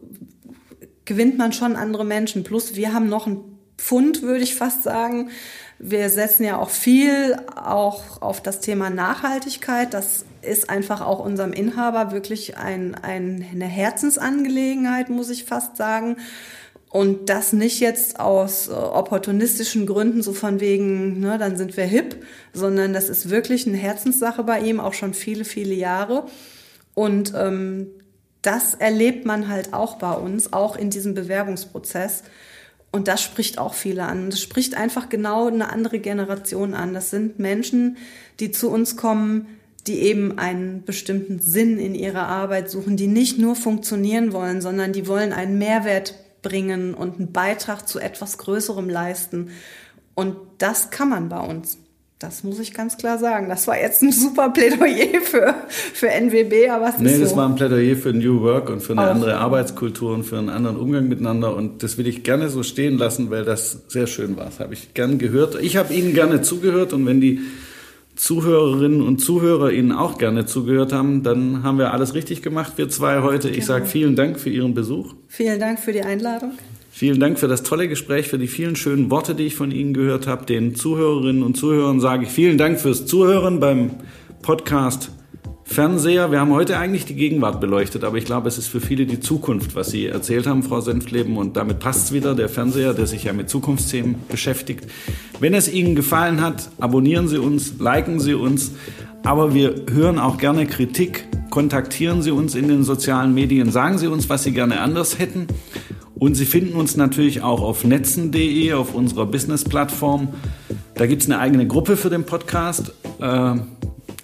äh, 0.80 0.86
gewinnt 1.04 1.38
man 1.38 1.52
schon 1.52 1.76
andere 1.76 2.04
Menschen. 2.04 2.44
Plus 2.44 2.74
wir 2.74 2.92
haben 2.92 3.08
noch 3.08 3.26
einen 3.26 3.58
Pfund, 3.78 4.22
würde 4.22 4.42
ich 4.42 4.54
fast 4.54 4.82
sagen. 4.82 5.30
Wir 5.78 6.10
setzen 6.10 6.44
ja 6.44 6.58
auch 6.58 6.68
viel 6.68 7.36
auch 7.56 8.20
auf 8.20 8.42
das 8.42 8.60
Thema 8.60 8.90
Nachhaltigkeit. 8.90 9.94
Das 9.94 10.24
ist 10.42 10.68
einfach 10.68 11.00
auch 11.00 11.24
unserem 11.24 11.52
Inhaber 11.52 12.12
wirklich 12.12 12.58
ein, 12.58 12.94
ein, 12.94 13.44
eine 13.50 13.64
Herzensangelegenheit, 13.64 15.08
muss 15.08 15.30
ich 15.30 15.44
fast 15.44 15.76
sagen. 15.76 16.16
Und 16.90 17.28
das 17.30 17.52
nicht 17.52 17.78
jetzt 17.78 18.18
aus 18.18 18.66
äh, 18.66 18.72
opportunistischen 18.72 19.86
Gründen, 19.86 20.22
so 20.22 20.32
von 20.32 20.58
wegen, 20.58 21.20
ne, 21.20 21.38
dann 21.38 21.56
sind 21.56 21.76
wir 21.76 21.84
hip, 21.84 22.24
sondern 22.52 22.92
das 22.92 23.08
ist 23.08 23.30
wirklich 23.30 23.66
eine 23.66 23.76
Herzenssache 23.76 24.42
bei 24.42 24.58
ihm, 24.58 24.80
auch 24.80 24.92
schon 24.92 25.14
viele, 25.14 25.44
viele 25.44 25.74
Jahre. 25.74 26.26
Und 26.94 27.32
ähm, 27.36 27.86
das 28.42 28.74
erlebt 28.74 29.26
man 29.26 29.48
halt 29.48 29.74
auch 29.74 29.96
bei 29.96 30.12
uns, 30.12 30.52
auch 30.52 30.76
in 30.76 30.90
diesem 30.90 31.14
Bewerbungsprozess. 31.14 32.22
Und 32.92 33.06
das 33.06 33.22
spricht 33.22 33.58
auch 33.58 33.74
viele 33.74 34.04
an. 34.04 34.30
Das 34.30 34.40
spricht 34.40 34.74
einfach 34.74 35.08
genau 35.08 35.46
eine 35.46 35.70
andere 35.70 35.98
Generation 35.98 36.74
an. 36.74 36.94
Das 36.94 37.10
sind 37.10 37.38
Menschen, 37.38 37.98
die 38.40 38.50
zu 38.50 38.70
uns 38.70 38.96
kommen, 38.96 39.46
die 39.86 40.00
eben 40.00 40.38
einen 40.38 40.84
bestimmten 40.84 41.38
Sinn 41.38 41.78
in 41.78 41.94
ihrer 41.94 42.26
Arbeit 42.26 42.70
suchen, 42.70 42.96
die 42.96 43.06
nicht 43.06 43.38
nur 43.38 43.56
funktionieren 43.56 44.32
wollen, 44.32 44.60
sondern 44.60 44.92
die 44.92 45.06
wollen 45.06 45.32
einen 45.32 45.58
Mehrwert 45.58 46.14
bringen 46.42 46.94
und 46.94 47.16
einen 47.16 47.32
Beitrag 47.32 47.88
zu 47.88 47.98
etwas 47.98 48.38
Größerem 48.38 48.88
leisten. 48.88 49.50
Und 50.14 50.36
das 50.58 50.90
kann 50.90 51.08
man 51.08 51.28
bei 51.28 51.40
uns. 51.40 51.78
Das 52.20 52.44
muss 52.44 52.58
ich 52.58 52.74
ganz 52.74 52.98
klar 52.98 53.16
sagen. 53.16 53.48
Das 53.48 53.66
war 53.66 53.80
jetzt 53.80 54.02
ein 54.02 54.12
super 54.12 54.50
Plädoyer 54.50 55.22
für, 55.22 55.54
für 55.94 56.08
NWB, 56.10 56.68
aber 56.68 56.90
es 56.90 56.98
nee, 56.98 57.12
ist 57.12 57.16
so. 57.16 57.24
das 57.24 57.36
war 57.36 57.48
ein 57.48 57.54
Plädoyer 57.54 57.96
für 57.96 58.12
New 58.12 58.42
Work 58.42 58.68
und 58.68 58.82
für 58.82 58.92
eine 58.92 59.06
Auch. 59.06 59.14
andere 59.14 59.38
Arbeitskultur 59.38 60.12
und 60.12 60.24
für 60.24 60.36
einen 60.36 60.50
anderen 60.50 60.76
Umgang 60.76 61.08
miteinander. 61.08 61.56
Und 61.56 61.82
das 61.82 61.96
will 61.96 62.06
ich 62.06 62.22
gerne 62.22 62.50
so 62.50 62.62
stehen 62.62 62.98
lassen, 62.98 63.30
weil 63.30 63.46
das 63.46 63.84
sehr 63.88 64.06
schön 64.06 64.36
war. 64.36 64.44
Das 64.44 64.60
habe 64.60 64.74
ich 64.74 64.92
gern 64.92 65.18
gehört. 65.18 65.56
Ich 65.62 65.78
habe 65.78 65.94
Ihnen 65.94 66.12
gerne 66.12 66.42
zugehört 66.42 66.92
und 66.92 67.06
wenn 67.06 67.22
die 67.22 67.40
Zuhörerinnen 68.16 69.00
und 69.00 69.22
Zuhörer 69.22 69.72
Ihnen 69.72 69.90
auch 69.90 70.18
gerne 70.18 70.44
zugehört 70.44 70.92
haben, 70.92 71.22
dann 71.22 71.62
haben 71.62 71.78
wir 71.78 71.94
alles 71.94 72.12
richtig 72.12 72.42
gemacht, 72.42 72.74
wir 72.76 72.90
zwei 72.90 73.22
heute. 73.22 73.48
Ich 73.48 73.54
genau. 73.54 73.66
sage 73.66 73.86
vielen 73.86 74.14
Dank 74.14 74.38
für 74.38 74.50
Ihren 74.50 74.74
Besuch. 74.74 75.14
Vielen 75.26 75.58
Dank 75.58 75.80
für 75.80 75.94
die 75.94 76.02
Einladung. 76.02 76.52
Vielen 77.00 77.18
Dank 77.18 77.38
für 77.38 77.48
das 77.48 77.62
tolle 77.62 77.88
Gespräch, 77.88 78.28
für 78.28 78.38
die 78.38 78.46
vielen 78.46 78.76
schönen 78.76 79.10
Worte, 79.10 79.34
die 79.34 79.44
ich 79.44 79.54
von 79.54 79.70
Ihnen 79.70 79.94
gehört 79.94 80.26
habe. 80.26 80.44
Den 80.44 80.74
Zuhörerinnen 80.74 81.42
und 81.42 81.56
Zuhörern 81.56 81.98
sage 81.98 82.24
ich 82.24 82.28
vielen 82.28 82.58
Dank 82.58 82.78
fürs 82.78 83.06
Zuhören 83.06 83.58
beim 83.58 83.92
Podcast 84.42 85.10
Fernseher. 85.64 86.30
Wir 86.30 86.40
haben 86.40 86.52
heute 86.52 86.76
eigentlich 86.76 87.06
die 87.06 87.14
Gegenwart 87.14 87.58
beleuchtet, 87.58 88.04
aber 88.04 88.18
ich 88.18 88.26
glaube, 88.26 88.48
es 88.48 88.58
ist 88.58 88.66
für 88.66 88.82
viele 88.82 89.06
die 89.06 89.18
Zukunft, 89.18 89.74
was 89.74 89.90
Sie 89.90 90.08
erzählt 90.08 90.46
haben, 90.46 90.62
Frau 90.62 90.82
Senfleben. 90.82 91.38
Und 91.38 91.56
damit 91.56 91.78
passt 91.78 92.08
es 92.08 92.12
wieder, 92.12 92.34
der 92.34 92.50
Fernseher, 92.50 92.92
der 92.92 93.06
sich 93.06 93.24
ja 93.24 93.32
mit 93.32 93.48
Zukunftsthemen 93.48 94.16
beschäftigt. 94.28 94.86
Wenn 95.38 95.54
es 95.54 95.72
Ihnen 95.72 95.94
gefallen 95.94 96.42
hat, 96.42 96.68
abonnieren 96.80 97.28
Sie 97.28 97.38
uns, 97.38 97.78
liken 97.78 98.20
Sie 98.20 98.34
uns. 98.34 98.72
Aber 99.24 99.54
wir 99.54 99.86
hören 99.90 100.18
auch 100.18 100.38
gerne 100.38 100.66
Kritik. 100.66 101.26
Kontaktieren 101.50 102.22
Sie 102.22 102.30
uns 102.30 102.54
in 102.54 102.68
den 102.68 102.84
sozialen 102.84 103.34
Medien. 103.34 103.70
Sagen 103.70 103.98
Sie 103.98 104.06
uns, 104.06 104.28
was 104.28 104.44
Sie 104.44 104.52
gerne 104.52 104.80
anders 104.80 105.18
hätten. 105.18 105.46
Und 106.14 106.34
Sie 106.34 106.44
finden 106.44 106.74
uns 106.74 106.96
natürlich 106.96 107.42
auch 107.42 107.62
auf 107.62 107.84
netzen.de, 107.84 108.72
auf 108.74 108.94
unserer 108.94 109.26
Business-Plattform. 109.26 110.28
Da 110.94 111.06
gibt 111.06 111.22
es 111.22 111.28
eine 111.28 111.38
eigene 111.38 111.66
Gruppe 111.66 111.96
für 111.96 112.10
den 112.10 112.24
Podcast. 112.24 112.92
Äh, 113.20 113.54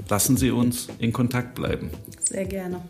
lassen 0.09 0.36
Sie 0.36 0.51
uns 0.51 0.88
in 0.99 1.12
Kontakt 1.12 1.55
bleiben. 1.55 1.90
Sehr 2.20 2.44
gerne. 2.44 2.80